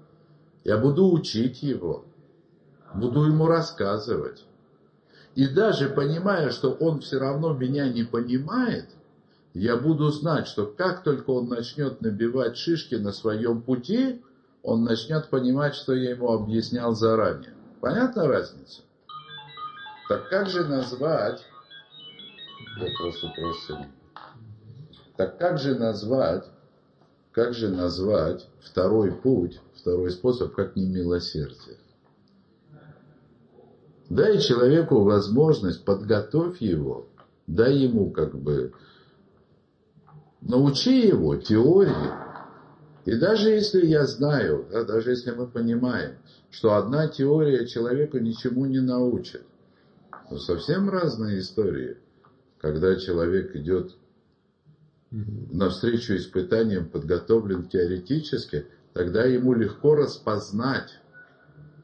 Я 0.68 0.78
буду 0.78 1.09
учить 1.09 1.63
его, 1.63 2.03
буду 2.93 3.24
ему 3.24 3.47
рассказывать. 3.47 4.43
И 5.34 5.47
даже 5.47 5.88
понимая, 5.88 6.49
что 6.49 6.72
он 6.72 6.99
все 6.99 7.20
равно 7.20 7.53
меня 7.53 7.88
не 7.88 8.03
понимает, 8.03 8.89
я 9.53 9.78
буду 9.78 10.09
знать, 10.09 10.45
что 10.45 10.65
как 10.65 11.03
только 11.03 11.30
он 11.30 11.47
начнет 11.47 12.01
набивать 12.01 12.57
шишки 12.57 12.95
на 12.95 13.13
своем 13.13 13.61
пути, 13.61 14.22
он 14.61 14.84
начнет 14.84 15.30
понимать, 15.30 15.74
что 15.74 15.93
я 15.93 16.09
ему 16.09 16.34
объяснял 16.34 16.93
заранее. 16.93 17.53
Понятна 17.80 18.28
разница? 18.28 18.82
Так 20.09 20.28
как 20.28 20.49
же 20.49 20.65
назвать... 20.65 21.45
Просто 22.97 23.32
прошу. 23.38 23.86
Так 25.15 25.38
как 25.38 25.59
же 25.59 25.76
назвать, 25.76 26.43
как 27.32 27.53
же 27.53 27.70
назвать 27.70 28.45
второй 28.59 29.13
путь, 29.13 29.61
второй 29.88 30.12
способ, 30.12 30.54
как 30.54 30.76
не 30.76 30.86
милосердие. 30.86 31.78
Дай 34.10 34.38
человеку 34.40 35.04
возможность, 35.04 35.86
подготовь 35.86 36.62
его, 36.62 37.08
дай 37.48 37.74
ему 37.74 38.12
как 38.12 38.38
бы, 38.38 38.74
научи 40.42 41.08
его 41.08 41.38
теории. 41.38 42.12
И 43.06 43.16
даже 43.16 43.50
если 43.50 43.86
я 43.86 44.06
знаю, 44.06 44.68
да, 44.70 44.84
даже 44.84 45.12
если 45.12 45.32
мы 45.32 45.48
понимаем, 45.48 46.18
что 46.52 46.76
одна 46.76 47.08
теория 47.08 47.66
человека 47.66 48.20
ничему 48.20 48.66
не 48.66 48.82
научит, 48.82 49.44
но 50.30 50.38
совсем 50.38 50.90
разные 50.90 51.40
истории, 51.40 51.96
когда 52.60 52.98
человек 52.98 53.56
идет 53.56 53.96
навстречу 55.12 56.18
испытаниям, 56.18 56.90
подготовлен 56.90 57.70
теоретически– 57.70 58.66
тогда 58.98 59.26
ему 59.26 59.54
легко 59.54 59.93
распознать, 59.93 60.89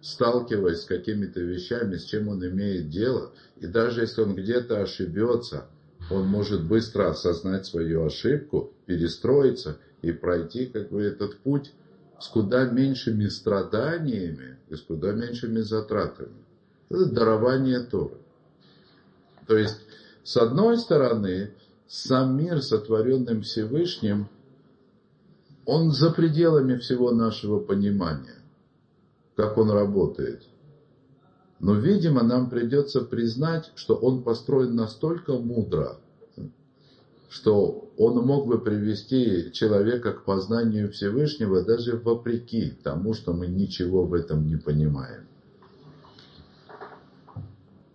сталкиваясь 0.02 0.82
с 0.82 0.86
какими-то 0.86 1.42
вещами, 1.42 1.96
с 1.96 2.06
чем 2.06 2.28
он 2.28 2.44
имеет 2.44 2.90
дело. 2.90 3.32
И 3.58 3.68
даже 3.68 4.02
если 4.02 4.24
он 4.24 4.34
где-то 4.34 4.82
ошибется, 4.82 5.68
он 6.10 6.26
может 6.26 6.64
быстро 6.64 7.12
осознать 7.12 7.68
свою 7.68 8.04
ошибку, 8.04 8.74
перестроиться 8.88 9.78
и 10.02 10.12
пройти 10.12 10.66
как 10.66 10.90
бы 10.90 11.04
этот 11.04 11.38
путь 11.38 11.72
с 12.20 12.28
куда 12.30 12.66
меньшими 12.66 13.28
страданиями 13.28 14.58
и 14.70 14.76
с 14.76 14.82
куда 14.82 15.12
меньшими 15.12 15.60
затратами. 15.60 16.34
Это 16.90 17.06
дарование 17.06 17.82
Торы. 17.82 18.18
То 19.46 19.56
есть, 19.56 19.86
с 20.24 20.36
одной 20.36 20.80
стороны, 20.80 21.52
сам 21.88 22.36
мир, 22.36 22.60
сотворенным 22.64 23.44
Всевышним, 23.44 24.30
он 25.66 25.92
за 25.92 26.12
пределами 26.12 26.78
всего 26.78 27.12
нашего 27.12 27.60
понимания, 27.60 28.42
как 29.36 29.58
он 29.58 29.72
работает. 29.72 30.44
Но, 31.60 31.76
видимо, 31.76 32.24
нам 32.24 32.50
придется 32.50 33.02
признать, 33.02 33.72
что 33.76 33.96
он 33.96 34.24
построен 34.24 34.76
настолько 34.76 35.34
мудро, 35.34 35.98
что 37.30 37.90
он 37.98 38.18
мог 38.26 38.48
бы 38.48 38.60
привести 38.60 39.52
человека 39.54 40.12
к 40.14 40.26
познанию 40.26 40.92
Всевышнего 40.92 41.64
даже 41.64 41.98
вопреки 41.98 42.72
тому, 42.84 43.14
что 43.14 43.34
мы 43.34 43.48
ничего 43.48 44.06
в 44.06 44.14
этом 44.14 44.46
не 44.46 44.58
понимаем. 44.58 45.26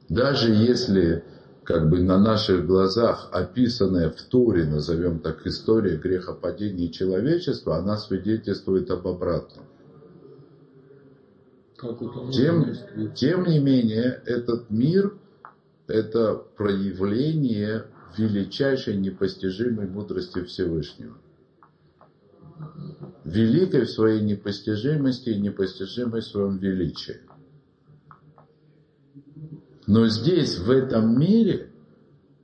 Даже 0.08 0.50
если 0.50 1.22
как 1.68 1.90
бы 1.90 2.02
на 2.02 2.18
наших 2.18 2.64
глазах 2.64 3.28
описанная 3.30 4.08
в 4.08 4.22
Туре, 4.22 4.64
назовем 4.64 5.18
так, 5.18 5.46
история 5.46 5.98
грехопадения 5.98 6.88
человечества, 6.88 7.76
она 7.76 7.98
свидетельствует 7.98 8.90
об 8.90 9.06
обратном. 9.06 9.66
Тем, 12.32 12.74
тем 13.14 13.44
не 13.44 13.58
менее, 13.58 14.22
этот 14.24 14.70
мир– 14.70 15.12
это 15.86 16.36
проявление 16.56 17.84
величайшей 18.16 18.96
непостижимой 18.96 19.88
мудрости 19.88 20.42
Всевышнего. 20.44 21.18
Великой 23.24 23.84
в 23.84 23.90
своей 23.90 24.22
непостижимости 24.22 25.28
и 25.28 25.38
непостижимой 25.38 26.22
в 26.22 26.24
своем 26.24 26.56
величии. 26.56 27.18
Но 29.88 30.06
здесь, 30.06 30.58
в 30.58 30.70
этом 30.70 31.18
мире, 31.18 31.72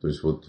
то 0.01 0.09
есть 0.09 0.22
вот 0.22 0.47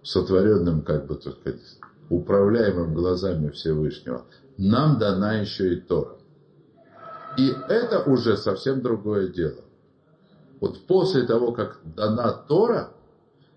сотворенным, 0.00 0.82
как 0.82 1.08
бы, 1.08 1.16
так 1.16 1.34
сказать, 1.34 1.60
управляемым 2.08 2.94
глазами 2.94 3.48
Всевышнего, 3.48 4.24
нам 4.56 5.00
дана 5.00 5.40
еще 5.40 5.74
и 5.74 5.80
Тора. 5.80 6.18
И 7.36 7.52
это 7.68 8.04
уже 8.04 8.36
совсем 8.36 8.80
другое 8.80 9.26
дело. 9.26 9.64
Вот 10.60 10.86
после 10.86 11.26
того, 11.26 11.50
как 11.50 11.80
дана 11.96 12.30
Тора, 12.30 12.92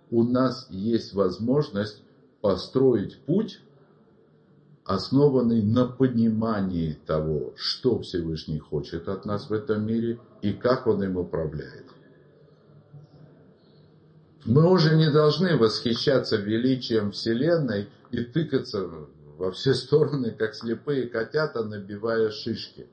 у 0.10 0.24
нас 0.24 0.66
есть 0.72 1.14
возможность 1.14 2.02
построить 2.42 3.20
путь, 3.28 3.62
основанный 4.86 5.62
на 5.62 5.86
понимании 5.86 6.98
того, 7.06 7.54
что 7.56 8.00
Всевышний 8.00 8.60
хочет 8.60 9.08
от 9.08 9.26
нас 9.26 9.50
в 9.50 9.54
этом 9.54 9.86
мире 9.86 10.20
и 10.42 10.54
как 10.54 10.88
Он 10.88 11.04
им 11.04 11.18
управляет. 11.18 11.86
Мы 14.46 14.70
уже 14.70 14.96
не 14.98 15.10
должны 15.10 15.56
восхищаться 15.56 16.36
величием 16.36 17.12
Вселенной 17.12 17.88
и 18.12 18.24
тыкаться 18.24 18.90
во 19.38 19.52
все 19.52 19.74
стороны, 19.74 20.32
как 20.32 20.54
слепые 20.54 21.08
котята, 21.08 21.64
набивая 21.64 22.30
шишки. 22.30 22.88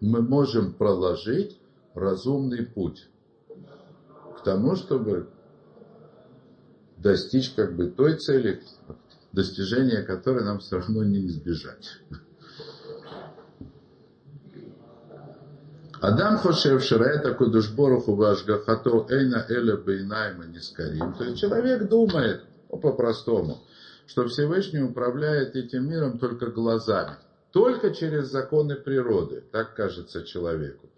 Мы 0.00 0.20
можем 0.20 0.74
проложить 0.74 1.58
разумный 1.94 2.66
путь 2.66 3.08
к 4.38 4.42
тому, 4.44 4.76
чтобы 4.76 5.30
достичь 6.98 7.50
как 7.54 7.74
бы 7.74 7.88
той 7.88 8.16
цели, 8.16 8.62
достижения 9.36 10.02
которой 10.02 10.44
нам 10.44 10.58
все 10.58 10.78
равно 10.78 11.04
не 11.04 11.26
избежать. 11.26 12.00
Адам 16.00 16.38
хошев 16.38 16.82
ширает 16.82 17.36
кудушборуху 17.36 18.14
вашгахато 18.14 19.06
эйна 19.10 19.46
эля 19.48 19.76
бейнайма 19.76 20.46
нискарим. 20.46 21.12
То 21.14 21.24
есть 21.24 21.38
человек 21.38 21.88
думает, 21.88 22.42
по-простому, 22.68 23.62
что 24.06 24.26
Всевышний 24.26 24.82
управляет 24.82 25.54
этим 25.54 25.88
миром 25.88 26.18
только 26.18 26.46
глазами. 26.46 27.16
Только 27.52 27.94
через 27.94 28.30
законы 28.30 28.74
природы, 28.76 29.42
так 29.52 29.74
кажется 29.74 30.22
человеку. 30.24 30.88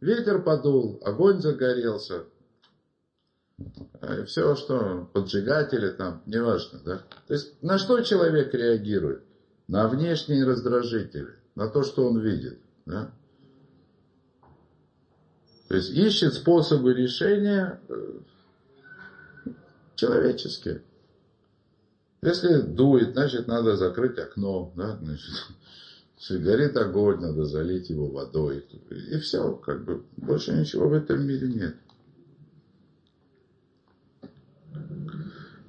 Ветер 0.00 0.42
подул, 0.42 1.00
огонь 1.04 1.40
загорелся, 1.40 2.24
все, 4.26 4.56
что 4.56 5.08
поджигатели 5.12 5.90
там, 5.90 6.22
неважно, 6.26 6.80
да. 6.84 7.02
То 7.26 7.34
есть 7.34 7.62
на 7.62 7.78
что 7.78 8.00
человек 8.00 8.54
реагирует? 8.54 9.22
На 9.68 9.88
внешние 9.88 10.44
раздражители, 10.44 11.34
на 11.54 11.68
то, 11.68 11.82
что 11.82 12.06
он 12.06 12.20
видит, 12.20 12.58
да. 12.84 13.10
То 15.68 15.76
есть 15.76 15.90
ищет 15.90 16.34
способы 16.34 16.92
решения 16.92 17.80
э, 17.88 18.18
человеческие. 19.94 20.82
Если 22.20 22.60
дует, 22.60 23.14
значит 23.14 23.46
надо 23.46 23.76
закрыть 23.76 24.18
окно, 24.18 24.72
да, 24.76 24.98
значит, 24.98 25.30
если 26.18 26.38
горит 26.38 26.76
огонь, 26.76 27.20
надо 27.20 27.46
залить 27.46 27.90
его 27.90 28.06
водой. 28.06 28.64
И 28.90 29.18
все, 29.18 29.54
как 29.54 29.84
бы, 29.84 30.04
больше 30.16 30.52
ничего 30.52 30.88
в 30.88 30.92
этом 30.92 31.26
мире 31.26 31.48
нет. 31.48 31.76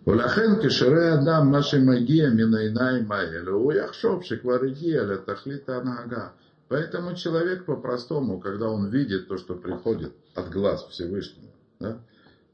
ולכן 0.06 0.50
כשרואה 0.62 1.14
אדם 1.14 1.50
מה 1.50 1.62
שמגיע 1.62 2.30
מן 2.30 2.54
העיניים 2.54 3.12
האלה, 3.12 3.50
הוא 3.50 3.72
יחשוב 3.72 4.22
שכבר 4.22 4.64
הגיע 4.64 5.02
לתכלית 5.02 5.68
ההנהגה. 5.68 6.28
Поэтому 6.70 7.14
человек 7.14 7.64
по-простому, 7.64 8.40
когда 8.40 8.68
он 8.68 8.88
видит 8.90 9.28
то, 9.28 9.38
что 9.38 9.54
приходит 9.54 10.12
от 10.34 10.50
глаз 10.50 10.86
Всевышнего, 10.90 11.50
да, 11.80 11.98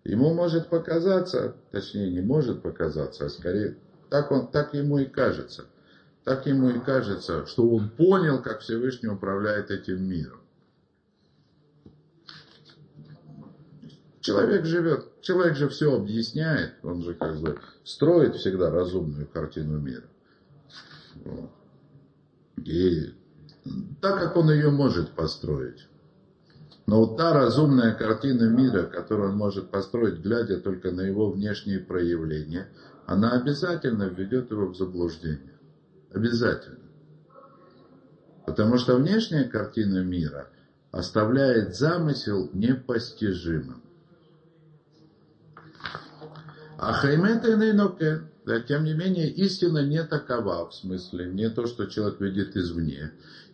ему 0.05 0.35
может 0.35 0.69
показаться, 0.69 1.57
точнее 1.73 2.11
не 2.13 2.21
может 2.21 2.63
показаться, 2.63 3.27
а 3.27 3.29
скорее 3.29 3.77
так, 4.11 4.31
он, 4.31 4.47
так 4.47 4.75
ему 4.75 4.99
и 4.99 5.07
кажется. 5.07 5.65
Так 6.23 6.47
ему 6.47 6.71
и 6.71 6.79
кажется, 6.79 7.47
что 7.47 7.69
он 7.69 7.89
понял, 7.91 8.41
как 8.41 8.61
Всевышний 8.61 9.09
управляет 9.09 9.71
этим 9.73 10.09
миром. 10.09 10.41
Человек 14.22 14.66
живет, 14.66 15.22
человек 15.22 15.56
же 15.56 15.70
все 15.70 15.96
объясняет, 15.96 16.74
он 16.84 17.02
же 17.04 17.14
как 17.14 17.40
бы 17.40 17.58
строит 17.84 18.36
всегда 18.36 18.70
разумную 18.70 19.28
картину 19.28 19.80
мира. 19.80 20.08
И 22.58 23.14
так 24.02 24.20
как 24.20 24.36
он 24.36 24.52
ее 24.52 24.72
может 24.72 25.12
построить. 25.12 25.88
Но 26.86 27.06
вот 27.06 27.18
та 27.18 27.34
разумная 27.34 27.94
картина 27.94 28.50
мира, 28.50 28.84
которую 28.84 29.30
он 29.30 29.38
может 29.38 29.70
построить, 29.70 30.22
глядя 30.22 30.60
только 30.60 30.92
на 30.92 31.02
его 31.02 31.30
внешние 31.30 31.80
проявления, 31.80 32.68
она 33.06 33.34
обязательно 33.34 34.06
введет 34.06 34.52
его 34.52 34.68
в 34.68 34.76
заблуждение. 34.76 35.54
Обязательно. 36.12 36.80
Потому 38.46 38.78
что 38.78 38.96
внешняя 38.96 39.44
картина 39.44 40.04
мира 40.04 40.50
оставляет 40.92 41.76
замысел 41.76 42.50
непостижимым. 42.54 43.84
А 46.82 46.94
хаймет 46.94 47.46
и 47.46 47.56
да, 48.46 48.62
тем 48.62 48.86
не 48.86 48.94
менее, 48.94 49.30
истина 49.30 49.86
не 49.86 50.02
такова, 50.04 50.70
в 50.70 50.74
смысле, 50.74 51.30
не 51.30 51.50
то, 51.50 51.68
что 51.68 51.86
человек 51.86 52.22
видит 52.22 52.56
извне. 52.56 53.12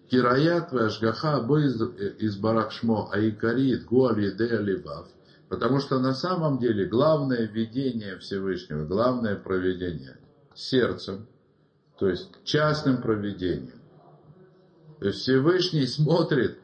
Кираят 0.10 0.72
вашгаха 0.72 1.42
бо 1.42 1.60
из 1.60 2.38
барахшмо 2.38 3.10
аикарит 3.12 3.86
гуалидея 3.86 4.60
ливав. 4.60 5.08
Потому 5.50 5.80
что 5.80 6.00
на 6.00 6.14
самом 6.14 6.60
деле 6.60 6.86
главное 6.86 7.48
видение 7.48 8.18
Всевышнего, 8.20 8.86
главное 8.86 9.36
проведение 9.36 10.18
сердцем, 10.54 11.28
то 12.00 12.08
есть 12.08 12.30
частным 12.44 13.02
проведением. 13.02 13.82
Всевышний 15.02 15.88
смотрит 15.88 16.60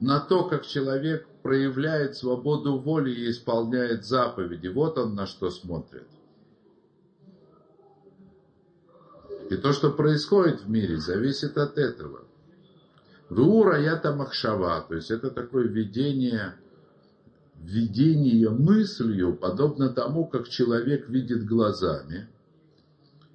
на 0.00 0.20
то, 0.20 0.44
как 0.44 0.66
человек 0.66 1.26
проявляет 1.42 2.16
свободу 2.16 2.78
воли 2.78 3.10
и 3.10 3.30
исполняет 3.30 4.04
заповеди. 4.04 4.68
Вот 4.68 4.98
он 4.98 5.14
на 5.14 5.26
что 5.26 5.50
смотрит. 5.50 6.06
И 9.50 9.56
то, 9.56 9.72
что 9.72 9.90
происходит 9.90 10.62
в 10.62 10.70
мире, 10.70 10.98
зависит 10.98 11.56
от 11.56 11.78
этого. 11.78 12.24
Вура 13.30 13.80
ята 13.80 14.14
махшава, 14.14 14.80
то 14.82 14.94
есть 14.94 15.10
это 15.10 15.30
такое 15.30 15.66
видение, 15.68 16.54
видение 17.56 18.50
мыслью, 18.50 19.34
подобно 19.34 19.90
тому, 19.90 20.26
как 20.26 20.48
человек 20.48 21.08
видит 21.08 21.44
глазами. 21.46 22.28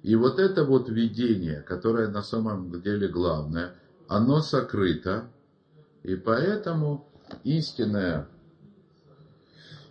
И 0.02 0.16
вот 0.16 0.38
это 0.38 0.64
вот 0.64 0.88
видение, 0.88 1.62
которое 1.62 2.08
на 2.08 2.22
самом 2.22 2.80
деле 2.82 3.08
главное, 3.08 3.74
оно 4.08 4.40
сокрыто, 4.40 5.30
и 6.04 6.16
поэтому 6.16 7.08
истинное, 7.42 8.28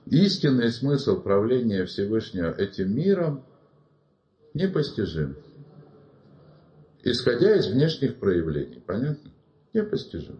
истинный 0.05 0.71
смысл 0.71 1.21
правления 1.21 1.85
Всевышнего 1.85 2.51
этим 2.51 2.95
миром 2.95 3.43
непостижим. 4.53 5.35
Исходя 7.03 7.55
из 7.57 7.67
внешних 7.67 8.19
проявлений. 8.19 8.81
Понятно? 8.85 9.31
Непостижим. 9.73 10.39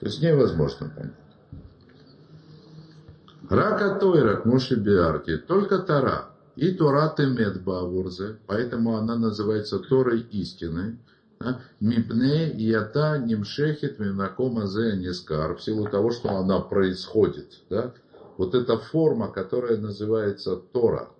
То 0.00 0.06
есть 0.06 0.20
невозможно 0.20 0.90
понять. 0.90 1.14
Рака 3.48 3.98
Тойрак 3.98 4.44
Муши 4.44 4.76
Биарти, 4.76 5.38
только 5.38 5.78
Тара. 5.78 6.34
И 6.56 6.72
Тора 6.72 7.14
Темет 7.16 7.62
Бавурзе, 7.62 8.36
поэтому 8.48 8.96
она 8.96 9.16
называется 9.16 9.78
Торой 9.78 10.22
истины. 10.22 10.98
Мипне 11.80 12.50
ята 12.50 13.18
нимшехет 13.18 14.00
мимнакома 14.00 14.66
зе 14.66 14.96
нискар, 14.96 15.54
в 15.54 15.62
силу 15.62 15.88
того, 15.88 16.10
что 16.10 16.30
она 16.30 16.58
происходит. 16.60 17.60
Да? 17.70 17.94
Вот 18.36 18.54
эта 18.54 18.76
форма, 18.76 19.30
которая 19.30 19.76
называется 19.78 20.56
Тора, 20.56 21.10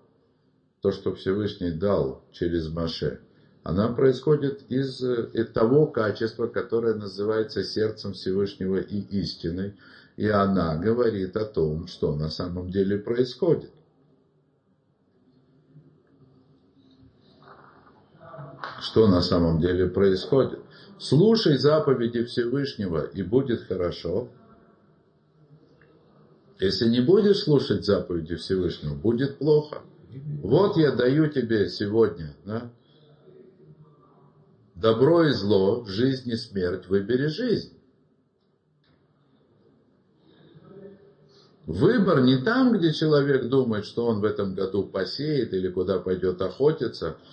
то, 0.81 0.91
что 0.91 1.13
Всевышний 1.13 1.71
дал 1.71 2.21
через 2.31 2.69
Маше, 2.69 3.21
она 3.63 3.89
происходит 3.89 4.63
из, 4.69 5.01
из 5.01 5.51
того 5.51 5.87
качества, 5.87 6.47
которое 6.47 6.95
называется 6.95 7.63
сердцем 7.63 8.13
Всевышнего 8.13 8.77
и 8.77 8.99
истиной. 9.21 9.75
И 10.17 10.27
она 10.27 10.75
говорит 10.75 11.37
о 11.37 11.45
том, 11.45 11.87
что 11.87 12.13
на 12.15 12.29
самом 12.29 12.71
деле 12.71 12.97
происходит. 12.97 13.71
Что 18.81 19.07
на 19.07 19.21
самом 19.21 19.59
деле 19.59 19.87
происходит. 19.87 20.59
Слушай 20.97 21.57
заповеди 21.57 22.23
Всевышнего, 22.23 23.05
и 23.05 23.23
будет 23.23 23.63
хорошо. 23.63 24.29
Если 26.59 26.89
не 26.89 26.99
будешь 26.99 27.43
слушать 27.43 27.85
заповеди 27.85 28.35
Всевышнего, 28.35 28.93
будет 28.93 29.37
плохо. 29.37 29.81
Вот 30.41 30.75
я 30.77 30.91
даю 30.91 31.27
тебе 31.27 31.69
сегодня 31.69 32.35
да, 32.43 32.71
добро 34.75 35.25
и 35.25 35.31
зло, 35.31 35.85
жизнь 35.85 36.29
и 36.29 36.35
смерть, 36.35 36.87
выбери 36.87 37.27
жизнь. 37.27 37.73
Выбор 41.65 42.21
не 42.21 42.37
там, 42.43 42.75
где 42.75 42.91
человек 42.91 43.47
думает, 43.47 43.85
что 43.85 44.07
он 44.07 44.21
в 44.21 44.25
этом 44.25 44.55
году 44.55 44.83
посеет 44.83 45.53
или 45.53 45.69
куда 45.69 45.99
пойдет 45.99 46.41
охотиться– 46.41 47.17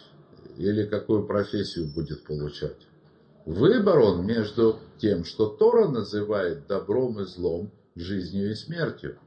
или 0.57 0.87
какую 0.87 1.27
профессию 1.27 1.87
будет 1.87 2.25
получать. 2.25 2.87
Выбор 3.45 3.99
он 4.01 4.27
между 4.27 4.79
тем, 4.99 5.25
что 5.25 5.47
Тора 5.47 5.89
называет 5.89 6.67
добром 6.67 7.21
и 7.21 7.25
злом, 7.25 7.71
жизнью 7.95 8.51
и 8.51 8.55
смертью. 8.55 9.19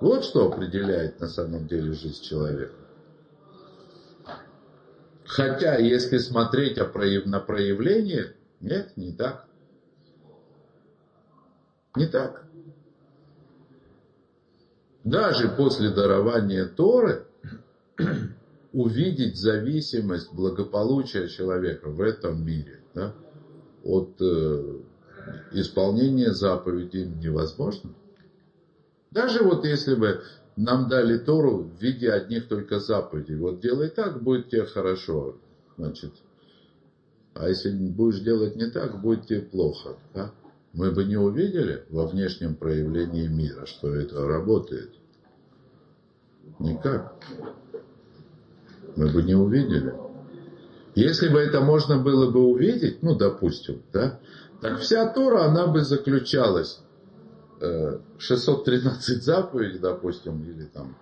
Вот 0.00 0.24
что 0.24 0.52
определяет 0.52 1.20
на 1.20 1.28
самом 1.28 1.66
деле 1.66 1.92
жизнь 1.92 2.22
человека. 2.22 2.74
Хотя, 5.24 5.76
если 5.78 6.18
смотреть 6.18 6.76
на 6.76 7.40
проявление, 7.40 8.34
нет, 8.60 8.96
не 8.96 9.12
так. 9.12 9.46
Не 11.96 12.06
так. 12.06 12.44
Даже 15.04 15.48
после 15.48 15.90
дарования 15.90 16.66
Торы 16.66 17.26
увидеть 18.72 19.36
зависимость 19.36 20.32
благополучия 20.32 21.28
человека 21.28 21.88
в 21.88 22.00
этом 22.00 22.44
мире 22.44 22.80
да, 22.94 23.14
от 23.84 24.20
э, 24.20 24.80
исполнения 25.52 26.32
заповедей 26.32 27.06
невозможно. 27.06 27.90
Даже 29.10 29.42
вот 29.42 29.64
если 29.64 29.94
бы 29.94 30.22
нам 30.56 30.88
дали 30.88 31.18
Тору 31.18 31.62
в 31.62 31.80
виде 31.80 32.10
одних 32.10 32.48
только 32.48 32.78
заповедей. 32.78 33.36
Вот 33.36 33.60
делай 33.60 33.88
так, 33.88 34.22
будет 34.22 34.48
тебе 34.48 34.64
хорошо. 34.64 35.36
Значит, 35.78 36.12
а 37.34 37.48
если 37.48 37.70
будешь 37.70 38.20
делать 38.20 38.56
не 38.56 38.66
так, 38.66 39.00
будет 39.00 39.26
тебе 39.26 39.40
плохо. 39.40 39.96
Да? 40.14 40.32
Мы 40.72 40.90
бы 40.90 41.04
не 41.04 41.16
увидели 41.16 41.84
во 41.88 42.06
внешнем 42.06 42.54
проявлении 42.54 43.26
мира, 43.28 43.66
что 43.66 43.94
это 43.94 44.26
работает. 44.26 44.90
Никак. 46.58 47.16
Мы 48.96 49.10
бы 49.10 49.22
не 49.22 49.34
увидели. 49.34 49.94
Если 50.94 51.28
бы 51.28 51.38
это 51.38 51.60
можно 51.60 51.98
было 51.98 52.30
бы 52.30 52.40
увидеть, 52.40 53.02
ну, 53.02 53.14
допустим, 53.16 53.82
да, 53.92 54.20
так 54.60 54.78
вся 54.80 55.08
Тора, 55.08 55.44
она 55.44 55.66
бы 55.66 55.82
заключалась 55.82 56.80
613 58.18 59.08
э, 59.08 59.20
заповедей, 59.20 59.78
допустим, 59.78 60.42
или 60.42 60.64
там, 60.64 60.96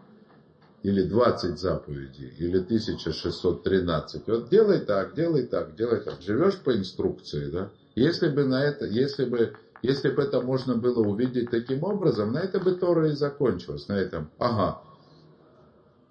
или 0.82 1.02
20 1.02 1.58
заповедей, 1.58 2.32
или 2.38 2.58
1613. 2.58 4.22
Вот 4.28 4.48
делай 4.48 4.80
так, 4.80 5.14
делай 5.14 5.46
так, 5.46 5.74
делай 5.74 6.00
так. 6.00 6.22
Живешь 6.22 6.58
по 6.58 6.76
инструкции, 6.76 7.50
да? 7.50 7.70
Если 7.94 8.28
бы 8.28 8.44
на 8.44 8.62
это, 8.62 8.86
если 8.86 9.24
бы, 9.24 9.54
если 9.82 10.10
бы 10.10 10.22
это 10.22 10.40
можно 10.40 10.76
было 10.76 11.04
увидеть 11.04 11.50
таким 11.50 11.82
образом, 11.82 12.32
на 12.32 12.38
это 12.38 12.60
бы 12.60 12.72
Тора 12.72 13.08
и 13.08 13.12
закончилась. 13.12 13.88
На 13.88 13.98
этом, 13.98 14.30
ага, 14.38 14.82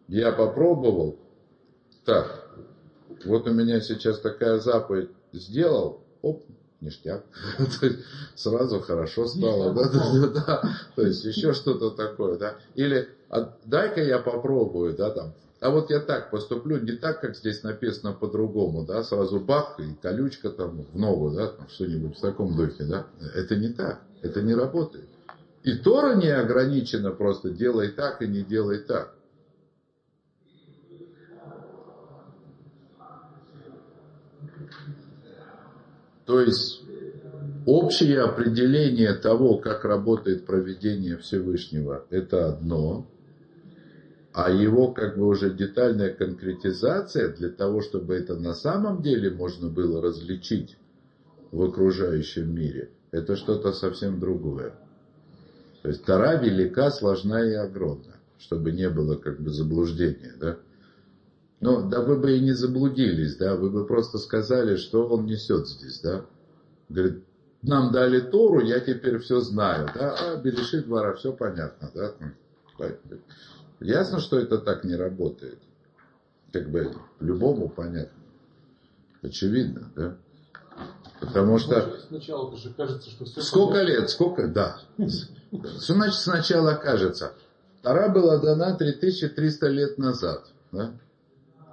я 0.08 0.32
попробовал, 0.32 1.18
так, 2.10 2.50
вот 3.26 3.48
у 3.48 3.52
меня 3.52 3.82
сейчас 3.82 4.20
такая 4.20 4.60
заповедь 4.60 5.10
сделал, 5.34 6.00
оп, 6.22 6.44
ништяк. 6.82 7.24
Сразу 8.36 8.80
хорошо 8.80 9.28
стало, 9.28 9.74
да, 9.74 9.90
да, 9.94 10.28
да, 10.28 10.76
То 10.96 11.06
есть 11.06 11.24
еще 11.24 11.54
что-то 11.54 11.92
такое, 11.92 12.38
да. 12.38 12.56
Или 12.76 13.10
а, 13.30 13.54
дай-ка 13.66 14.02
я 14.02 14.20
попробую, 14.20 14.96
да, 14.96 15.12
там. 15.12 15.34
А 15.60 15.72
вот 15.72 15.90
я 15.90 16.00
так 16.00 16.32
поступлю, 16.32 16.78
не 16.78 16.94
так, 16.94 17.20
как 17.20 17.36
здесь 17.36 17.64
написано 17.64 18.14
по-другому, 18.14 18.86
да, 18.86 19.04
сразу 19.04 19.42
бах 19.42 19.78
и 19.80 19.94
колючка 20.02 20.50
там 20.50 20.86
в 20.94 20.98
ногу, 20.98 21.32
да, 21.32 21.48
там 21.48 21.68
что-нибудь 21.68 22.18
в 22.18 22.22
таком 22.22 22.56
духе, 22.56 22.86
да. 22.86 23.06
Это 23.36 23.58
не 23.58 23.70
так, 23.70 24.00
это 24.22 24.42
не 24.42 24.56
работает. 24.56 25.10
И 25.64 25.76
Тора 25.76 26.16
не 26.16 26.30
ограничена 26.30 27.12
просто 27.12 27.50
делай 27.50 27.90
так 27.90 28.22
и 28.22 28.28
не 28.28 28.42
делай 28.42 28.80
так. 28.80 29.12
То 36.30 36.42
есть 36.42 36.84
общее 37.66 38.22
определение 38.22 39.16
того, 39.16 39.58
как 39.58 39.84
работает 39.84 40.46
проведение 40.46 41.18
Всевышнего, 41.18 42.06
это 42.12 42.50
одно, 42.50 43.08
а 44.32 44.52
его 44.52 44.92
как 44.92 45.18
бы 45.18 45.26
уже 45.26 45.52
детальная 45.52 46.14
конкретизация 46.14 47.30
для 47.30 47.50
того, 47.50 47.82
чтобы 47.82 48.14
это 48.14 48.36
на 48.36 48.54
самом 48.54 49.02
деле 49.02 49.32
можно 49.32 49.70
было 49.70 50.04
различить 50.04 50.78
в 51.52 51.64
окружающем 51.64 52.54
мире, 52.54 52.92
это 53.10 53.36
что-то 53.36 53.72
совсем 53.72 54.20
другое. 54.20 54.76
То 55.82 55.90
есть 55.90 56.06
Тара 56.06 56.40
велика, 56.40 56.92
сложна 56.92 57.44
и 57.44 57.54
огромна, 57.54 58.18
чтобы 58.38 58.72
не 58.72 58.88
было 58.88 59.16
как 59.16 59.42
бы 59.42 59.50
заблуждения, 59.50 60.36
да? 60.40 60.60
Ну, 61.62 61.90
да 61.90 62.02
вы 62.02 62.16
бы 62.18 62.38
и 62.38 62.40
не 62.40 62.54
заблудились, 62.54 63.36
да, 63.36 63.56
вы 63.56 63.70
бы 63.70 63.86
просто 63.86 64.18
сказали, 64.18 64.78
что 64.78 65.08
он 65.08 65.26
несет 65.26 65.68
здесь, 65.68 66.00
да. 66.00 66.26
Говорит, 66.88 67.24
нам 67.62 67.92
дали 67.92 68.22
Тору, 68.22 68.62
я 68.62 68.80
теперь 68.80 69.20
все 69.20 69.42
знаю, 69.42 69.90
да, 69.94 70.16
а 70.16 70.38
Берешит 70.38 70.86
двора, 70.86 71.14
все 71.16 71.34
понятно, 71.34 71.92
да. 71.94 72.14
Ясно, 73.82 74.20
что 74.20 74.40
это 74.40 74.58
так 74.58 74.86
не 74.86 74.96
работает. 74.96 75.60
Как 76.54 76.70
бы 76.70 76.94
любому 77.20 77.70
понятно. 77.70 78.18
Очевидно, 79.22 79.92
да. 79.96 80.16
Потому 81.20 81.60
что... 81.60 81.98
Сначала 82.08 82.56
же 82.56 82.74
кажется, 82.74 83.10
что 83.10 83.26
все 83.26 83.42
Сколько 83.42 83.74
понятно. 83.74 83.92
лет, 83.92 84.10
сколько, 84.10 84.48
да. 84.48 84.78
Что 85.82 85.94
значит 85.94 86.20
сначала 86.20 86.76
кажется? 86.76 87.34
Тара 87.82 88.10
была 88.10 88.38
дана 88.38 88.76
3300 88.76 89.68
лет 89.68 89.98
назад, 89.98 90.48
да. 90.72 90.94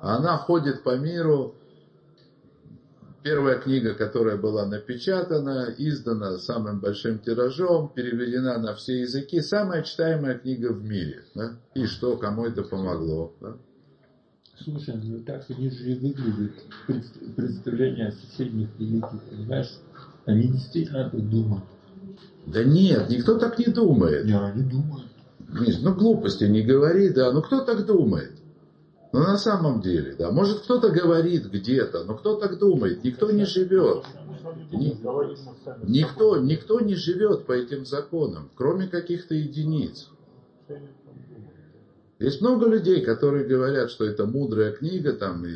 Она 0.07 0.39
ходит 0.39 0.85
по 0.85 0.97
миру. 0.97 1.55
Первая 3.25 3.59
книга, 3.59 3.93
которая 3.95 4.37
была 4.37 4.65
напечатана, 4.65 5.75
издана 5.77 6.39
самым 6.39 6.79
большим 6.79 7.19
тиражом, 7.19 7.89
переведена 7.89 8.57
на 8.59 8.75
все 8.77 9.01
языки. 9.01 9.41
Самая 9.41 9.83
читаемая 9.83 10.39
книга 10.39 10.73
в 10.73 10.85
мире. 10.85 11.25
Да? 11.35 11.57
И 11.75 11.87
что, 11.87 12.17
кому 12.17 12.47
это 12.47 12.63
помогло? 12.63 13.35
Да? 13.41 13.57
Слушай, 14.63 14.95
ну 15.03 15.19
так 15.25 15.45
они 15.49 15.71
же 15.71 15.91
и 15.91 15.95
выглядят 15.97 16.53
представления 17.35 18.13
соседних 18.13 18.69
великих, 18.79 19.21
понимаешь? 19.29 19.73
Они 20.25 20.47
действительно 20.47 21.11
так 21.11 21.29
думают. 21.29 21.65
Да 22.47 22.63
нет, 22.63 23.11
никто 23.11 23.39
так 23.39 23.59
не 23.59 23.73
думает. 23.73 24.25
Не, 24.25 24.39
они 24.39 24.63
думают. 24.63 25.09
Миш, 25.49 25.81
ну 25.81 25.95
глупости 25.95 26.45
не 26.45 26.63
говори, 26.63 27.11
да, 27.11 27.33
ну 27.33 27.43
кто 27.43 27.65
так 27.65 27.85
думает? 27.87 28.36
Но 29.13 29.21
на 29.21 29.39
самом 29.39 29.81
деле, 29.81 30.15
да, 30.17 30.31
может 30.31 30.61
кто-то 30.61 30.91
говорит 30.91 31.47
где-то, 31.47 32.05
но 32.05 32.17
кто 32.17 32.37
так 32.37 32.59
думает? 32.59 33.05
Никто 33.05 33.31
не 33.31 33.45
живет. 33.45 34.05
Никто, 35.83 36.37
никто 36.39 36.81
не 36.81 36.95
живет 36.95 37.47
по 37.47 37.53
этим 37.53 37.87
законам, 37.87 38.51
кроме 38.55 38.89
каких-то 38.89 39.35
единиц. 39.35 40.11
Есть 42.19 42.41
много 42.41 42.67
людей, 42.67 43.05
которые 43.05 43.45
говорят, 43.45 43.91
что 43.91 44.05
это 44.05 44.27
мудрая 44.27 44.73
книга, 44.73 45.13
там, 45.13 45.45
и... 45.45 45.55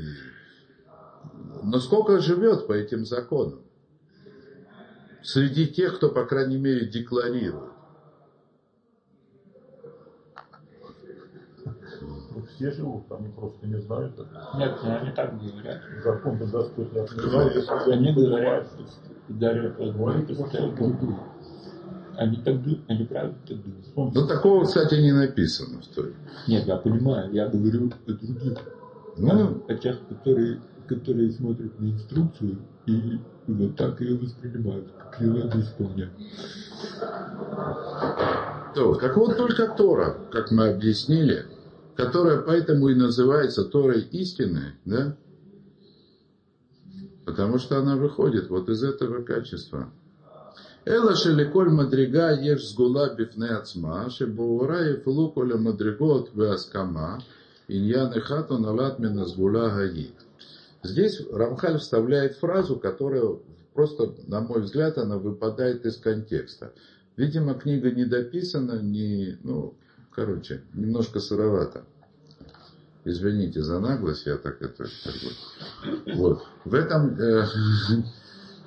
но 1.63 1.81
сколько 1.81 2.21
живет 2.21 2.67
по 2.67 2.73
этим 2.73 3.07
законам? 3.07 3.61
Среди 5.23 5.67
тех, 5.67 5.97
кто, 5.97 6.11
по 6.11 6.25
крайней 6.25 6.59
мере, 6.59 6.87
декларирует. 6.87 7.73
Все 12.61 12.71
живут, 12.73 13.05
они 13.11 13.29
просто 13.29 13.67
не 13.67 13.81
знают. 13.81 14.13
Нет, 14.57 14.77
они 14.83 15.11
так 15.13 15.41
говорят. 15.41 15.81
Закон-то 16.05 16.45
Господь 16.47 16.93
не 16.93 17.01
отменял, 17.01 17.49
если 17.49 17.93
они 17.93 18.13
говорят, 18.13 18.69
дарят 19.29 19.81
они 19.81 19.93
так 22.37 22.63
думают, 22.63 22.85
они 22.89 23.05
правда 23.07 23.35
так 23.49 23.63
думают. 23.63 24.15
Ну, 24.15 24.27
такого, 24.27 24.65
кстати, 24.65 24.97
не 24.97 25.13
написано 25.13 25.81
в 25.81 25.87
Торе. 25.95 26.13
Нет, 26.47 26.67
я 26.67 26.77
понимаю, 26.77 27.33
я 27.33 27.49
говорю 27.49 27.91
о 28.07 28.13
других. 28.13 28.59
Ну, 29.17 29.63
о 29.67 29.75
тех, 29.75 29.97
которые, 30.09 30.61
которые 30.87 31.31
смотрят 31.31 31.81
на 31.81 31.87
инструкцию 31.87 32.59
и 32.87 33.19
вот 33.47 33.77
так 33.77 34.01
ее 34.01 34.19
воспринимают, 34.19 34.93
как 34.99 35.21
ее 35.21 35.45
надо 35.45 35.61
исполнять. 35.61 36.11
То, 38.75 38.95
так 38.97 39.17
вот 39.17 39.37
только 39.37 39.69
Тора, 39.69 40.17
как 40.31 40.51
мы 40.53 40.69
объяснили, 40.69 41.47
которая 41.97 42.43
поэтому 42.43 42.89
и 42.89 42.95
называется 42.95 43.65
Торой 43.65 44.03
истины, 44.03 44.75
да? 44.85 45.17
Потому 47.25 47.59
что 47.59 47.79
она 47.79 47.97
выходит 47.97 48.49
вот 48.49 48.69
из 48.69 48.83
этого 48.83 49.23
качества. 49.23 49.93
Эла 50.85 51.15
шеликоль 51.15 51.71
мадрига 51.71 52.33
еш 52.33 52.65
сгула 52.71 53.15
бифне 53.15 53.49
ацма, 53.49 54.09
шебуура 54.11 54.91
и 54.91 55.01
флуколя 55.01 55.57
мадригот 55.57 56.31
веаскама, 56.35 57.21
иньян 57.69 58.13
эхату 58.15 58.59
налат 58.59 58.99
мина 58.99 59.27
сгула 59.27 59.69
гаи. 59.69 60.11
Здесь 60.83 61.21
Рамхаль 61.31 61.79
вставляет 61.79 62.37
фразу, 62.37 62.77
которая 62.77 63.37
просто, 63.75 64.15
на 64.27 64.41
мой 64.41 64.63
взгляд, 64.63 64.97
она 64.97 65.19
выпадает 65.19 65.85
из 65.85 65.99
контекста. 65.99 66.73
Видимо, 67.17 67.55
книга 67.55 67.91
не 67.91 68.07
дописана, 68.07 68.81
не, 68.81 69.39
ну, 69.43 69.75
короче, 70.15 70.63
немножко 70.75 71.21
сыровато. 71.21 71.85
Извините 73.05 73.63
за 73.63 73.79
наглость, 73.79 74.27
я 74.27 74.37
так 74.37 74.61
это 74.61 74.85
как 75.05 75.15
бы, 75.15 76.15
вот. 76.15 76.43
В 76.65 76.75
этом, 76.75 77.15
э, 77.19 77.47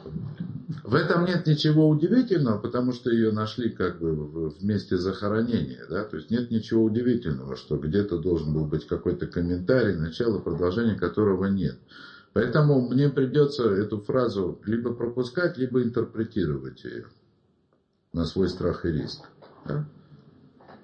в 0.83 0.95
этом 0.95 1.25
нет 1.25 1.45
ничего 1.45 1.87
удивительного, 1.87 2.57
потому 2.57 2.93
что 2.93 3.11
ее 3.11 3.31
нашли 3.31 3.69
как 3.69 3.99
бы 3.99 4.49
в 4.49 4.63
месте 4.63 4.97
захоронения, 4.97 5.85
да, 5.87 6.03
то 6.03 6.15
есть 6.15 6.31
нет 6.31 6.49
ничего 6.49 6.83
удивительного, 6.83 7.55
что 7.55 7.77
где-то 7.77 8.17
должен 8.17 8.53
был 8.53 8.65
быть 8.65 8.87
какой-то 8.87 9.27
комментарий, 9.27 9.95
начало, 9.95 10.39
продолжение 10.39 10.95
которого 10.95 11.45
нет. 11.45 11.77
Поэтому 12.33 12.81
мне 12.81 13.09
придется 13.09 13.69
эту 13.69 13.99
фразу 13.99 14.59
либо 14.65 14.91
пропускать, 14.91 15.57
либо 15.57 15.83
интерпретировать 15.83 16.83
ее 16.83 17.05
на 18.11 18.25
свой 18.25 18.49
страх 18.49 18.85
и 18.85 18.91
риск. 18.91 19.29
Да? 19.65 19.85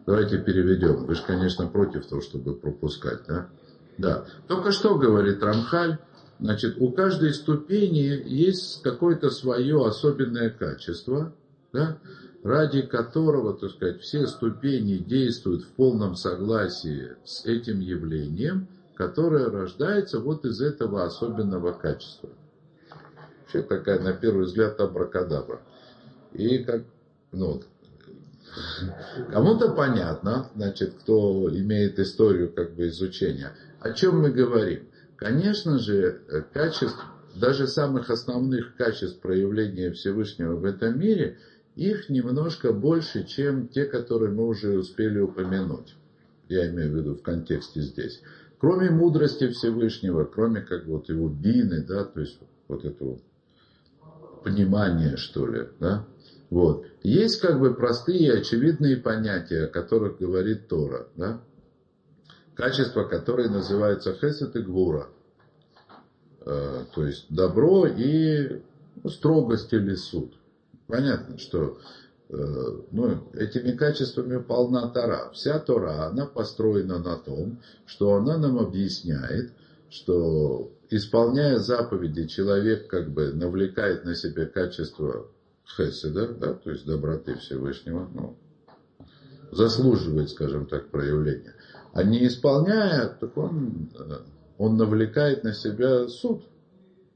Давайте 0.05 0.39
переведем. 0.39 1.05
Вы 1.05 1.15
же, 1.15 1.23
конечно, 1.23 1.67
против 1.67 2.05
того, 2.05 2.21
чтобы 2.21 2.55
пропускать, 2.55 3.21
да? 3.27 3.49
Да. 3.97 4.25
Только 4.47 4.71
что 4.71 4.97
говорит 4.97 5.43
Рамхаль, 5.43 5.99
значит, 6.39 6.77
у 6.79 6.91
каждой 6.91 7.33
ступени 7.33 8.21
есть 8.25 8.81
какое-то 8.81 9.29
свое 9.29 9.85
особенное 9.85 10.49
качество, 10.49 11.33
да? 11.73 11.97
ради 12.43 12.81
которого, 12.81 13.57
так 13.57 13.71
сказать, 13.71 14.01
все 14.01 14.25
ступени 14.27 14.97
действуют 14.97 15.63
в 15.63 15.71
полном 15.73 16.15
согласии 16.15 17.15
с 17.25 17.45
этим 17.45 17.79
явлением, 17.79 18.67
которое 18.95 19.49
рождается 19.49 20.19
вот 20.19 20.45
из 20.45 20.61
этого 20.61 21.03
особенного 21.03 21.73
качества. 21.73 22.29
Вообще 23.41 23.61
такая, 23.63 23.99
на 23.99 24.13
первый 24.13 24.45
взгляд, 24.45 24.79
абракадабра. 24.79 25.61
И 26.33 26.59
как, 26.59 26.83
ну, 27.31 27.61
кому-то 29.31 29.69
понятно, 29.69 30.49
значит, 30.55 30.95
кто 31.01 31.49
имеет 31.49 31.99
историю 31.99 32.51
как 32.51 32.75
бы 32.75 32.87
изучения. 32.87 33.53
О 33.79 33.91
чем 33.91 34.21
мы 34.21 34.31
говорим? 34.31 34.87
Конечно 35.15 35.79
же, 35.79 36.21
качеств, 36.53 37.03
даже 37.35 37.67
самых 37.67 38.09
основных 38.09 38.75
качеств 38.75 39.19
проявления 39.21 39.91
Всевышнего 39.91 40.55
в 40.55 40.65
этом 40.65 40.99
мире, 40.99 41.37
их 41.75 42.09
немножко 42.09 42.73
больше, 42.73 43.25
чем 43.25 43.67
те, 43.67 43.85
которые 43.85 44.31
мы 44.31 44.47
уже 44.47 44.77
успели 44.77 45.19
упомянуть. 45.19 45.95
Я 46.49 46.69
имею 46.69 46.91
в 46.91 46.95
виду 46.95 47.15
в 47.15 47.21
контексте 47.21 47.81
здесь. 47.81 48.21
Кроме 48.57 48.89
мудрости 48.89 49.47
Всевышнего, 49.49 50.25
кроме 50.25 50.61
как 50.61 50.85
вот 50.87 51.07
его 51.07 51.29
бины, 51.29 51.85
да, 51.85 52.03
то 52.03 52.19
есть 52.19 52.39
вот 52.67 52.83
этого 52.83 53.19
понимания, 54.43 55.15
что 55.15 55.47
ли, 55.47 55.67
да, 55.79 56.05
вот. 56.49 56.85
Есть 57.03 57.41
как 57.41 57.59
бы 57.59 57.73
простые 57.73 58.33
очевидные 58.33 58.97
понятия, 58.97 59.65
о 59.65 59.67
которых 59.67 60.17
говорит 60.17 60.67
Тора, 60.67 61.07
да, 61.15 61.41
качества, 62.55 63.03
которые 63.03 63.49
называются 63.49 64.13
хесед 64.13 64.55
и 64.55 64.61
гвура. 64.61 65.09
Э, 66.45 66.85
то 66.93 67.05
есть 67.05 67.27
добро 67.29 67.85
и 67.85 68.61
ну, 69.03 69.09
строгость 69.09 69.71
или 69.73 69.93
суд. 69.93 70.33
Понятно, 70.87 71.37
что 71.37 71.77
э, 72.29 72.35
ну, 72.91 73.29
этими 73.33 73.71
качествами 73.71 74.41
полна 74.41 74.89
Тора. 74.89 75.29
Вся 75.33 75.59
Тора, 75.59 76.07
она 76.07 76.25
построена 76.25 76.97
на 76.97 77.17
том, 77.17 77.61
что 77.85 78.15
она 78.15 78.37
нам 78.37 78.57
объясняет, 78.57 79.53
что 79.89 80.71
исполняя 80.89 81.59
заповеди, 81.59 82.25
человек 82.27 82.87
как 82.87 83.11
бы 83.11 83.31
навлекает 83.33 84.03
на 84.03 84.15
себя 84.15 84.47
качество 84.47 85.27
хеседа, 85.75 86.33
да, 86.33 86.53
то 86.53 86.71
есть 86.71 86.85
доброты 86.85 87.35
Всевышнего, 87.35 88.09
ну, 88.13 88.37
заслуживает, 89.51 90.29
скажем 90.29 90.65
так, 90.67 90.89
проявления. 90.89 91.53
А 91.93 92.03
не 92.03 92.27
исполняя, 92.27 93.07
так 93.07 93.35
он, 93.37 93.89
э, 93.97 94.19
он 94.57 94.77
навлекает 94.77 95.43
на 95.43 95.53
себя 95.53 96.07
суд, 96.07 96.43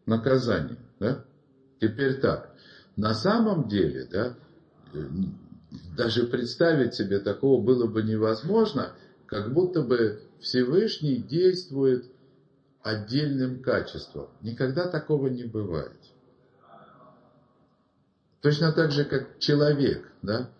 наказание. 0.05 0.77
Да? 0.99 1.25
Теперь 1.79 2.19
так. 2.19 2.53
На 2.95 3.13
самом 3.13 3.67
деле, 3.67 4.07
да, 4.11 4.35
даже 5.97 6.25
представить 6.27 6.93
себе 6.93 7.19
такого 7.19 7.61
было 7.61 7.87
бы 7.87 8.03
невозможно, 8.03 8.93
как 9.25 9.53
будто 9.53 9.81
бы 9.81 10.21
Всевышний 10.39 11.17
действует 11.17 12.05
отдельным 12.81 13.61
качеством. 13.61 14.27
Никогда 14.41 14.87
такого 14.87 15.27
не 15.27 15.43
бывает. 15.43 15.97
Точно 18.43 18.71
так 18.73 18.91
же, 18.91 19.05
как 19.05 19.39
человек, 19.39 20.11
да, 20.21 20.51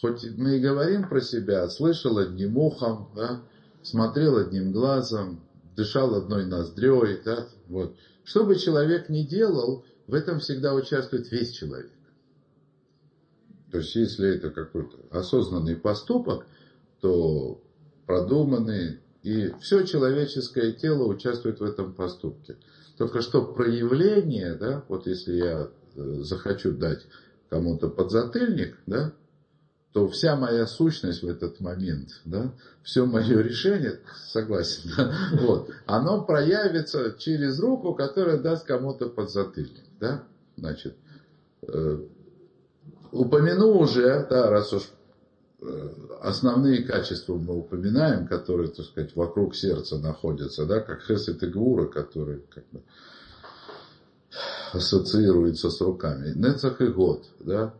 Хоть 0.00 0.24
мы 0.36 0.56
и 0.56 0.60
говорим 0.60 1.08
про 1.08 1.22
себя, 1.22 1.68
слышал 1.68 2.18
одним 2.18 2.58
ухом, 2.58 3.10
да, 3.16 3.42
смотрел 3.82 4.36
одним 4.36 4.72
глазом, 4.72 5.40
дышал 5.74 6.14
одной 6.14 6.44
ноздрёй, 6.44 7.22
да, 7.24 7.48
вот. 7.68 7.96
Что 8.22 8.44
бы 8.44 8.56
человек 8.56 9.08
ни 9.08 9.22
делал, 9.22 9.84
в 10.06 10.12
этом 10.12 10.38
всегда 10.38 10.74
участвует 10.74 11.30
весь 11.30 11.52
человек. 11.52 11.92
То 13.70 13.78
есть, 13.78 13.94
если 13.94 14.36
это 14.36 14.50
какой-то 14.50 14.98
осознанный 15.10 15.76
поступок, 15.76 16.46
то 17.00 17.58
продуманный, 18.04 19.00
и 19.22 19.50
все 19.60 19.82
человеческое 19.82 20.72
тело 20.72 21.04
участвует 21.04 21.60
в 21.60 21.64
этом 21.64 21.94
поступке. 21.94 22.56
Только 22.98 23.22
что 23.22 23.42
проявление, 23.42 24.54
да, 24.54 24.84
вот 24.88 25.06
если 25.06 25.36
я 25.36 25.70
захочу 25.96 26.72
дать 26.72 27.06
кому-то 27.48 27.88
подзатыльник, 27.88 28.76
да, 28.86 29.12
то 29.92 30.08
вся 30.08 30.36
моя 30.36 30.66
сущность 30.66 31.22
в 31.22 31.28
этот 31.28 31.60
момент, 31.60 32.20
да, 32.26 32.52
все 32.82 33.06
мое 33.06 33.40
решение, 33.40 34.00
согласен, 34.26 34.90
да, 34.96 35.14
вот, 35.40 35.70
оно 35.86 36.22
проявится 36.22 37.14
через 37.18 37.58
руку, 37.58 37.94
которая 37.94 38.38
даст 38.38 38.66
кому-то 38.66 39.08
подзатыльник, 39.08 39.84
да, 39.98 40.24
значит, 40.56 40.96
э, 41.66 41.98
упомяну 43.10 43.78
уже, 43.78 44.26
да, 44.28 44.50
раз 44.50 44.72
уж 44.72 44.82
э, 45.62 45.90
основные 46.20 46.82
качества 46.82 47.36
мы 47.36 47.56
упоминаем, 47.56 48.26
которые, 48.26 48.68
так 48.68 48.84
сказать, 48.84 49.16
вокруг 49.16 49.54
сердца 49.54 49.98
находятся, 49.98 50.66
да, 50.66 50.80
как 50.80 51.02
Хесет 51.02 51.42
и 51.42 51.46
Гвура, 51.46 51.86
которые 51.86 52.40
как 52.50 52.64
бы, 52.70 52.82
ассоциируются 54.72 55.70
с 55.70 55.80
руками. 55.80 56.32
Нецах 56.34 56.80
и 56.80 56.86
Год, 56.86 57.24
да, 57.40 57.74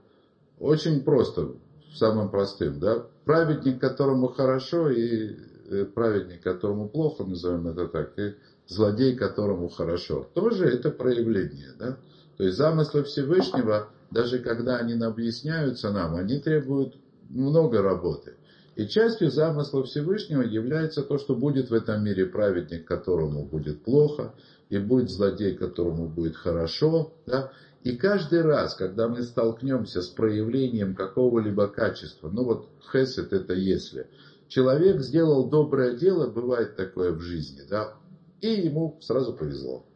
очень 0.58 1.02
просто 1.02 1.52
самым 1.94 2.30
простым, 2.30 2.78
да, 2.78 3.06
праведник, 3.24 3.80
которому 3.80 4.28
хорошо, 4.28 4.90
и 4.90 5.36
э, 5.68 5.84
праведник, 5.84 6.42
которому 6.42 6.88
плохо, 6.88 7.24
назовем 7.24 7.68
это 7.68 7.88
так, 7.88 8.18
и 8.18 8.34
злодей, 8.66 9.16
которому 9.16 9.68
хорошо. 9.68 10.28
Тоже 10.34 10.66
это 10.66 10.90
проявление, 10.90 11.72
да. 11.78 11.98
То 12.36 12.44
есть 12.44 12.56
замыслы 12.56 13.04
Всевышнего, 13.04 13.88
даже 14.10 14.38
когда 14.38 14.76
они 14.76 15.02
объясняются 15.02 15.90
нам, 15.90 16.14
они 16.14 16.38
требуют 16.38 16.96
много 17.28 17.82
работы. 17.82 18.34
И 18.76 18.86
частью 18.86 19.30
замысла 19.30 19.84
Всевышнего 19.84 20.42
является 20.42 21.02
то, 21.02 21.16
что 21.16 21.34
будет 21.34 21.70
в 21.70 21.74
этом 21.74 22.04
мире 22.04 22.26
праведник, 22.26 22.86
которому 22.86 23.44
будет 23.46 23.82
плохо, 23.82 24.34
и 24.68 24.78
будет 24.78 25.10
злодей, 25.10 25.54
которому 25.54 26.08
будет 26.08 26.36
хорошо. 26.36 27.14
Да? 27.26 27.52
И 27.84 27.96
каждый 27.96 28.42
раз, 28.42 28.74
когда 28.74 29.08
мы 29.08 29.22
столкнемся 29.22 30.02
с 30.02 30.08
проявлением 30.08 30.94
какого-либо 30.94 31.68
качества, 31.68 32.28
ну 32.28 32.44
вот 32.44 32.68
хесед 32.92 33.32
это 33.32 33.54
если, 33.54 34.08
человек 34.48 35.00
сделал 35.02 35.48
доброе 35.48 35.96
дело, 35.96 36.28
бывает 36.28 36.76
такое 36.76 37.12
в 37.12 37.20
жизни, 37.20 37.62
да, 37.68 37.94
и 38.40 38.48
ему 38.48 38.98
сразу 39.00 39.34
повезло. 39.34 39.86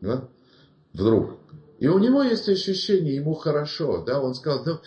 Да? 0.00 0.28
Вдруг. 0.92 1.38
И 1.80 1.88
у 1.88 1.98
него 1.98 2.22
есть 2.22 2.48
ощущение, 2.48 3.16
ему 3.16 3.34
хорошо, 3.34 4.04
да, 4.04 4.20
он 4.20 4.34
сказал, 4.34 4.64
ну, 4.64 4.78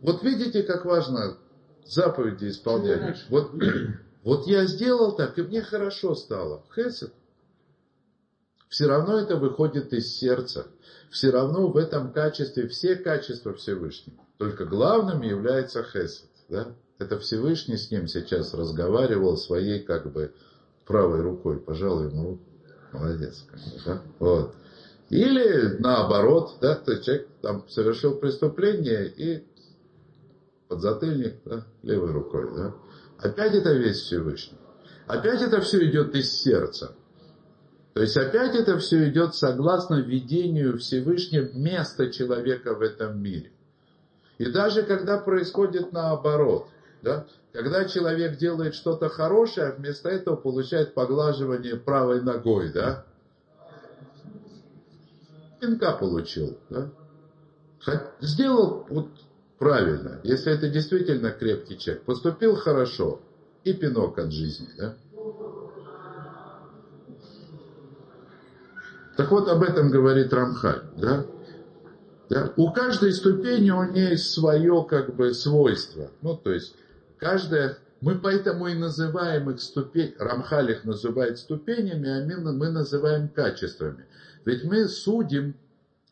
вот 0.00 0.22
видите, 0.22 0.62
как 0.62 0.86
важно 0.86 1.36
заповеди 1.84 2.48
исполнять. 2.48 3.22
Вот, 3.28 3.52
вот 4.22 4.46
я 4.46 4.64
сделал 4.64 5.14
так, 5.14 5.38
и 5.38 5.42
мне 5.42 5.60
хорошо 5.60 6.14
стало. 6.14 6.64
Хесед 6.74 7.12
все 8.74 8.88
равно 8.88 9.20
это 9.20 9.36
выходит 9.36 9.92
из 9.92 10.16
сердца. 10.16 10.66
Все 11.08 11.30
равно 11.30 11.68
в 11.68 11.76
этом 11.76 12.12
качестве 12.12 12.66
все 12.66 12.96
качества 12.96 13.54
Всевышнего. 13.54 14.18
Только 14.36 14.64
главным 14.64 15.22
является 15.22 15.84
Хесед. 15.84 16.28
Да? 16.48 16.74
Это 16.98 17.20
Всевышний 17.20 17.76
с 17.76 17.92
ним 17.92 18.08
сейчас 18.08 18.52
разговаривал 18.52 19.36
своей 19.36 19.78
как 19.78 20.12
бы 20.12 20.34
правой 20.86 21.20
рукой. 21.20 21.60
Пожалуй, 21.60 22.08
ему 22.08 22.30
руку. 22.30 22.42
Молодец. 22.90 23.46
Как 23.48 23.60
бы, 23.60 23.80
да? 23.86 24.02
вот. 24.18 24.54
Или 25.08 25.76
наоборот, 25.78 26.56
да, 26.60 26.74
то 26.74 26.96
человек 26.96 27.28
там 27.42 27.68
совершил 27.68 28.16
преступление 28.16 29.06
и 29.06 29.46
подзатыльник 30.66 31.36
да, 31.44 31.64
левой 31.84 32.10
рукой. 32.10 32.50
Да? 32.56 32.74
Опять 33.18 33.54
это 33.54 33.72
весь 33.72 34.00
Всевышний. 34.00 34.58
Опять 35.06 35.42
это 35.42 35.60
все 35.60 35.88
идет 35.88 36.12
из 36.16 36.32
сердца. 36.32 36.96
То 37.94 38.00
есть 38.00 38.16
опять 38.16 38.56
это 38.56 38.76
все 38.78 39.08
идет 39.08 39.36
согласно 39.36 40.00
видению 40.00 40.78
Всевышнего 40.78 41.52
места 41.52 42.10
человека 42.10 42.74
в 42.74 42.82
этом 42.82 43.22
мире. 43.22 43.52
И 44.38 44.50
даже 44.50 44.82
когда 44.82 45.18
происходит 45.18 45.92
наоборот, 45.92 46.66
да, 47.02 47.24
когда 47.52 47.84
человек 47.84 48.36
делает 48.36 48.74
что-то 48.74 49.08
хорошее, 49.08 49.68
а 49.68 49.76
вместо 49.76 50.08
этого 50.08 50.34
получает 50.34 50.92
поглаживание 50.94 51.76
правой 51.76 52.20
ногой, 52.20 52.72
да, 52.72 53.04
пинка 55.60 55.92
получил, 55.92 56.58
да, 56.70 56.90
сделал 58.20 58.86
вот 58.88 59.10
правильно, 59.58 60.18
если 60.24 60.52
это 60.52 60.68
действительно 60.68 61.30
крепкий 61.30 61.78
человек, 61.78 62.02
поступил 62.02 62.56
хорошо, 62.56 63.20
и 63.62 63.72
пинок 63.72 64.18
от 64.18 64.32
жизни, 64.32 64.68
да. 64.76 64.96
Так 69.16 69.30
вот, 69.30 69.48
об 69.48 69.62
этом 69.62 69.90
говорит 69.90 70.32
Рамхаль. 70.32 70.82
Да? 70.96 71.26
Да? 72.28 72.52
У 72.56 72.72
каждой 72.72 73.12
ступени 73.12 73.70
у 73.70 73.84
нее 73.84 74.16
свое 74.16 74.84
как 74.88 75.14
бы 75.14 75.32
свойство. 75.34 76.10
Ну, 76.22 76.36
то 76.36 76.52
есть, 76.52 76.74
каждая... 77.18 77.78
Мы 78.00 78.18
поэтому 78.18 78.66
и 78.66 78.74
называем 78.74 79.48
их 79.50 79.60
ступень... 79.60 80.14
Рамхаль 80.18 80.72
их 80.72 80.84
называет 80.84 81.38
ступенями, 81.38 82.10
а 82.10 82.52
мы 82.52 82.70
называем 82.70 83.28
качествами. 83.28 84.06
Ведь 84.44 84.64
мы 84.64 84.88
судим 84.88 85.54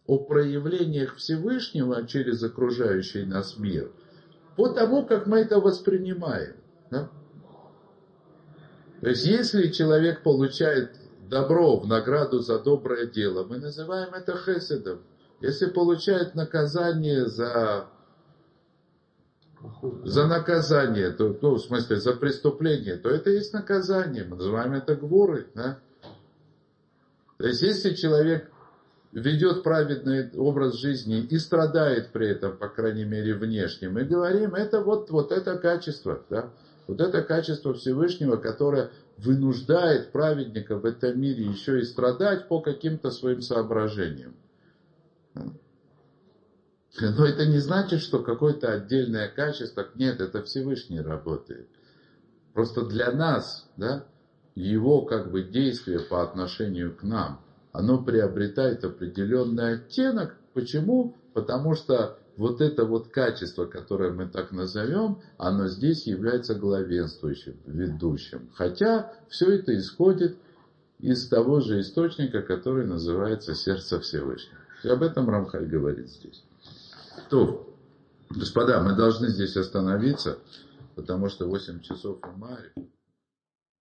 о 0.06 0.18
проявлениях 0.18 1.16
Всевышнего 1.16 2.06
через 2.06 2.42
окружающий 2.42 3.24
нас 3.24 3.58
мир 3.58 3.90
по 4.56 4.68
тому, 4.68 5.04
как 5.06 5.26
мы 5.26 5.40
это 5.40 5.60
воспринимаем. 5.60 6.56
Да? 6.90 7.10
То 9.00 9.08
есть, 9.08 9.26
если 9.26 9.68
человек 9.68 10.22
получает 10.22 10.96
добро 11.32 11.78
в 11.78 11.86
награду 11.86 12.40
за 12.40 12.58
доброе 12.58 13.06
дело, 13.06 13.44
мы 13.44 13.56
называем 13.56 14.12
это 14.12 14.36
хеседом. 14.36 15.00
Если 15.40 15.66
получает 15.66 16.34
наказание 16.34 17.26
за, 17.26 17.88
за 20.04 20.26
наказание, 20.26 21.10
то, 21.10 21.36
ну, 21.40 21.54
в 21.54 21.60
смысле, 21.60 21.96
за 21.96 22.12
преступление, 22.12 22.96
то 22.96 23.08
это 23.08 23.30
есть 23.30 23.54
наказание. 23.54 24.24
Мы 24.24 24.36
называем 24.36 24.74
это 24.74 24.94
гворы. 24.94 25.48
Да? 25.54 25.78
То 27.38 27.46
есть, 27.46 27.62
если 27.62 27.94
человек 27.94 28.50
ведет 29.12 29.62
праведный 29.62 30.30
образ 30.36 30.78
жизни 30.78 31.20
и 31.20 31.38
страдает 31.38 32.12
при 32.12 32.28
этом, 32.28 32.58
по 32.58 32.68
крайней 32.68 33.06
мере, 33.06 33.34
внешне, 33.34 33.88
мы 33.88 34.04
говорим, 34.04 34.54
это 34.54 34.82
вот, 34.82 35.10
вот 35.10 35.32
это 35.32 35.56
качество, 35.56 36.22
да? 36.28 36.50
вот 36.86 37.00
это 37.00 37.22
качество 37.22 37.72
Всевышнего, 37.72 38.36
которое 38.36 38.90
вынуждает 39.24 40.12
праведника 40.12 40.76
в 40.76 40.84
этом 40.84 41.20
мире 41.20 41.44
еще 41.44 41.80
и 41.80 41.84
страдать 41.84 42.48
по 42.48 42.60
каким-то 42.60 43.10
своим 43.10 43.40
соображениям. 43.40 44.34
Но 45.34 47.24
это 47.24 47.46
не 47.46 47.58
значит, 47.58 48.00
что 48.00 48.22
какое-то 48.22 48.72
отдельное 48.72 49.28
качество, 49.28 49.86
нет, 49.94 50.20
это 50.20 50.42
Всевышний 50.42 51.00
работает. 51.00 51.68
Просто 52.52 52.84
для 52.84 53.10
нас, 53.12 53.68
да, 53.76 54.06
его 54.54 55.06
как 55.06 55.30
бы 55.30 55.42
действие 55.42 56.00
по 56.00 56.22
отношению 56.22 56.94
к 56.94 57.02
нам– 57.02 57.40
оно 57.72 58.02
приобретает 58.02 58.84
определенный 58.84 59.74
оттенок. 59.74 60.36
Почему? 60.52 61.16
Потому 61.32 61.74
что 61.74 62.18
вот 62.36 62.60
это 62.60 62.84
вот 62.84 63.08
качество, 63.08 63.66
которое 63.66 64.12
мы 64.12 64.26
так 64.26 64.52
назовем, 64.52 65.20
оно 65.38 65.68
здесь 65.68 66.06
является 66.06 66.54
главенствующим, 66.54 67.56
ведущим. 67.66 68.48
Хотя 68.54 69.12
все 69.28 69.54
это 69.56 69.76
исходит 69.76 70.36
из 70.98 71.28
того 71.28 71.60
же 71.60 71.80
источника, 71.80 72.42
который 72.42 72.86
называется 72.86 73.54
сердце 73.54 74.00
Всевышнего. 74.00 74.58
И 74.84 74.88
об 74.88 75.02
этом 75.02 75.28
Рамхаль 75.28 75.66
говорит 75.66 76.08
здесь. 76.08 76.42
То, 77.28 77.68
господа, 78.30 78.82
мы 78.82 78.96
должны 78.96 79.28
здесь 79.28 79.56
остановиться, 79.56 80.38
потому 80.94 81.28
что 81.28 81.46
8 81.46 81.80
часов 81.80 82.18
и 82.24 82.38
Марь. 82.38 82.72